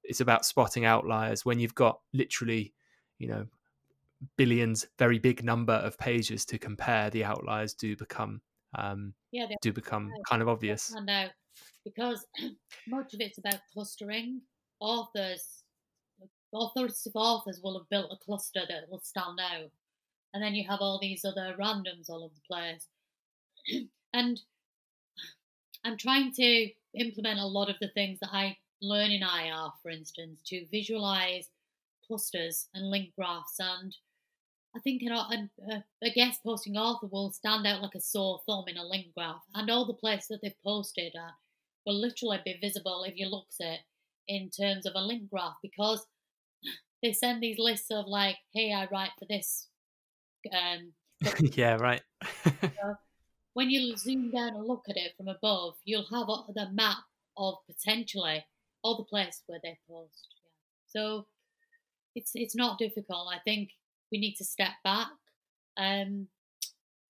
it's 0.02 0.20
about 0.20 0.44
spotting 0.44 0.84
outliers 0.84 1.44
when 1.44 1.60
you've 1.60 1.74
got 1.74 2.00
literally 2.12 2.72
you 3.18 3.28
know 3.28 3.46
billions, 4.36 4.86
very 4.98 5.18
big 5.18 5.44
number 5.44 5.74
of 5.74 5.98
pages 5.98 6.44
to 6.46 6.58
compare, 6.58 7.10
the 7.10 7.24
outliers 7.24 7.74
do 7.74 7.96
become 7.96 8.40
um, 8.76 9.12
yeah, 9.32 9.46
do 9.60 9.72
become 9.72 10.10
kind 10.28 10.42
of 10.42 10.48
obvious. 10.48 10.94
Now, 11.04 11.26
because 11.84 12.26
much 12.88 13.14
of 13.14 13.20
it's 13.20 13.38
about 13.38 13.60
clustering, 13.72 14.40
authors, 14.80 15.64
authoritative 16.54 17.12
authors 17.14 17.60
will 17.62 17.78
have 17.78 17.88
built 17.90 18.12
a 18.12 18.24
cluster 18.24 18.62
that 18.68 18.90
will 18.90 19.00
stand 19.00 19.38
out, 19.40 19.70
and 20.32 20.42
then 20.42 20.54
you 20.54 20.66
have 20.68 20.80
all 20.80 20.98
these 21.00 21.24
other 21.24 21.54
randoms 21.58 22.08
all 22.08 22.24
over 22.24 22.34
the 22.34 22.40
place. 22.48 22.86
and 24.12 24.40
I'm 25.84 25.96
trying 25.96 26.32
to 26.34 26.70
implement 26.94 27.40
a 27.40 27.46
lot 27.46 27.68
of 27.68 27.76
the 27.80 27.88
things 27.88 28.18
that 28.20 28.30
I 28.32 28.56
learn 28.80 29.10
in 29.10 29.22
IR, 29.22 29.68
for 29.82 29.90
instance, 29.90 30.40
to 30.46 30.66
visualize 30.70 31.48
clusters 32.06 32.68
and 32.74 32.90
link 32.90 33.12
graphs 33.16 33.58
and 33.58 33.94
I 34.74 34.80
think 34.80 35.02
a, 35.02 35.12
a, 35.12 35.84
a, 36.02 36.10
guest 36.10 36.40
posting 36.42 36.76
author 36.76 37.06
will 37.06 37.30
stand 37.30 37.66
out 37.66 37.82
like 37.82 37.94
a 37.94 38.00
sore 38.00 38.40
thumb 38.46 38.64
in 38.68 38.78
a 38.78 38.84
link 38.84 39.08
graph, 39.14 39.42
and 39.54 39.70
all 39.70 39.86
the 39.86 39.92
places 39.92 40.28
that 40.28 40.40
they've 40.42 40.62
posted 40.64 41.12
at 41.14 41.34
will 41.84 42.00
literally 42.00 42.40
be 42.44 42.58
visible 42.60 43.04
if 43.04 43.16
you 43.16 43.26
look 43.26 43.46
at 43.60 43.66
it 43.66 43.80
in 44.28 44.48
terms 44.48 44.86
of 44.86 44.92
a 44.94 45.00
link 45.00 45.28
graph 45.28 45.56
because 45.62 46.06
they 47.02 47.12
send 47.12 47.42
these 47.42 47.58
lists 47.58 47.90
of 47.90 48.06
like, 48.06 48.36
"Hey, 48.54 48.72
I 48.72 48.86
write 48.90 49.10
for 49.18 49.26
this." 49.28 49.68
Um, 50.50 50.92
yeah, 51.40 51.74
right. 51.74 52.02
so 52.44 52.96
when 53.52 53.68
you 53.68 53.96
zoom 53.96 54.30
down 54.30 54.54
and 54.54 54.66
look 54.66 54.84
at 54.88 54.96
it 54.96 55.12
from 55.16 55.28
above, 55.28 55.74
you'll 55.84 56.06
have 56.10 56.28
the 56.54 56.70
map 56.72 56.98
of 57.36 57.56
potentially 57.66 58.44
all 58.82 58.96
the 58.96 59.04
places 59.04 59.42
where 59.46 59.60
they 59.62 59.78
post. 59.88 60.28
Yeah. 60.42 60.50
So 60.88 61.26
it's 62.14 62.32
it's 62.34 62.56
not 62.56 62.78
difficult. 62.78 63.28
I 63.32 63.38
think 63.40 63.70
we 64.12 64.18
need 64.18 64.36
to 64.36 64.44
step 64.44 64.72
back. 64.84 65.08
Um, 65.76 66.28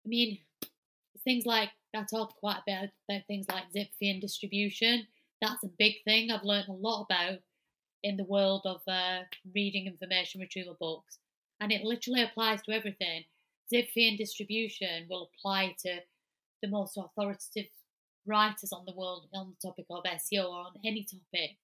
I 0.04 0.08
mean, 0.08 0.38
things 1.22 1.44
like 1.46 1.70
I 1.94 2.04
talk 2.10 2.36
quite 2.36 2.58
a 2.58 2.62
bit 2.66 2.90
about 3.08 3.26
things 3.26 3.46
like 3.48 3.70
zip 3.72 3.88
and 4.00 4.20
distribution. 4.20 5.06
That's 5.42 5.62
a 5.62 5.70
big 5.78 5.96
thing 6.04 6.30
I've 6.30 6.42
learned 6.42 6.68
a 6.68 6.72
lot 6.72 7.04
about 7.04 7.38
in 8.02 8.16
the 8.16 8.24
world 8.24 8.62
of 8.64 8.80
uh, 8.88 9.20
reading 9.54 9.86
information 9.86 10.40
retrieval 10.40 10.76
books, 10.80 11.18
and 11.60 11.70
it 11.70 11.84
literally 11.84 12.22
applies 12.22 12.62
to 12.62 12.72
everything. 12.72 13.24
Zipfian 13.72 14.16
distribution 14.16 15.06
will 15.10 15.28
apply 15.34 15.74
to 15.82 15.98
the 16.62 16.68
most 16.68 16.96
authoritative 16.96 17.70
writers 18.26 18.72
on 18.72 18.84
the 18.86 18.94
world 18.94 19.28
on 19.34 19.50
the 19.50 19.68
topic 19.68 19.86
of 19.90 20.04
SEO 20.04 20.48
or 20.48 20.60
on 20.60 20.72
any 20.84 21.04
topic. 21.04 21.56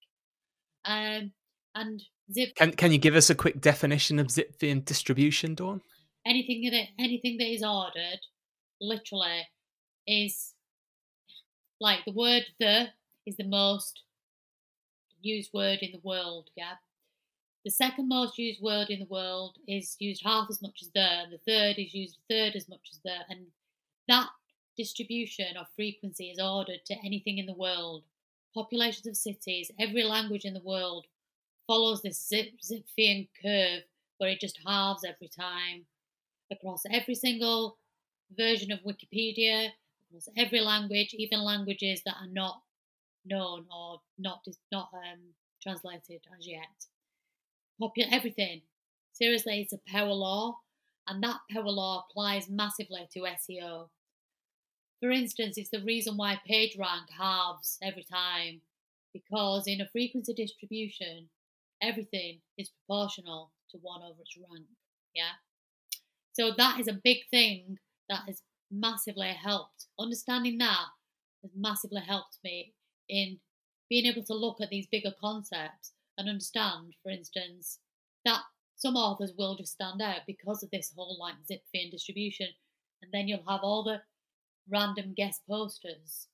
Um, 0.85 1.31
and 1.75 2.03
zip. 2.31 2.55
Can 2.55 2.71
Can 2.71 2.91
you 2.91 2.97
give 2.97 3.15
us 3.15 3.29
a 3.29 3.35
quick 3.35 3.61
definition 3.61 4.19
of 4.19 4.27
Zipfian 4.27 4.85
distribution, 4.85 5.55
Dawn? 5.55 5.81
Anything 6.25 6.69
that 6.71 6.87
anything 6.99 7.37
that 7.37 7.51
is 7.51 7.63
ordered, 7.63 8.19
literally, 8.79 9.47
is 10.07 10.53
like 11.79 12.05
the 12.05 12.13
word 12.13 12.43
"the" 12.59 12.87
is 13.25 13.37
the 13.37 13.47
most 13.47 14.01
used 15.21 15.51
word 15.53 15.79
in 15.81 15.91
the 15.91 16.01
world. 16.03 16.49
Yeah. 16.55 16.75
The 17.65 17.71
second 17.71 18.09
most 18.09 18.37
used 18.37 18.61
word 18.61 18.89
in 18.89 18.99
the 18.99 19.05
world 19.05 19.57
is 19.67 19.95
used 19.99 20.23
half 20.23 20.47
as 20.49 20.61
much 20.61 20.79
as 20.81 20.89
the, 20.93 20.99
and 20.99 21.31
the 21.31 21.37
third 21.37 21.77
is 21.77 21.93
used 21.93 22.17
a 22.17 22.33
third 22.33 22.55
as 22.57 22.67
much 22.67 22.89
as 22.91 22.99
the, 23.05 23.15
and 23.29 23.47
that 24.09 24.27
distribution 24.75 25.55
or 25.57 25.65
frequency 25.75 26.29
is 26.29 26.39
ordered 26.39 26.83
to 26.85 26.95
anything 27.05 27.37
in 27.37 27.45
the 27.45 27.53
world. 27.53 28.03
Populations 28.53 29.07
of 29.07 29.15
cities, 29.15 29.71
every 29.79 30.03
language 30.03 30.43
in 30.43 30.53
the 30.53 30.59
world 30.61 31.07
follows 31.67 32.01
this 32.01 32.27
zip 32.27 32.47
Zipfian 32.63 33.27
curve 33.41 33.83
where 34.17 34.29
it 34.29 34.39
just 34.39 34.59
halves 34.65 35.03
every 35.03 35.29
time 35.29 35.85
across 36.51 36.83
every 36.91 37.15
single 37.15 37.77
version 38.35 38.71
of 38.71 38.79
Wikipedia, 38.79 39.69
across 40.07 40.29
every 40.37 40.61
language, 40.61 41.13
even 41.13 41.43
languages 41.43 42.01
that 42.05 42.15
are 42.21 42.31
not 42.31 42.61
known 43.25 43.65
or 43.75 44.01
not 44.17 44.45
not 44.71 44.89
um, 44.93 45.19
translated 45.61 46.21
as 46.37 46.47
yet. 46.47 46.87
Popular 47.79 48.09
everything. 48.11 48.61
Seriously, 49.13 49.61
it's 49.61 49.73
a 49.73 49.79
power 49.91 50.13
law, 50.13 50.57
and 51.07 51.23
that 51.23 51.39
power 51.51 51.69
law 51.69 52.05
applies 52.09 52.49
massively 52.49 53.07
to 53.13 53.21
SEO. 53.21 53.89
For 54.99 55.11
instance, 55.11 55.57
it's 55.57 55.69
the 55.69 55.83
reason 55.83 56.17
why 56.17 56.39
PageRank 56.49 57.09
halves 57.17 57.77
every 57.81 58.03
time, 58.03 58.61
because 59.13 59.67
in 59.67 59.81
a 59.81 59.87
frequency 59.87 60.33
distribution, 60.33 61.29
everything 61.83 62.39
is 62.57 62.69
proportional 62.69 63.51
to 63.71 63.77
one 63.81 64.01
over 64.01 64.21
its 64.21 64.37
rank. 64.37 64.65
Yeah. 65.13 65.35
So 66.33 66.51
that 66.57 66.79
is 66.79 66.87
a 66.87 66.99
big 67.03 67.17
thing 67.29 67.77
that 68.09 68.21
has 68.27 68.41
massively 68.71 69.27
helped. 69.27 69.85
Understanding 69.99 70.57
that 70.59 70.87
has 71.43 71.51
massively 71.55 72.01
helped 72.01 72.37
me 72.43 72.73
in 73.09 73.37
being 73.89 74.05
able 74.05 74.23
to 74.23 74.33
look 74.33 74.61
at 74.61 74.69
these 74.69 74.87
bigger 74.91 75.13
concepts 75.19 75.91
and 76.17 76.29
understand, 76.29 76.95
for 77.03 77.11
instance, 77.11 77.79
that 78.25 78.41
some 78.75 78.95
authors 78.95 79.33
will 79.37 79.55
just 79.55 79.73
stand 79.73 80.01
out 80.01 80.21
because 80.25 80.63
of 80.63 80.71
this 80.71 80.91
whole 80.95 81.17
like 81.19 81.35
zip 81.47 81.61
fee 81.71 81.83
and 81.83 81.91
distribution. 81.91 82.47
And 83.01 83.11
then 83.11 83.27
you'll 83.27 83.47
have 83.47 83.61
all 83.63 83.83
the 83.83 84.01
random 84.69 85.13
guest 85.15 85.41
posters 85.49 86.27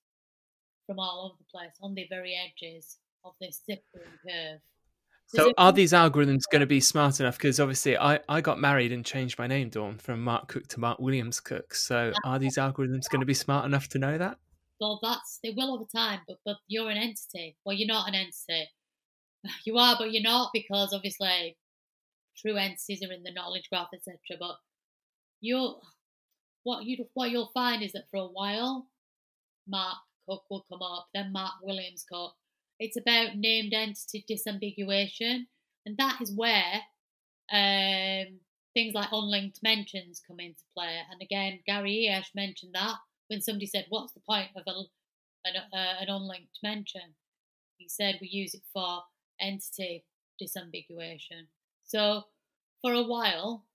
from 0.85 0.99
all 0.99 1.25
over 1.25 1.35
the 1.38 1.45
place 1.51 1.75
on 1.81 1.95
the 1.95 2.07
very 2.09 2.35
edges 2.35 2.97
of 3.23 3.33
this 3.41 3.62
zip 3.65 3.83
curve. 3.93 4.59
So 5.31 5.53
are 5.59 5.71
these 5.71 5.93
algorithms 5.93 6.43
going 6.51 6.61
to 6.61 6.65
be 6.65 6.79
smart 6.79 7.19
enough? 7.19 7.37
Because 7.37 7.59
obviously, 7.59 7.95
I, 7.95 8.19
I 8.27 8.41
got 8.41 8.59
married 8.59 8.91
and 8.91 9.05
changed 9.05 9.37
my 9.37 9.45
name, 9.45 9.69
Dawn, 9.69 9.99
from 9.99 10.23
Mark 10.23 10.47
Cook 10.47 10.67
to 10.69 10.79
Mark 10.79 10.99
Williams 10.99 11.39
Cook. 11.39 11.75
So 11.75 12.11
are 12.25 12.39
these 12.39 12.57
algorithms 12.57 13.09
going 13.09 13.19
to 13.19 13.27
be 13.27 13.35
smart 13.35 13.65
enough 13.65 13.87
to 13.89 13.99
know 13.99 14.17
that? 14.17 14.39
Well, 14.81 14.99
that's 15.03 15.39
they 15.43 15.53
will 15.55 15.73
over 15.75 15.85
time, 15.95 16.21
but 16.27 16.37
but 16.45 16.57
you're 16.67 16.89
an 16.89 16.97
entity. 16.97 17.57
Well, 17.63 17.75
you're 17.75 17.87
not 17.87 18.07
an 18.07 18.15
entity. 18.15 18.69
You 19.65 19.77
are, 19.77 19.95
but 19.97 20.11
you're 20.11 20.23
not 20.23 20.49
because 20.53 20.93
obviously 20.93 21.55
true 22.37 22.57
entities 22.57 23.01
are 23.03 23.13
in 23.13 23.23
the 23.23 23.31
knowledge 23.31 23.69
graph, 23.71 23.87
etc. 23.93 24.17
But 24.39 24.57
you'll 25.41 25.81
what 26.63 26.85
you 26.85 27.05
what 27.13 27.29
you'll 27.29 27.51
find 27.53 27.83
is 27.83 27.93
that 27.93 28.09
for 28.09 28.17
a 28.17 28.25
while, 28.25 28.87
Mark 29.67 29.97
Cook 30.27 30.43
will 30.49 30.65
come 30.69 30.81
up, 30.81 31.07
then 31.13 31.31
Mark 31.31 31.53
Williams 31.61 32.05
Cook, 32.11 32.33
it's 32.79 32.97
about 32.97 33.35
named 33.35 33.73
entity 33.73 34.25
disambiguation, 34.29 35.47
and 35.85 35.97
that 35.97 36.21
is 36.21 36.31
where 36.33 36.81
um, 37.51 38.39
things 38.73 38.93
like 38.93 39.09
unlinked 39.11 39.59
mentions 39.61 40.21
come 40.25 40.39
into 40.39 40.63
play. 40.75 40.97
And 41.11 41.21
again, 41.21 41.59
Gary 41.65 42.07
Illyes 42.07 42.31
mentioned 42.33 42.73
that 42.75 42.95
when 43.27 43.41
somebody 43.41 43.65
said, 43.65 43.85
"What's 43.89 44.13
the 44.13 44.21
point 44.21 44.49
of 44.55 44.63
a, 44.67 44.83
an, 45.45 45.55
uh, 45.73 46.01
an 46.01 46.09
unlinked 46.09 46.59
mention?" 46.63 47.15
He 47.77 47.89
said, 47.89 48.19
"We 48.21 48.29
use 48.29 48.53
it 48.53 48.63
for 48.73 49.03
entity 49.41 50.05
disambiguation." 50.41 51.47
So 51.83 52.23
for 52.81 52.93
a 52.93 53.03
while, 53.03 53.65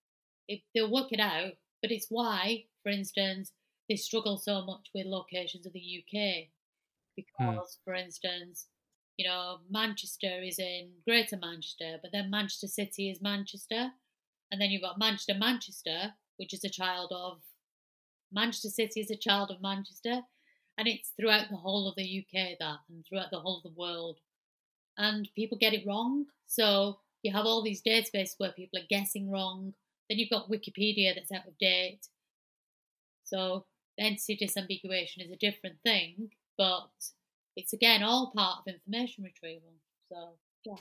it, 0.47 0.61
they'll 0.73 0.91
work 0.91 1.11
it 1.11 1.19
out, 1.19 1.53
but 1.81 1.91
it's 1.91 2.07
why, 2.09 2.65
for 2.81 2.89
instance, 2.89 3.51
they 3.87 3.95
struggle 3.95 4.37
so 4.37 4.63
much 4.63 4.89
with 4.95 5.05
locations 5.05 5.65
of 5.65 5.73
the 5.73 6.03
UK 6.03 6.47
hmm. 6.47 6.49
because, 7.15 7.77
mm. 7.77 7.83
for 7.83 7.93
instance, 7.93 8.67
you 9.17 9.27
know, 9.27 9.59
Manchester 9.69 10.41
is 10.43 10.59
in 10.59 10.89
Greater 11.07 11.37
Manchester, 11.37 11.97
but 12.01 12.11
then 12.11 12.29
Manchester 12.29 12.67
City 12.67 13.09
is 13.09 13.21
Manchester. 13.21 13.91
And 14.51 14.61
then 14.61 14.69
you've 14.69 14.81
got 14.81 14.99
Manchester, 14.99 15.33
Manchester, 15.37 16.13
which 16.37 16.53
is 16.53 16.63
a 16.63 16.69
child 16.69 17.11
of 17.15 17.39
Manchester 18.31 18.69
City 18.69 18.99
is 18.99 19.11
a 19.11 19.15
child 19.15 19.51
of 19.51 19.61
Manchester. 19.61 20.21
And 20.77 20.87
it's 20.87 21.13
throughout 21.17 21.49
the 21.49 21.57
whole 21.57 21.87
of 21.87 21.95
the 21.95 22.03
UK 22.25 22.57
that 22.59 22.79
and 22.89 23.05
throughout 23.07 23.31
the 23.31 23.39
whole 23.39 23.57
of 23.57 23.63
the 23.63 23.79
world. 23.79 24.19
And 24.97 25.29
people 25.35 25.57
get 25.57 25.73
it 25.73 25.87
wrong. 25.87 26.25
So 26.47 26.99
you 27.23 27.31
have 27.31 27.45
all 27.45 27.63
these 27.63 27.81
databases 27.81 28.35
where 28.37 28.51
people 28.51 28.79
are 28.79 28.87
guessing 28.89 29.31
wrong. 29.31 29.73
Then 30.09 30.19
you've 30.19 30.29
got 30.29 30.49
Wikipedia 30.49 31.15
that's 31.15 31.31
out 31.31 31.47
of 31.47 31.57
date. 31.57 32.07
So 33.23 33.65
entity 33.97 34.37
disambiguation 34.37 35.25
is 35.25 35.31
a 35.31 35.37
different 35.37 35.77
thing, 35.83 36.31
but 36.57 36.89
it's 37.55 37.73
again 37.73 38.03
all 38.03 38.31
part 38.35 38.59
of 38.59 38.73
information 38.73 39.23
retrieval. 39.23 39.73
So 40.09 40.35
yeah. 40.65 40.75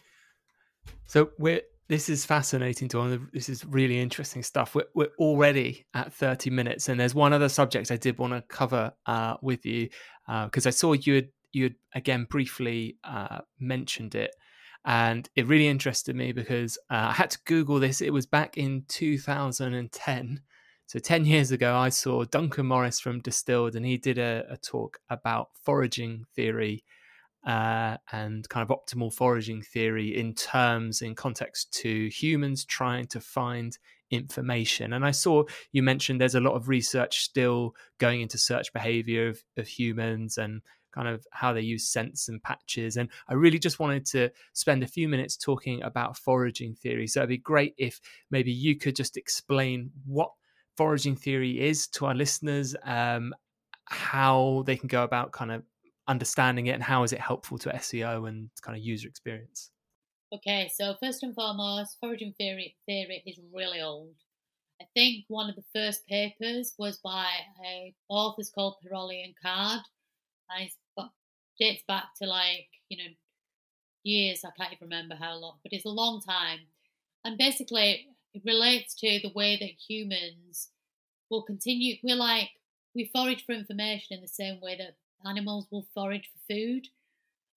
So 1.06 1.30
we're 1.38 1.62
this 1.88 2.08
is 2.08 2.24
fascinating, 2.24 2.88
Dawn. 2.88 3.28
This 3.32 3.48
is 3.48 3.64
really 3.66 4.00
interesting 4.00 4.42
stuff. 4.42 4.74
We're, 4.74 4.86
we're 4.94 5.12
already 5.18 5.86
at 5.92 6.14
30 6.14 6.48
minutes, 6.50 6.88
and 6.88 6.98
there's 6.98 7.14
one 7.14 7.34
other 7.34 7.50
subject 7.50 7.90
I 7.90 7.96
did 7.96 8.18
want 8.18 8.32
to 8.32 8.42
cover 8.42 8.92
uh, 9.04 9.36
with 9.42 9.66
you 9.66 9.90
because 10.26 10.66
uh, 10.66 10.68
I 10.68 10.70
saw 10.70 10.92
you 10.94 11.16
had 11.16 11.28
you 11.52 11.64
had 11.64 11.74
again 11.94 12.26
briefly 12.28 12.96
uh, 13.04 13.40
mentioned 13.60 14.14
it, 14.14 14.34
and 14.84 15.28
it 15.36 15.46
really 15.46 15.68
interested 15.68 16.16
me 16.16 16.32
because 16.32 16.78
uh, 16.90 17.08
I 17.10 17.12
had 17.12 17.30
to 17.30 17.38
Google 17.44 17.78
this. 17.78 18.00
It 18.00 18.12
was 18.12 18.26
back 18.26 18.56
in 18.56 18.84
2010. 18.88 20.40
So 20.86 20.98
10 20.98 21.24
years 21.24 21.50
ago, 21.50 21.76
I 21.76 21.88
saw 21.88 22.24
Duncan 22.24 22.66
Morris 22.66 23.00
from 23.00 23.20
Distilled, 23.20 23.74
and 23.74 23.86
he 23.86 23.96
did 23.96 24.18
a, 24.18 24.44
a 24.50 24.56
talk 24.56 24.98
about 25.08 25.48
foraging 25.62 26.24
theory 26.36 26.84
uh, 27.46 27.96
and 28.12 28.48
kind 28.48 28.68
of 28.68 28.76
optimal 28.76 29.12
foraging 29.12 29.62
theory 29.62 30.16
in 30.16 30.34
terms, 30.34 31.02
in 31.02 31.14
context 31.14 31.72
to 31.80 32.08
humans 32.08 32.64
trying 32.64 33.06
to 33.08 33.20
find 33.20 33.78
information. 34.10 34.92
And 34.92 35.04
I 35.04 35.10
saw 35.10 35.44
you 35.72 35.82
mentioned 35.82 36.20
there's 36.20 36.34
a 36.34 36.40
lot 36.40 36.54
of 36.54 36.68
research 36.68 37.24
still 37.24 37.74
going 37.98 38.20
into 38.20 38.38
search 38.38 38.72
behavior 38.72 39.28
of, 39.28 39.42
of 39.56 39.66
humans 39.66 40.38
and 40.38 40.62
kind 40.92 41.08
of 41.08 41.26
how 41.32 41.52
they 41.52 41.60
use 41.60 41.88
scents 41.88 42.28
and 42.28 42.42
patches. 42.42 42.96
And 42.96 43.08
I 43.28 43.34
really 43.34 43.58
just 43.58 43.80
wanted 43.80 44.06
to 44.06 44.30
spend 44.52 44.82
a 44.82 44.88
few 44.88 45.08
minutes 45.08 45.36
talking 45.36 45.82
about 45.82 46.16
foraging 46.16 46.74
theory. 46.74 47.08
So 47.08 47.20
it'd 47.20 47.30
be 47.30 47.38
great 47.38 47.74
if 47.76 48.00
maybe 48.30 48.52
you 48.52 48.76
could 48.76 48.94
just 48.94 49.16
explain 49.16 49.90
what 50.06 50.30
foraging 50.76 51.16
theory 51.16 51.60
is 51.60 51.86
to 51.88 52.06
our 52.06 52.14
listeners, 52.14 52.74
um, 52.84 53.34
how 53.86 54.62
they 54.66 54.76
can 54.76 54.88
go 54.88 55.04
about 55.04 55.32
kind 55.32 55.52
of 55.52 55.62
understanding 56.08 56.66
it, 56.66 56.72
and 56.72 56.82
how 56.82 57.02
is 57.02 57.12
it 57.12 57.20
helpful 57.20 57.58
to 57.58 57.70
SEO 57.70 58.28
and 58.28 58.50
kind 58.62 58.76
of 58.76 58.84
user 58.84 59.08
experience. 59.08 59.70
Okay, 60.34 60.70
so 60.74 60.94
first 61.00 61.22
and 61.22 61.34
foremost, 61.34 61.96
foraging 62.00 62.34
theory 62.38 62.76
theory 62.86 63.22
is 63.26 63.38
really 63.52 63.80
old. 63.80 64.14
I 64.80 64.86
think 64.94 65.24
one 65.28 65.48
of 65.48 65.56
the 65.56 65.64
first 65.72 66.06
papers 66.06 66.74
was 66.78 66.98
by 66.98 67.28
a 67.64 67.94
authors 68.08 68.50
called 68.50 68.76
Pirolli 68.84 69.24
and 69.24 69.34
Card, 69.40 69.82
and 70.50 70.68
it 70.68 71.10
dates 71.58 71.84
back 71.86 72.06
to 72.20 72.26
like 72.26 72.68
you 72.88 72.98
know 72.98 73.10
years. 74.02 74.44
I 74.44 74.50
can't 74.58 74.72
even 74.72 74.88
remember 74.88 75.14
how 75.14 75.36
long, 75.36 75.58
but 75.62 75.72
it's 75.72 75.84
a 75.86 75.90
long 75.90 76.20
time. 76.20 76.60
And 77.24 77.38
basically, 77.38 78.08
it 78.34 78.42
relates 78.44 78.94
to 78.96 79.20
the 79.22 79.32
way 79.34 79.56
that 79.56 79.88
humans 79.88 80.70
will 81.30 81.42
continue. 81.42 81.96
We're 82.02 82.16
like, 82.16 82.50
we 82.94 83.10
forage 83.12 83.46
for 83.46 83.52
information 83.52 84.16
in 84.16 84.20
the 84.20 84.28
same 84.28 84.60
way 84.60 84.76
that 84.76 84.96
animals 85.28 85.68
will 85.70 85.86
forage 85.94 86.30
for 86.32 86.52
food. 86.52 86.88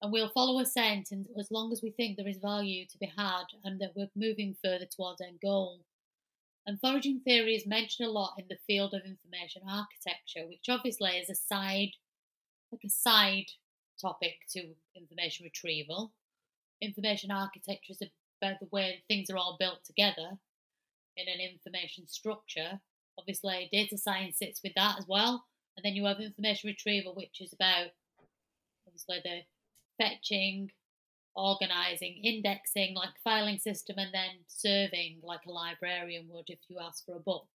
And 0.02 0.12
we'll 0.12 0.30
follow 0.30 0.60
a 0.60 0.66
scent 0.66 1.10
and 1.12 1.26
as 1.40 1.50
long 1.50 1.72
as 1.72 1.82
we 1.82 1.90
think 1.90 2.18
there 2.18 2.28
is 2.28 2.38
value 2.38 2.86
to 2.86 2.98
be 3.00 3.12
had 3.18 3.46
and 3.64 3.82
that 3.82 3.94
we're 3.96 4.12
moving 4.16 4.56
further 4.64 4.86
towards 4.86 5.22
end 5.22 5.40
goal. 5.42 5.82
And 6.68 6.80
foraging 6.80 7.22
theory 7.22 7.56
is 7.56 7.66
mentioned 7.66 8.08
a 8.08 8.12
lot 8.12 8.36
in 8.38 8.46
the 8.48 8.60
field 8.68 8.94
of 8.94 9.02
information 9.06 9.64
architecture, 9.68 10.48
which 10.48 10.70
obviously 10.70 11.10
is 11.12 11.32
a 11.32 11.36
side, 11.36 11.94
like 12.72 12.84
a 12.86 12.90
side 12.90 13.48
topic 14.00 14.42
to 14.52 14.76
information 14.96 15.46
retrieval. 15.46 16.14
Information 16.80 17.32
architecture 17.32 17.94
is 17.94 18.02
about 18.40 18.60
the 18.60 18.68
way 18.72 19.02
things 19.08 19.32
are 19.32 19.38
all 19.38 19.58
built 19.60 19.84
together 19.84 20.38
in 21.18 21.28
an 21.28 21.40
information 21.40 22.08
structure. 22.08 22.80
Obviously, 23.18 23.70
data 23.72 23.98
science 23.98 24.38
sits 24.38 24.62
with 24.64 24.74
that 24.76 24.98
as 25.00 25.06
well. 25.08 25.46
And 25.76 25.84
then 25.84 25.94
you 25.94 26.06
have 26.06 26.20
information 26.20 26.70
retrieval, 26.70 27.16
which 27.16 27.42
is 27.42 27.54
about 27.54 27.88
obviously 28.88 29.20
the 29.24 29.42
fetching, 30.04 30.72
organizing, 31.36 32.20
indexing, 32.24 32.96
like 32.96 33.10
filing 33.24 33.60
system, 33.60 33.98
and 33.98 34.14
then 34.14 34.44
serving 34.48 35.20
like 35.24 35.42
a 35.48 35.52
librarian 35.52 36.28
would 36.30 36.46
if 36.48 36.60
you 36.68 36.78
ask 36.80 37.06
for 37.06 37.16
a 37.16 37.20
book. 37.20 37.48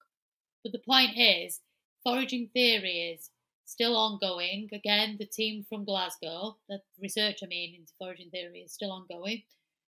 But 0.62 0.72
the 0.72 0.78
point 0.78 1.16
is, 1.16 1.60
foraging 2.04 2.50
theory 2.52 3.14
is 3.14 3.30
still 3.64 3.96
ongoing. 3.96 4.68
Again, 4.72 5.16
the 5.18 5.26
team 5.26 5.64
from 5.68 5.84
Glasgow, 5.84 6.58
the 6.68 6.80
research 7.00 7.40
I 7.42 7.46
mean 7.46 7.74
into 7.74 7.92
foraging 7.98 8.30
theory 8.30 8.60
is 8.60 8.72
still 8.72 8.92
ongoing 8.92 9.42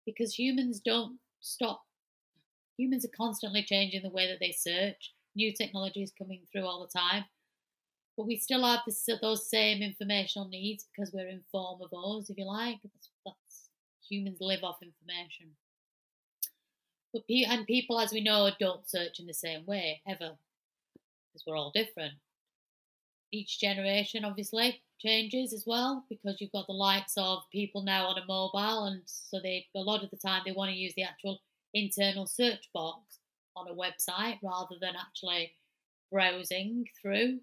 because 0.06 0.38
humans 0.38 0.80
don't 0.80 1.18
stop 1.40 1.82
humans 2.76 3.04
are 3.04 3.16
constantly 3.16 3.62
changing 3.62 4.02
the 4.02 4.10
way 4.10 4.26
that 4.28 4.40
they 4.40 4.52
search. 4.52 5.12
New 5.34 5.52
technology 5.52 6.02
is 6.02 6.12
coming 6.16 6.42
through 6.50 6.64
all 6.64 6.86
the 6.86 6.98
time. 6.98 7.24
But 8.16 8.26
we 8.26 8.36
still 8.36 8.64
have 8.64 8.80
this, 8.86 9.08
those 9.22 9.48
same 9.48 9.82
informational 9.82 10.48
needs 10.48 10.84
because 10.84 11.12
we're 11.12 11.26
informavores, 11.26 12.28
if 12.28 12.36
you 12.36 12.46
like. 12.46 12.78
That's, 12.82 13.10
that's 13.24 13.70
humans 14.08 14.38
live 14.40 14.62
off 14.62 14.82
information. 14.82 15.52
But 17.12 17.22
and 17.28 17.66
people, 17.66 18.00
as 18.00 18.12
we 18.12 18.22
know, 18.22 18.50
don't 18.58 18.88
search 18.88 19.20
in 19.20 19.26
the 19.26 19.34
same 19.34 19.66
way 19.66 20.00
ever 20.06 20.32
because 21.32 21.44
we're 21.46 21.56
all 21.56 21.72
different. 21.74 22.14
Each 23.32 23.58
generation, 23.58 24.24
obviously, 24.24 24.82
changes 24.98 25.52
as 25.52 25.64
well 25.66 26.04
because 26.08 26.40
you've 26.40 26.52
got 26.52 26.66
the 26.66 26.72
likes 26.72 27.14
of 27.16 27.42
people 27.50 27.82
now 27.82 28.06
on 28.06 28.18
a 28.18 28.26
mobile, 28.26 28.84
and 28.84 29.02
so 29.06 29.40
they 29.42 29.66
a 29.74 29.80
lot 29.80 30.04
of 30.04 30.10
the 30.10 30.16
time 30.16 30.42
they 30.44 30.52
want 30.52 30.70
to 30.70 30.76
use 30.76 30.92
the 30.94 31.02
actual 31.02 31.40
internal 31.74 32.26
search 32.26 32.68
box 32.74 33.18
on 33.56 33.68
a 33.68 33.74
website 33.74 34.38
rather 34.42 34.76
than 34.80 34.94
actually 34.96 35.52
browsing 36.10 36.84
through. 37.00 37.40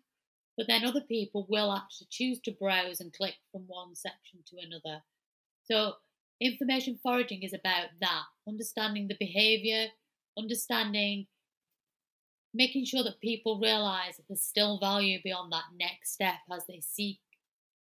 But 0.58 0.68
then 0.68 0.84
other 0.84 1.02
people 1.02 1.48
will 1.50 1.72
actually 1.72 2.08
choose 2.10 2.40
to 2.42 2.52
browse 2.52 3.00
and 3.00 3.14
click 3.14 3.36
from 3.52 3.62
one 3.68 3.96
section 3.96 4.40
to 4.48 4.58
another. 4.58 5.04
So, 5.64 5.94
information 6.42 7.00
foraging 7.02 7.44
is 7.44 7.54
about 7.54 7.88
that 8.02 8.24
understanding 8.48 9.08
the 9.08 9.16
behavior, 9.20 9.88
understanding, 10.38 11.28
making 12.54 12.86
sure 12.86 13.04
that 13.04 13.22
people 13.22 13.60
realize 13.60 14.18
that 14.18 14.24
there's 14.28 14.42
still 14.42 14.80
value 14.80 15.20
beyond 15.24 15.52
that 15.54 15.66
next 15.80 16.14
step 16.14 16.36
as 16.52 16.66
they 16.68 16.82
seek 16.82 17.20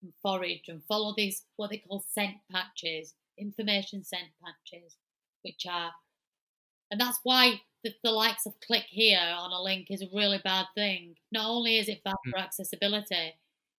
and 0.03 0.13
forage 0.21 0.65
and 0.67 0.83
follow 0.83 1.13
these 1.15 1.43
what 1.55 1.69
they 1.69 1.77
call 1.77 2.05
scent 2.07 2.35
patches, 2.51 3.15
information 3.37 4.03
scent 4.03 4.29
patches, 4.43 4.97
which 5.43 5.65
are 5.69 5.91
and 6.91 6.99
that's 6.99 7.19
why 7.23 7.61
the, 7.83 7.93
the, 8.03 8.11
likes 8.11 8.45
of 8.45 8.59
click 8.65 8.85
here 8.87 9.19
on 9.19 9.51
a 9.51 9.61
link 9.61 9.87
is 9.89 10.01
a 10.01 10.09
really 10.13 10.39
bad 10.43 10.65
thing. 10.75 11.15
Not 11.31 11.49
only 11.49 11.77
is 11.77 11.87
it 11.87 12.03
bad 12.03 12.15
mm. 12.25 12.31
for 12.31 12.39
accessibility, 12.39 13.33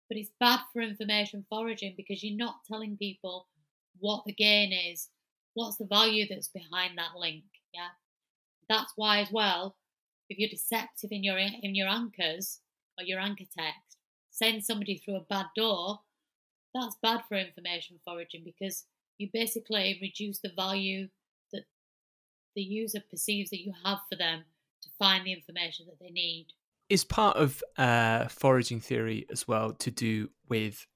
but 0.08 0.16
it's 0.16 0.30
bad 0.40 0.60
for 0.72 0.80
information 0.82 1.44
foraging 1.48 1.94
because 1.96 2.22
you're 2.22 2.36
not 2.36 2.64
telling 2.66 2.96
people 2.96 3.46
what 3.98 4.24
the 4.24 4.32
gain 4.32 4.72
is, 4.72 5.08
what's 5.54 5.76
the 5.76 5.86
value 5.86 6.26
that's 6.28 6.48
behind 6.48 6.96
that 6.96 7.18
link. 7.18 7.44
Yeah, 7.74 7.88
that's 8.68 8.92
why 8.96 9.20
as 9.20 9.30
well, 9.30 9.76
if 10.30 10.38
you're 10.38 10.48
deceptive 10.48 11.10
in 11.12 11.24
your 11.24 11.38
in 11.38 11.74
your 11.74 11.88
anchors 11.88 12.60
or 12.98 13.04
your 13.04 13.20
anchor 13.20 13.44
text, 13.56 13.98
send 14.30 14.64
somebody 14.64 14.98
through 14.98 15.16
a 15.16 15.26
bad 15.28 15.46
door. 15.56 16.00
That's 16.74 16.96
bad 17.02 17.22
for 17.28 17.36
information 17.36 17.98
foraging 18.04 18.42
because 18.44 18.84
you 19.18 19.28
basically 19.32 19.98
reduce 20.00 20.38
the 20.38 20.52
value 20.54 21.08
the 22.54 22.62
user 22.62 23.00
perceives 23.10 23.50
that 23.50 23.60
you 23.60 23.72
have 23.84 23.98
for 24.10 24.16
them 24.16 24.44
to 24.82 24.88
find 24.98 25.26
the 25.26 25.32
information 25.32 25.86
that 25.86 25.98
they 26.00 26.10
need. 26.10 26.46
Is 26.88 27.04
part 27.04 27.36
of 27.36 27.62
uh, 27.76 28.28
foraging 28.28 28.80
theory 28.80 29.26
as 29.30 29.46
well 29.46 29.72
to 29.74 29.90
do 29.90 30.30
with 30.48 30.86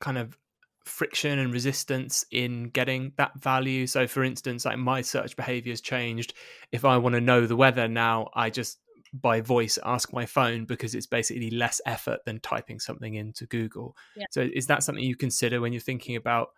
kind 0.00 0.18
of 0.18 0.38
friction 0.84 1.40
and 1.40 1.52
resistance 1.52 2.24
in 2.30 2.68
getting 2.68 3.12
that 3.16 3.38
value. 3.38 3.86
So, 3.86 4.06
for 4.06 4.22
instance, 4.22 4.64
like 4.64 4.78
my 4.78 5.02
search 5.02 5.36
behavior 5.36 5.72
has 5.72 5.80
changed. 5.80 6.34
If 6.72 6.84
I 6.84 6.96
want 6.96 7.14
to 7.16 7.20
know 7.20 7.46
the 7.46 7.56
weather 7.56 7.88
now, 7.88 8.30
I 8.34 8.50
just 8.50 8.78
by 9.12 9.40
voice 9.40 9.78
ask 9.84 10.12
my 10.12 10.26
phone 10.26 10.64
because 10.64 10.94
it's 10.94 11.06
basically 11.06 11.50
less 11.50 11.80
effort 11.86 12.20
than 12.24 12.40
typing 12.40 12.78
something 12.78 13.14
into 13.14 13.46
Google. 13.46 13.96
Yeah. 14.14 14.26
So, 14.30 14.48
is 14.52 14.68
that 14.68 14.82
something 14.82 15.04
you 15.04 15.16
consider 15.16 15.60
when 15.60 15.72
you're 15.72 15.80
thinking 15.80 16.16
about 16.16 16.50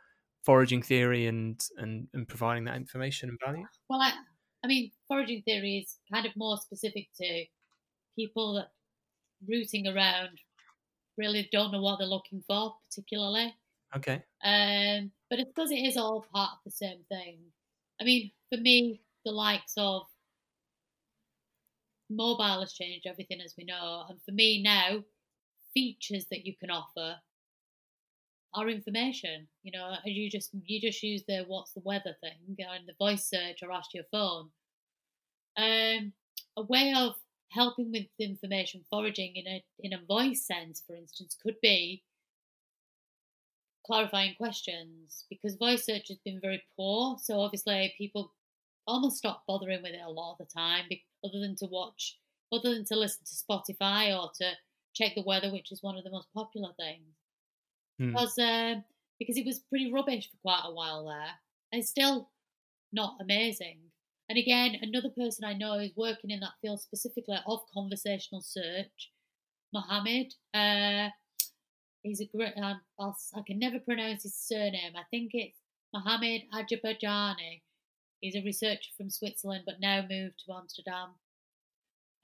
foraging 0.42 0.82
theory 0.82 1.26
and, 1.26 1.60
and 1.76 2.08
and 2.12 2.28
providing 2.28 2.64
that 2.64 2.76
information 2.76 3.28
and 3.30 3.38
value? 3.44 3.66
Well, 3.88 4.00
I 4.00 4.12
I 4.64 4.66
mean, 4.66 4.92
foraging 5.06 5.42
theory 5.42 5.78
is 5.78 6.00
kind 6.12 6.26
of 6.26 6.36
more 6.36 6.56
specific 6.58 7.10
to 7.16 7.46
people 8.16 8.54
that 8.54 8.72
rooting 9.48 9.86
around 9.88 10.40
really 11.18 11.48
don't 11.52 11.72
know 11.72 11.82
what 11.82 11.98
they're 11.98 12.08
looking 12.08 12.42
for 12.42 12.78
particularly. 12.84 13.56
Okay. 13.96 14.24
Um, 14.44 15.12
But 15.30 15.40
it's 15.40 15.50
because 15.50 15.72
it 15.72 15.80
is 15.86 15.96
all 15.98 16.22
part 16.22 16.54
of 16.54 16.64
the 16.64 16.72
same 16.72 17.04
thing. 17.06 17.52
I 18.00 18.04
mean, 18.04 18.32
for 18.50 18.58
me, 18.58 19.02
the 19.24 19.32
likes 19.32 19.74
of 19.78 20.08
mobile 22.10 22.60
has 22.60 22.72
changed 22.72 23.06
everything 23.06 23.40
as 23.40 23.54
we 23.56 23.64
know. 23.64 24.04
And 24.08 24.22
for 24.22 24.32
me 24.32 24.62
now, 24.62 25.04
features 25.74 26.26
that 26.30 26.46
you 26.46 26.56
can 26.56 26.70
offer 26.70 27.20
are 28.54 28.68
information. 28.68 29.48
You 29.62 29.72
know, 29.72 29.94
you 30.04 30.30
just 30.30 30.50
you 30.64 30.80
just 30.80 31.02
use 31.02 31.22
the 31.26 31.44
what's 31.46 31.72
the 31.72 31.82
weather 31.84 32.16
thing 32.20 32.56
and 32.58 32.88
the 32.88 32.94
voice 32.98 33.28
search 33.28 33.62
or 33.62 33.72
ask 33.72 33.94
your 33.94 34.04
phone. 34.10 34.50
Um, 35.56 36.12
a 36.56 36.62
way 36.62 36.94
of 36.96 37.14
helping 37.50 37.90
with 37.90 38.06
information 38.18 38.84
foraging 38.90 39.36
in 39.36 39.46
a 39.46 39.64
in 39.80 39.92
a 39.92 40.04
voice 40.06 40.46
sense, 40.46 40.82
for 40.86 40.94
instance, 40.94 41.36
could 41.42 41.56
be 41.62 42.02
clarifying 43.86 44.34
questions 44.34 45.24
because 45.30 45.56
voice 45.56 45.84
search 45.84 46.08
has 46.08 46.18
been 46.24 46.40
very 46.40 46.62
poor. 46.76 47.16
So 47.18 47.40
obviously, 47.40 47.94
people 47.96 48.32
almost 48.86 49.18
stop 49.18 49.44
bothering 49.46 49.82
with 49.82 49.92
it 49.92 50.00
a 50.04 50.10
lot 50.10 50.32
of 50.32 50.38
the 50.38 50.52
time, 50.52 50.84
other 51.24 51.40
than 51.40 51.56
to 51.56 51.66
watch, 51.66 52.18
other 52.52 52.74
than 52.74 52.84
to 52.86 52.96
listen 52.96 53.24
to 53.24 53.34
Spotify 53.34 54.18
or 54.18 54.30
to 54.40 54.52
check 54.94 55.14
the 55.14 55.22
weather, 55.22 55.52
which 55.52 55.72
is 55.72 55.82
one 55.82 55.96
of 55.96 56.04
the 56.04 56.10
most 56.10 56.28
popular 56.34 56.70
things. 56.78 57.17
Mm. 58.00 58.12
Because 58.12 58.38
uh, 58.38 58.74
because 59.18 59.36
it 59.36 59.46
was 59.46 59.58
pretty 59.58 59.92
rubbish 59.92 60.30
for 60.30 60.36
quite 60.42 60.62
a 60.64 60.72
while 60.72 61.06
there, 61.06 61.34
and 61.72 61.80
it's 61.80 61.90
still 61.90 62.30
not 62.92 63.16
amazing. 63.20 63.78
And 64.28 64.38
again, 64.38 64.76
another 64.82 65.08
person 65.08 65.44
I 65.44 65.54
know 65.54 65.78
is 65.78 65.90
working 65.96 66.30
in 66.30 66.40
that 66.40 66.58
field 66.60 66.80
specifically 66.80 67.38
of 67.46 67.60
conversational 67.72 68.42
search, 68.42 69.10
Mohammed. 69.72 70.34
Uh, 70.52 71.08
he's 72.02 72.20
a 72.20 72.26
great. 72.26 72.52
Um, 72.56 72.80
I 73.00 73.42
can 73.46 73.58
never 73.58 73.80
pronounce 73.80 74.22
his 74.22 74.36
surname. 74.36 74.94
I 74.96 75.04
think 75.10 75.30
it's 75.32 75.58
Mohammed 75.92 76.42
Ajabajani. 76.54 77.62
He's 78.20 78.36
a 78.36 78.44
researcher 78.44 78.90
from 78.96 79.10
Switzerland, 79.10 79.62
but 79.64 79.80
now 79.80 80.00
moved 80.02 80.42
to 80.44 80.52
Amsterdam, 80.52 81.10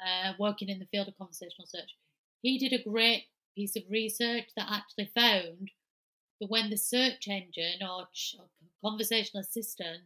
uh, 0.01 0.33
working 0.39 0.69
in 0.69 0.81
the 0.81 0.87
field 0.87 1.09
of 1.09 1.17
conversational 1.17 1.67
search. 1.67 1.91
He 2.43 2.59
did 2.59 2.79
a 2.79 2.83
great 2.83 3.25
piece 3.55 3.77
of 3.77 3.83
research 3.91 4.47
that 4.57 4.71
actually 4.71 5.11
found 5.15 5.71
that 6.41 6.51
when 6.51 6.71
the 6.71 6.77
search 6.77 7.29
engine 7.29 7.87
or 7.89 8.07
conversational 8.85 9.43
assistant 9.43 10.03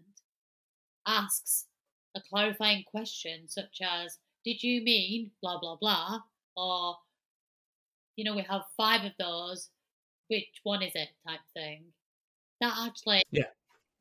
asks 1.06 1.66
a 2.16 2.20
clarifying 2.28 2.84
question, 2.84 3.48
such 3.48 3.80
as, 3.82 4.18
Did 4.44 4.62
you 4.62 4.82
mean 4.82 5.30
blah, 5.42 5.58
blah, 5.58 5.76
blah? 5.76 6.20
Or, 6.56 6.96
you 8.16 8.24
know, 8.24 8.34
we 8.34 8.42
have 8.42 8.62
five 8.76 9.04
of 9.04 9.12
those, 9.18 9.70
which 10.28 10.60
one 10.62 10.82
is 10.82 10.92
it 10.94 11.08
type 11.26 11.40
thing? 11.54 11.84
That 12.60 12.74
actually 12.86 13.22
yeah. 13.30 13.44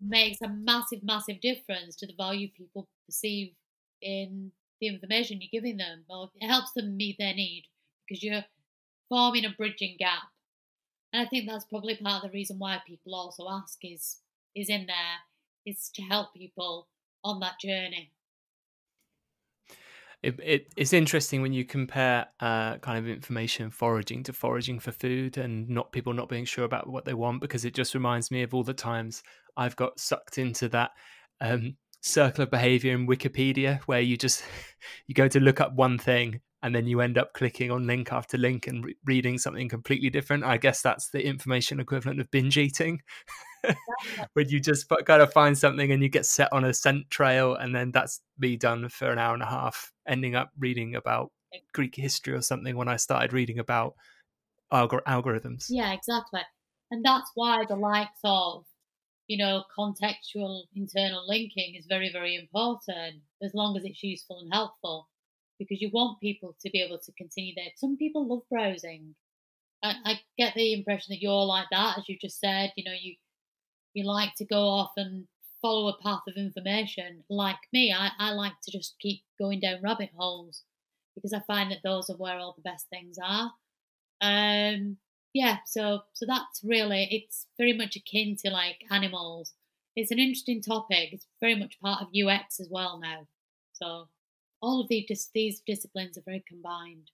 makes 0.01 0.41
a 0.41 0.49
massive, 0.49 1.03
massive 1.03 1.39
difference 1.41 1.95
to 1.97 2.07
the 2.07 2.13
value 2.17 2.49
people 2.55 2.87
perceive 3.05 3.53
in 4.01 4.51
the 4.81 4.87
information 4.87 5.39
you're 5.41 5.61
giving 5.61 5.77
them. 5.77 6.03
Or 6.09 6.29
it 6.35 6.47
helps 6.47 6.73
them 6.73 6.97
meet 6.97 7.17
their 7.17 7.33
need 7.33 7.65
because 8.07 8.23
you're 8.23 8.43
forming 9.09 9.45
a 9.45 9.49
bridging 9.49 9.95
gap. 9.97 10.23
And 11.13 11.25
I 11.25 11.29
think 11.29 11.47
that's 11.47 11.65
probably 11.65 11.95
part 11.95 12.23
of 12.23 12.31
the 12.31 12.35
reason 12.35 12.59
why 12.59 12.81
people 12.85 13.15
also 13.15 13.47
ask 13.49 13.79
is 13.83 14.17
is 14.55 14.69
in 14.69 14.87
there 14.87 15.19
is 15.65 15.89
to 15.93 16.01
help 16.01 16.33
people 16.33 16.87
on 17.23 17.39
that 17.41 17.59
journey. 17.59 18.11
It, 20.23 20.39
it, 20.43 20.73
it's 20.75 20.93
interesting 20.93 21.43
when 21.43 21.53
you 21.53 21.63
compare 21.63 22.25
uh, 22.39 22.77
kind 22.79 22.97
of 22.97 23.07
information 23.07 23.69
foraging 23.69 24.23
to 24.23 24.33
foraging 24.33 24.79
for 24.79 24.91
food 24.91 25.37
and 25.37 25.69
not 25.69 25.91
people 25.91 26.11
not 26.11 26.27
being 26.27 26.45
sure 26.45 26.65
about 26.65 26.89
what 26.89 27.05
they 27.05 27.13
want 27.13 27.39
because 27.39 27.65
it 27.65 27.75
just 27.75 27.93
reminds 27.93 28.31
me 28.31 28.41
of 28.41 28.53
all 28.53 28.63
the 28.63 28.73
times 28.73 29.21
I've 29.55 29.75
got 29.75 29.99
sucked 29.99 30.39
into 30.39 30.69
that 30.69 30.91
um, 31.39 31.77
circle 32.01 32.43
of 32.43 32.49
behavior 32.51 32.95
in 32.95 33.07
Wikipedia 33.07 33.79
where 33.83 34.01
you 34.01 34.17
just 34.17 34.43
you 35.07 35.13
go 35.13 35.27
to 35.27 35.39
look 35.39 35.61
up 35.61 35.73
one 35.73 35.99
thing 35.99 36.41
and 36.63 36.75
then 36.75 36.87
you 36.87 37.01
end 37.01 37.17
up 37.17 37.33
clicking 37.33 37.71
on 37.71 37.85
link 37.85 38.11
after 38.11 38.37
link 38.37 38.67
and 38.67 38.83
re- 38.83 38.95
reading 39.05 39.37
something 39.37 39.69
completely 39.69 40.09
different. 40.09 40.43
I 40.43 40.57
guess 40.57 40.81
that's 40.81 41.09
the 41.09 41.25
information 41.25 41.79
equivalent 41.79 42.19
of 42.19 42.31
binge 42.31 42.57
eating. 42.57 43.01
when 44.33 44.49
you 44.49 44.59
just 44.59 44.87
kind 45.05 45.21
of 45.21 45.31
find 45.31 45.57
something 45.57 45.91
and 45.91 46.01
you 46.01 46.09
get 46.09 46.25
set 46.25 46.51
on 46.51 46.65
a 46.65 46.73
scent 46.73 47.09
trail, 47.09 47.55
and 47.55 47.75
then 47.75 47.91
that's 47.91 48.21
me 48.39 48.55
done 48.55 48.89
for 48.89 49.11
an 49.11 49.19
hour 49.19 49.33
and 49.33 49.43
a 49.43 49.47
half, 49.47 49.91
ending 50.07 50.35
up 50.35 50.51
reading 50.57 50.95
about 50.95 51.31
Greek 51.73 51.95
history 51.95 52.33
or 52.33 52.41
something 52.41 52.75
when 52.75 52.87
I 52.87 52.95
started 52.95 53.33
reading 53.33 53.59
about 53.59 53.93
algor- 54.73 55.03
algorithms. 55.07 55.65
Yeah, 55.69 55.93
exactly. 55.93 56.41
And 56.89 57.03
that's 57.05 57.29
why 57.35 57.65
the 57.67 57.75
likes 57.75 58.19
of, 58.23 58.65
you 59.27 59.37
know, 59.37 59.63
contextual 59.77 60.63
internal 60.75 61.27
linking 61.27 61.75
is 61.75 61.85
very, 61.87 62.09
very 62.11 62.35
important 62.35 63.21
as 63.43 63.53
long 63.53 63.77
as 63.77 63.83
it's 63.83 64.01
useful 64.01 64.39
and 64.39 64.51
helpful 64.53 65.07
because 65.59 65.81
you 65.81 65.89
want 65.93 66.19
people 66.19 66.55
to 66.61 66.69
be 66.69 66.81
able 66.81 66.99
to 66.99 67.11
continue 67.13 67.53
there. 67.55 67.71
Some 67.75 67.97
people 67.97 68.27
love 68.27 68.43
browsing. 68.49 69.15
I, 69.83 69.95
I 70.05 70.19
get 70.37 70.53
the 70.55 70.73
impression 70.73 71.13
that 71.13 71.21
you're 71.21 71.45
like 71.45 71.67
that, 71.71 71.97
as 71.97 72.05
you 72.07 72.17
just 72.19 72.39
said. 72.39 72.71
You 72.75 72.83
know, 72.85 72.95
you 72.99 73.15
you 73.93 74.05
like 74.05 74.35
to 74.35 74.45
go 74.45 74.67
off 74.67 74.91
and 74.97 75.27
follow 75.61 75.89
a 75.89 76.01
path 76.01 76.21
of 76.27 76.35
information. 76.35 77.23
Like 77.29 77.57
me, 77.73 77.93
I, 77.93 78.11
I 78.19 78.31
like 78.31 78.53
to 78.63 78.71
just 78.71 78.95
keep 78.99 79.21
going 79.39 79.59
down 79.59 79.81
rabbit 79.81 80.09
holes 80.15 80.63
because 81.15 81.33
I 81.33 81.39
find 81.47 81.71
that 81.71 81.79
those 81.83 82.09
are 82.09 82.17
where 82.17 82.37
all 82.37 82.53
the 82.55 82.69
best 82.69 82.87
things 82.89 83.17
are. 83.23 83.51
Um, 84.21 84.97
yeah, 85.33 85.57
so 85.65 86.01
so 86.13 86.25
that's 86.27 86.61
really 86.63 87.07
it's 87.11 87.47
very 87.57 87.73
much 87.73 87.95
akin 87.95 88.35
to 88.43 88.51
like 88.51 88.83
animals. 88.89 89.53
It's 89.95 90.11
an 90.11 90.19
interesting 90.19 90.61
topic. 90.61 91.09
It's 91.11 91.25
very 91.41 91.55
much 91.55 91.79
part 91.79 92.01
of 92.01 92.09
UX 92.09 92.59
as 92.59 92.69
well 92.71 92.99
now. 92.99 93.27
So 93.73 94.09
all 94.67 94.81
of 94.81 94.87
these 94.89 95.29
these 95.33 95.61
disciplines 95.65 96.17
are 96.17 96.23
very 96.25 96.43
combined. 96.47 97.11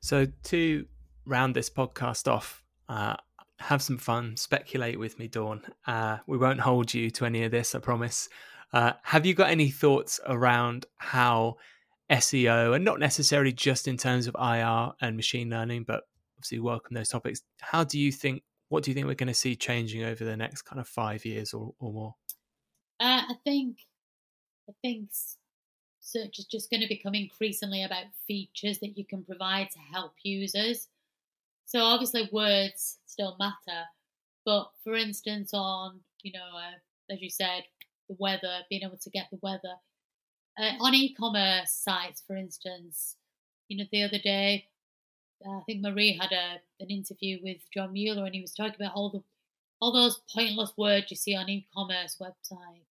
So 0.00 0.26
to 0.44 0.86
round 1.24 1.56
this 1.56 1.70
podcast 1.70 2.30
off, 2.30 2.62
uh, 2.88 3.16
have 3.58 3.82
some 3.82 3.98
fun, 3.98 4.36
speculate 4.36 4.98
with 4.98 5.18
me, 5.18 5.26
Dawn. 5.26 5.62
Uh, 5.86 6.18
we 6.26 6.38
won't 6.38 6.60
hold 6.60 6.94
you 6.94 7.10
to 7.10 7.24
any 7.24 7.44
of 7.44 7.50
this, 7.50 7.74
I 7.74 7.80
promise. 7.80 8.28
Uh, 8.72 8.92
have 9.02 9.26
you 9.26 9.34
got 9.34 9.50
any 9.50 9.70
thoughts 9.70 10.20
around 10.26 10.86
how 10.98 11.56
SEO, 12.10 12.74
and 12.74 12.84
not 12.84 13.00
necessarily 13.00 13.52
just 13.52 13.86
in 13.86 13.96
terms 13.96 14.26
of 14.26 14.36
IR 14.38 14.92
and 15.00 15.16
machine 15.16 15.50
learning, 15.50 15.84
but 15.84 16.04
obviously 16.36 16.58
welcome 16.58 16.94
those 16.94 17.10
topics. 17.10 17.42
How 17.60 17.84
do 17.84 17.98
you 17.98 18.12
think? 18.12 18.42
What 18.70 18.84
do 18.84 18.90
you 18.90 18.94
think 18.94 19.06
we're 19.06 19.14
going 19.14 19.28
to 19.28 19.34
see 19.34 19.56
changing 19.56 20.04
over 20.04 20.24
the 20.24 20.36
next 20.36 20.62
kind 20.62 20.80
of 20.80 20.88
five 20.88 21.24
years 21.24 21.54
or, 21.54 21.74
or 21.78 21.92
more? 21.92 22.14
Uh, 23.00 23.22
I 23.28 23.34
think, 23.44 23.78
I 24.68 24.72
think 24.82 25.10
search 26.00 26.38
is 26.38 26.44
just 26.44 26.70
going 26.70 26.82
to 26.82 26.88
become 26.88 27.14
increasingly 27.14 27.82
about 27.84 28.04
features 28.26 28.78
that 28.80 28.96
you 28.98 29.04
can 29.04 29.24
provide 29.24 29.70
to 29.70 29.78
help 29.78 30.12
users. 30.22 30.88
So 31.64 31.80
obviously 31.80 32.28
words 32.32 32.98
still 33.06 33.36
matter, 33.38 33.84
but 34.44 34.70
for 34.82 34.94
instance, 34.94 35.52
on 35.52 36.00
you 36.22 36.32
know, 36.32 36.56
uh, 36.56 37.12
as 37.12 37.22
you 37.22 37.30
said, 37.30 37.64
the 38.08 38.16
weather, 38.18 38.60
being 38.68 38.82
able 38.82 38.96
to 38.96 39.10
get 39.10 39.28
the 39.30 39.38
weather 39.42 39.76
uh, 40.58 40.72
on 40.80 40.94
e-commerce 40.94 41.70
sites, 41.70 42.22
for 42.26 42.36
instance, 42.36 43.16
you 43.68 43.78
know, 43.78 43.84
the 43.92 44.02
other 44.02 44.18
day, 44.18 44.66
I 45.46 45.60
think 45.66 45.82
Marie 45.82 46.18
had 46.20 46.32
a 46.32 46.60
an 46.80 46.90
interview 46.90 47.38
with 47.42 47.58
John 47.72 47.92
Mueller, 47.92 48.24
and 48.24 48.34
he 48.34 48.40
was 48.40 48.54
talking 48.54 48.74
about 48.80 48.94
all 48.94 49.10
the 49.10 49.22
all 49.80 49.92
those 49.92 50.20
pointless 50.34 50.72
words 50.76 51.10
you 51.10 51.16
see 51.16 51.36
on 51.36 51.48
e-commerce 51.48 52.16
websites 52.20 52.88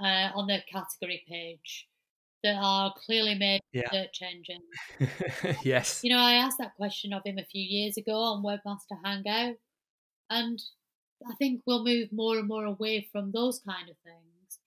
uh, 0.00 0.30
on 0.34 0.46
the 0.46 0.58
category 0.70 1.24
page 1.28 1.88
that 2.42 2.56
are 2.60 2.94
clearly 3.04 3.34
made 3.34 3.60
yeah. 3.72 3.90
search 3.90 4.22
engines. 4.22 5.58
yes. 5.64 6.00
You 6.02 6.10
know, 6.14 6.20
I 6.20 6.34
asked 6.34 6.58
that 6.58 6.76
question 6.76 7.12
of 7.12 7.22
him 7.24 7.38
a 7.38 7.44
few 7.44 7.62
years 7.62 7.96
ago 7.96 8.14
on 8.14 8.42
Webmaster 8.42 8.98
Hangout, 9.04 9.56
and 10.30 10.62
I 11.28 11.34
think 11.34 11.62
we'll 11.66 11.84
move 11.84 12.08
more 12.12 12.38
and 12.38 12.48
more 12.48 12.64
away 12.64 13.08
from 13.12 13.32
those 13.32 13.60
kind 13.60 13.90
of 13.90 13.96
things 14.04 14.58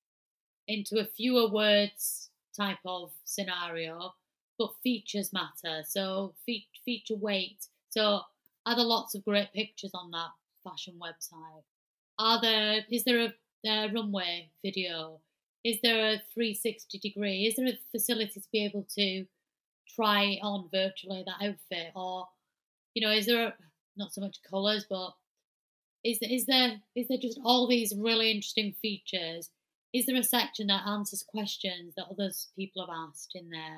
into 0.67 0.99
a 0.99 1.05
fewer 1.05 1.49
words 1.49 2.29
type 2.55 2.77
of 2.85 3.11
scenario, 3.23 4.13
but 4.57 4.69
features 4.83 5.33
matter. 5.33 5.83
So 5.87 6.35
fe- 6.45 6.67
feature 6.85 7.15
weight. 7.15 7.67
So 7.89 8.21
are 8.65 8.75
there 8.75 8.85
lots 8.85 9.15
of 9.15 9.25
great 9.25 9.51
pictures 9.53 9.91
on 9.93 10.11
that 10.11 10.29
fashion 10.63 10.99
website? 11.01 11.63
Are 12.19 12.39
there? 12.39 12.85
Is 12.91 13.03
there 13.03 13.21
a, 13.21 13.33
a 13.65 13.91
runway 13.93 14.49
video? 14.63 15.19
Is 15.63 15.77
there 15.81 16.13
a 16.13 16.21
360 16.33 16.99
degree? 16.99 17.45
Is 17.45 17.55
there 17.55 17.67
a 17.67 17.77
facility 17.91 18.39
to 18.39 18.47
be 18.51 18.65
able 18.65 18.85
to 18.95 19.25
try 19.95 20.39
on 20.41 20.69
virtually 20.71 21.23
that 21.25 21.45
outfit? 21.45 21.91
Or, 21.95 22.27
you 22.93 23.05
know, 23.05 23.13
is 23.13 23.25
there 23.25 23.47
a, 23.47 23.53
not 23.95 24.13
so 24.13 24.21
much 24.21 24.37
colours, 24.49 24.85
but 24.89 25.13
is 26.03 26.19
there, 26.19 26.29
is 26.29 26.45
there 26.45 26.81
is 26.95 27.07
there 27.07 27.17
just 27.17 27.39
all 27.45 27.67
these 27.67 27.93
really 27.97 28.29
interesting 28.29 28.75
features? 28.81 29.49
Is 29.93 30.05
there 30.05 30.17
a 30.17 30.23
section 30.23 30.67
that 30.67 30.85
answers 30.85 31.23
questions 31.27 31.93
that 31.95 32.07
others 32.11 32.49
people 32.57 32.85
have 32.85 32.93
asked 32.93 33.31
in 33.35 33.49
there 33.49 33.77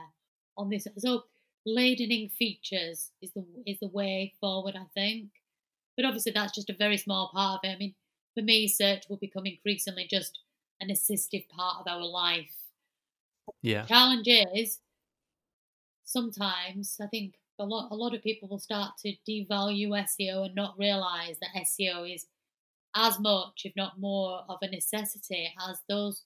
on 0.57 0.69
this? 0.69 0.87
So 0.97 1.23
ladening 1.67 2.31
features 2.31 3.11
is 3.21 3.31
the 3.33 3.45
is 3.67 3.79
the 3.79 3.89
way 3.89 4.33
forward, 4.39 4.75
I 4.75 4.85
think. 4.95 5.29
But 5.95 6.05
obviously, 6.05 6.31
that's 6.31 6.55
just 6.55 6.69
a 6.69 6.75
very 6.75 6.97
small 6.97 7.29
part 7.33 7.59
of 7.63 7.69
it. 7.69 7.75
I 7.75 7.77
mean, 7.77 7.95
for 8.35 8.43
me, 8.43 8.67
search 8.67 9.05
will 9.09 9.17
become 9.17 9.45
increasingly 9.45 10.07
just 10.07 10.39
an 10.81 10.89
assistive 10.89 11.47
part 11.49 11.77
of 11.79 11.87
our 11.87 12.05
life. 12.05 12.51
Yeah. 13.61 13.85
Challenge 13.85 14.27
is 14.55 14.79
sometimes 16.03 16.97
I 17.01 17.07
think 17.07 17.35
a 17.59 17.65
lot 17.65 17.89
a 17.91 17.95
lot 17.95 18.13
of 18.13 18.21
people 18.21 18.49
will 18.49 18.59
start 18.59 18.97
to 18.99 19.13
devalue 19.27 19.89
SEO 19.89 20.45
and 20.45 20.55
not 20.55 20.77
realize 20.77 21.37
that 21.39 21.63
SEO 21.63 22.13
is 22.13 22.27
as 22.95 23.19
much, 23.19 23.61
if 23.65 23.75
not 23.75 23.99
more, 23.99 24.43
of 24.47 24.57
a 24.61 24.69
necessity 24.69 25.51
as 25.69 25.81
those 25.89 26.23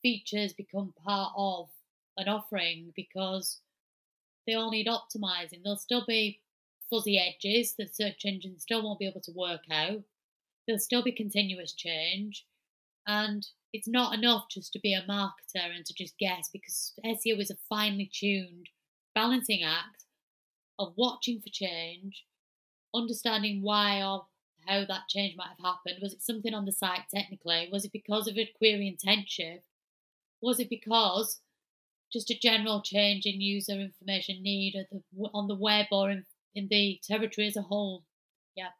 features 0.00 0.52
become 0.52 0.94
part 1.04 1.32
of 1.36 1.68
an 2.16 2.28
offering 2.28 2.92
because 2.96 3.60
they 4.46 4.54
all 4.54 4.70
need 4.70 4.86
optimizing. 4.86 5.62
There'll 5.62 5.76
still 5.76 6.04
be 6.06 6.40
fuzzy 6.90 7.18
edges 7.18 7.74
that 7.78 7.94
search 7.94 8.22
engines 8.24 8.62
still 8.62 8.82
won't 8.82 8.98
be 8.98 9.06
able 9.06 9.20
to 9.22 9.32
work 9.32 9.62
out. 9.70 10.02
There'll 10.66 10.78
still 10.78 11.02
be 11.02 11.12
continuous 11.12 11.72
change. 11.72 12.46
And 13.06 13.46
it's 13.72 13.88
not 13.88 14.14
enough 14.14 14.44
just 14.50 14.72
to 14.74 14.80
be 14.80 14.94
a 14.94 15.02
marketer 15.02 15.74
and 15.74 15.84
to 15.86 15.94
just 15.94 16.18
guess 16.18 16.48
because 16.52 16.92
SEO 17.04 17.40
is 17.40 17.50
a 17.50 17.56
finely 17.68 18.10
tuned 18.12 18.68
balancing 19.14 19.62
act 19.62 20.04
of 20.78 20.94
watching 20.96 21.40
for 21.40 21.50
change, 21.50 22.24
understanding 22.94 23.62
why 23.62 24.02
or 24.02 24.26
how 24.66 24.84
that 24.84 25.08
change 25.08 25.36
might 25.36 25.48
have 25.48 25.64
happened. 25.64 25.98
Was 26.00 26.12
it 26.12 26.22
something 26.22 26.54
on 26.54 26.64
the 26.64 26.72
site 26.72 27.08
technically? 27.12 27.68
Was 27.72 27.84
it 27.84 27.92
because 27.92 28.28
of 28.28 28.36
a 28.38 28.50
query 28.58 28.88
intent 28.88 29.28
shift? 29.28 29.64
Was 30.40 30.60
it 30.60 30.70
because 30.70 31.40
just 32.12 32.30
a 32.30 32.38
general 32.38 32.82
change 32.82 33.26
in 33.26 33.40
user 33.40 33.72
information 33.72 34.42
need 34.42 34.74
the, 34.90 35.02
on 35.32 35.48
the 35.48 35.54
web 35.54 35.86
or 35.90 36.10
in, 36.10 36.24
in 36.54 36.68
the 36.68 37.00
territory 37.02 37.46
as 37.46 37.56
a 37.56 37.62
whole? 37.62 38.04
Yeah. 38.54 38.70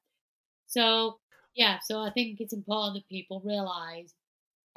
So, 0.67 1.19
yeah, 1.55 1.79
so 1.81 2.01
I 2.01 2.11
think 2.11 2.41
it's 2.41 2.53
important 2.53 2.95
that 2.95 3.09
people 3.09 3.43
realize 3.45 4.15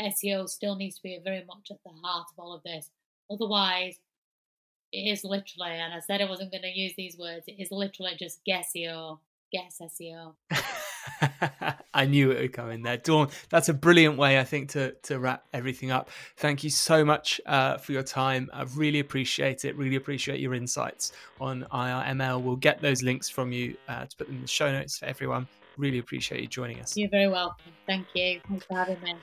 SEO 0.01 0.49
still 0.49 0.75
needs 0.75 0.97
to 0.97 1.03
be 1.03 1.19
very 1.23 1.43
much 1.45 1.71
at 1.71 1.77
the 1.83 1.91
heart 2.03 2.27
of 2.31 2.43
all 2.43 2.53
of 2.53 2.63
this. 2.63 2.89
Otherwise, 3.31 3.97
it 4.91 5.09
is 5.09 5.23
literally, 5.23 5.71
and 5.71 5.93
I 5.93 5.99
said 5.99 6.21
I 6.21 6.29
wasn't 6.29 6.51
going 6.51 6.63
to 6.63 6.69
use 6.69 6.93
these 6.97 7.17
words, 7.17 7.45
it 7.47 7.61
is 7.61 7.71
literally 7.71 8.13
just 8.17 8.43
guess 8.45 8.71
SEO, 8.75 9.19
guess 9.51 9.81
SEO. 9.81 10.35
I 11.93 12.05
knew 12.05 12.31
it 12.31 12.41
would 12.41 12.53
come 12.53 12.71
in 12.71 12.81
there. 12.81 12.97
Dawn, 12.97 13.29
that's 13.49 13.69
a 13.69 13.73
brilliant 13.73 14.17
way, 14.17 14.39
I 14.39 14.43
think, 14.43 14.69
to, 14.71 14.91
to 15.03 15.19
wrap 15.19 15.45
everything 15.53 15.91
up. 15.91 16.09
Thank 16.37 16.63
you 16.63 16.69
so 16.69 17.05
much 17.05 17.39
uh, 17.45 17.77
for 17.77 17.93
your 17.93 18.03
time. 18.03 18.49
I 18.53 18.63
really 18.75 18.99
appreciate 18.99 19.63
it. 19.63 19.77
Really 19.77 19.95
appreciate 19.95 20.39
your 20.39 20.53
insights 20.53 21.13
on 21.39 21.65
IRML. 21.71 22.41
We'll 22.41 22.57
get 22.57 22.81
those 22.81 23.01
links 23.01 23.29
from 23.29 23.51
you 23.51 23.77
uh, 23.87 24.05
to 24.05 24.17
put 24.17 24.27
them 24.27 24.37
in 24.37 24.41
the 24.41 24.47
show 24.47 24.71
notes 24.71 24.97
for 24.97 25.05
everyone. 25.05 25.47
Really 25.77 25.99
appreciate 25.99 26.41
you 26.41 26.47
joining 26.47 26.79
us. 26.79 26.95
You're 26.95 27.09
very 27.09 27.27
welcome. 27.27 27.73
Thank 27.85 28.07
you. 28.13 28.39
Thanks 28.47 28.65
for 28.65 28.75
having 28.75 29.01
me. 29.01 29.15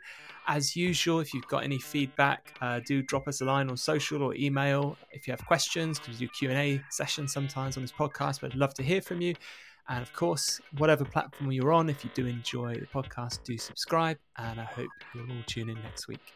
As 0.51 0.75
usual, 0.75 1.21
if 1.21 1.33
you've 1.33 1.47
got 1.47 1.63
any 1.63 1.79
feedback, 1.79 2.57
uh, 2.59 2.81
do 2.85 3.01
drop 3.01 3.29
us 3.29 3.39
a 3.39 3.45
line 3.45 3.69
on 3.69 3.77
social 3.77 4.21
or 4.21 4.35
email. 4.35 4.97
If 5.11 5.25
you 5.25 5.31
have 5.31 5.45
questions, 5.45 5.97
because 5.97 6.19
we 6.19 6.25
do 6.25 6.31
Q&A 6.37 6.83
sessions 6.89 7.31
sometimes 7.31 7.77
on 7.77 7.83
this 7.83 7.93
podcast, 7.93 8.41
we'd 8.41 8.53
love 8.55 8.73
to 8.73 8.83
hear 8.83 9.01
from 9.01 9.21
you. 9.21 9.33
And 9.87 10.01
of 10.01 10.11
course, 10.11 10.59
whatever 10.77 11.05
platform 11.05 11.53
you're 11.53 11.71
on, 11.71 11.89
if 11.89 12.03
you 12.03 12.09
do 12.13 12.25
enjoy 12.25 12.75
the 12.75 12.85
podcast, 12.87 13.45
do 13.45 13.57
subscribe. 13.57 14.17
And 14.37 14.59
I 14.59 14.65
hope 14.65 14.89
you'll 15.15 15.31
all 15.31 15.43
tune 15.47 15.69
in 15.69 15.81
next 15.83 16.09
week. 16.09 16.33